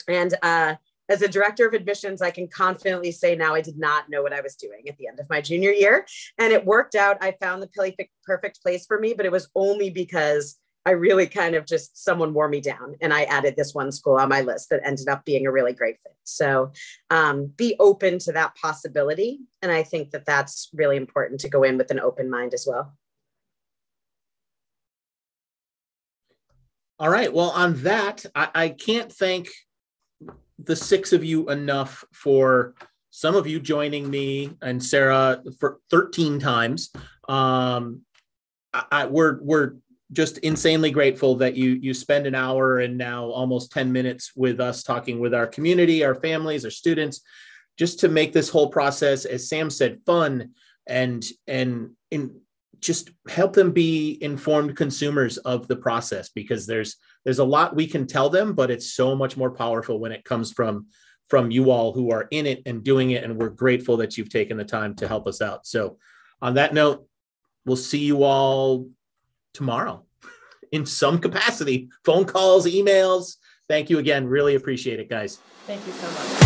And 0.09 0.35
uh, 0.43 0.75
as 1.09 1.23
a 1.23 1.29
director 1.29 1.67
of 1.67 1.75
admissions, 1.75 2.21
I 2.21 2.31
can 2.31 2.49
confidently 2.49 3.13
say 3.13 3.37
now 3.37 3.55
I 3.55 3.61
did 3.61 3.79
not 3.79 4.09
know 4.09 4.23
what 4.23 4.33
I 4.33 4.41
was 4.41 4.57
doing 4.57 4.89
at 4.89 4.97
the 4.99 5.09
end 5.09 5.21
of 5.21 5.31
my 5.31 5.41
junior 5.41 5.71
year. 5.71 6.07
And 6.39 6.53
it 6.53 6.65
worked 6.65 6.95
out. 6.95 7.19
I 7.21 7.35
found 7.41 7.63
the 7.63 8.09
perfect 8.25 8.63
place 8.63 8.87
for 8.87 8.99
me, 8.99 9.15
but 9.15 9.27
it 9.27 9.33
was 9.33 9.49
only 9.55 9.91
because 9.91 10.59
I 10.87 10.91
really 10.93 11.27
kind 11.27 11.57
of 11.57 11.67
just 11.67 12.03
someone 12.03 12.33
wore 12.33 12.49
me 12.49 12.61
down 12.61 12.95
and 13.01 13.13
I 13.13 13.25
added 13.25 13.57
this 13.57 13.75
one 13.75 13.91
school 13.91 14.15
on 14.15 14.29
my 14.29 14.43
list 14.43 14.71
that 14.71 14.83
ended 14.85 15.09
up 15.09 15.25
being 15.25 15.45
a 15.45 15.51
really 15.51 15.73
great 15.73 15.99
fit. 16.01 16.15
So 16.23 16.71
um, 17.11 17.47
be 17.47 17.75
open 17.81 18.21
to 18.21 18.33
that 18.33 18.55
possibility. 18.55 19.41
And 19.63 19.73
I 19.73 19.83
think 19.83 20.13
that 20.13 20.25
that's 20.25 20.71
really 20.73 20.97
important 20.97 21.41
to 21.41 21.49
go 21.49 21.65
in 21.65 21.77
with 21.77 21.91
an 21.91 21.99
open 21.99 22.31
mind 22.31 22.55
as 22.55 22.69
well. 22.69 22.95
All 27.01 27.11
right. 27.11 27.33
Well, 27.35 27.51
on 27.51 27.83
that, 27.83 28.25
I, 28.37 28.49
I 28.55 28.69
can't 28.69 29.13
thank 29.13 29.49
the 30.61 30.77
six 30.77 31.13
of 31.13 31.25
you 31.25 31.51
enough 31.51 32.05
for 32.13 32.75
some 33.11 33.35
of 33.35 33.49
you 33.49 33.59
joining 33.59 34.09
me 34.09 34.53
and 34.63 34.83
Sarah 34.83 35.43
for 35.59 35.81
13 35.91 36.39
times. 36.39 36.91
Um, 37.29 38.03
I, 38.73 38.85
I, 38.93 39.07
we're 39.07 39.39
we're 39.43 39.75
just 40.13 40.39
insanely 40.39 40.91
grateful 40.91 41.35
that 41.37 41.57
you 41.57 41.71
you 41.83 41.93
spend 41.93 42.27
an 42.27 42.35
hour 42.35 42.79
and 42.79 42.97
now 42.97 43.25
almost 43.25 43.73
10 43.73 43.91
minutes 43.91 44.33
with 44.37 44.61
us 44.61 44.83
talking 44.83 45.19
with 45.19 45.35
our 45.35 45.47
community 45.47 46.05
our 46.05 46.15
families 46.15 46.65
our 46.65 46.71
students 46.71 47.23
just 47.77 48.01
to 48.01 48.09
make 48.09 48.33
this 48.33 48.49
whole 48.49 48.69
process 48.69 49.25
as 49.25 49.49
sam 49.49 49.69
said 49.69 49.99
fun 50.07 50.51
and 50.87 51.25
and 51.49 51.91
in 52.11 52.41
just 52.79 53.11
help 53.29 53.53
them 53.53 53.73
be 53.73 54.19
informed 54.21 54.77
consumers 54.77 55.39
of 55.39 55.67
the 55.67 55.77
process 55.77 56.29
because 56.29 56.67
there's 56.67 56.97
there's 57.25 57.41
a 57.41 57.45
lot 57.45 57.75
we 57.75 57.87
can 57.87 58.07
tell 58.07 58.31
them 58.31 58.53
but 58.53 58.71
it's 58.71 58.93
so 58.93 59.17
much 59.17 59.37
more 59.37 59.51
powerful 59.51 59.99
when 59.99 60.13
it 60.13 60.25
comes 60.25 60.53
from 60.53 60.87
from 61.29 61.51
you 61.51 61.71
all 61.71 61.93
who 61.93 62.11
are 62.11 62.29
in 62.31 62.47
it 62.47 62.63
and 62.67 62.85
doing 62.85 63.11
it 63.11 63.25
and 63.25 63.37
we're 63.37 63.49
grateful 63.49 63.97
that 63.97 64.17
you've 64.17 64.31
taken 64.31 64.57
the 64.57 64.65
time 64.65 64.95
to 64.95 65.09
help 65.09 65.27
us 65.27 65.43
out. 65.43 65.67
So 65.67 65.99
on 66.41 66.55
that 66.55 66.75
note 66.75 67.07
we'll 67.65 67.77
see 67.77 68.05
you 68.05 68.23
all 68.23 68.89
tomorrow 69.57 70.05
in 70.73 70.87
some 70.87 71.19
capacity 71.19 71.89
phone 72.05 72.25
calls, 72.25 72.67
emails. 72.67 73.37
Thank 73.69 73.91
you 73.91 73.99
again. 73.99 74.29
Really 74.29 74.55
appreciate 74.55 75.01
it, 75.01 75.09
guys. 75.09 75.39
Thank 75.67 75.85
you 75.87 75.93
so 75.95 76.11
much. 76.11 76.46